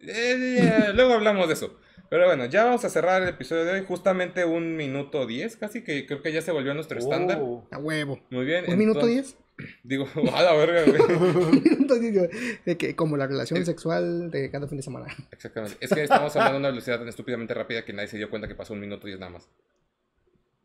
[0.00, 1.78] Eh, luego hablamos de eso.
[2.08, 3.84] Pero bueno, ya vamos a cerrar el episodio de hoy.
[3.86, 7.40] Justamente un minuto diez, casi que creo que ya se volvió nuestro estándar.
[7.42, 7.66] Oh.
[7.72, 8.20] A huevo.
[8.30, 8.64] Muy bien.
[8.68, 9.36] ¿Un minuto diez?
[9.82, 11.00] Digo, a la verga, güey.
[11.36, 12.22] Un minuto diez, yo,
[12.64, 15.06] de que, como la relación sexual de cada fin de semana.
[15.32, 15.78] Exactamente.
[15.80, 18.46] Es que estamos hablando a una velocidad tan estúpidamente rápida que nadie se dio cuenta
[18.46, 19.48] que pasó un minuto diez nada más.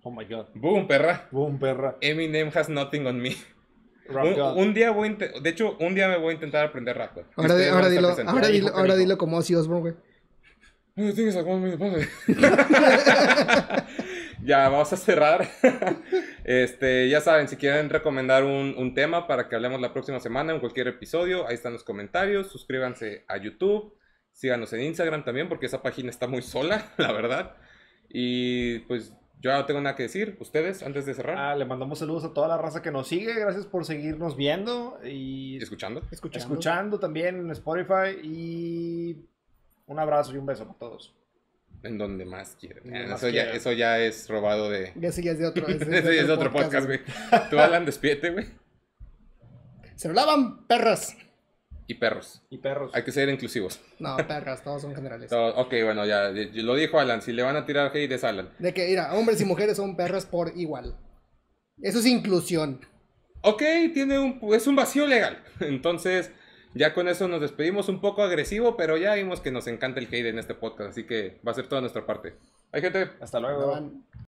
[0.04, 0.48] Oh my god.
[0.54, 1.28] Boom, perra.
[1.32, 1.98] Boom, perra.
[2.02, 3.36] Eminem has nothing on me.
[4.14, 4.58] Rap Un, God.
[4.58, 7.18] un día voy a de hecho, un día me voy a intentar aprender rap.
[7.36, 8.34] Ahora, estar dilo, presentes.
[8.34, 9.96] ahora Ya dilo, ahora dilo como Ozzy Osbourne, güey.
[14.44, 15.48] Ya, vamos a cerrar.
[16.44, 20.54] este, ya saben, si quieren recomendar un, un tema para que hablemos la próxima semana
[20.54, 22.48] en cualquier episodio, ahí están los comentarios.
[22.48, 23.96] Suscríbanse a YouTube.
[24.32, 27.56] Síganos en Instagram también, porque esa página está muy sola, la verdad.
[28.10, 30.38] Y pues yo no tengo nada que decir.
[30.39, 33.34] Ustedes, antes de cerrar, Ah, le mandamos saludos a toda la raza que nos sigue.
[33.34, 36.01] Gracias por seguirnos viendo y escuchando.
[36.11, 36.38] Escuchando.
[36.47, 38.19] escuchando también en Spotify.
[38.23, 39.18] Y
[39.88, 41.15] un abrazo y un beso para todos.
[41.84, 42.57] En donde más.
[42.61, 43.55] Donde Eh, más eso, ya, quieran.
[43.55, 44.93] eso ya es robado de.
[45.01, 45.68] Ese ya es de otro.
[45.68, 46.99] ya es de otro podcast, güey.
[47.49, 48.45] Tú, Alan, despídete, güey.
[49.95, 51.15] Se lo lavan, perras.
[51.91, 52.41] Y perros.
[52.49, 52.89] Y perros.
[52.93, 53.81] Hay que ser inclusivos.
[53.99, 55.30] No, perras, todos son generales.
[55.34, 57.22] Ok, bueno, ya ya lo dijo Alan.
[57.22, 58.49] Si le van a tirar hate, es Alan.
[58.59, 60.97] De que, mira, hombres y mujeres son perras por igual.
[61.81, 62.80] Eso es inclusión.
[63.41, 63.61] Ok,
[63.93, 65.43] tiene un, es un vacío legal.
[65.59, 66.31] Entonces,
[66.73, 70.07] ya con eso nos despedimos un poco agresivo, pero ya vimos que nos encanta el
[70.07, 72.38] hate en este podcast, así que va a ser toda nuestra parte.
[72.72, 73.09] Hay gente.
[73.19, 73.91] Hasta luego.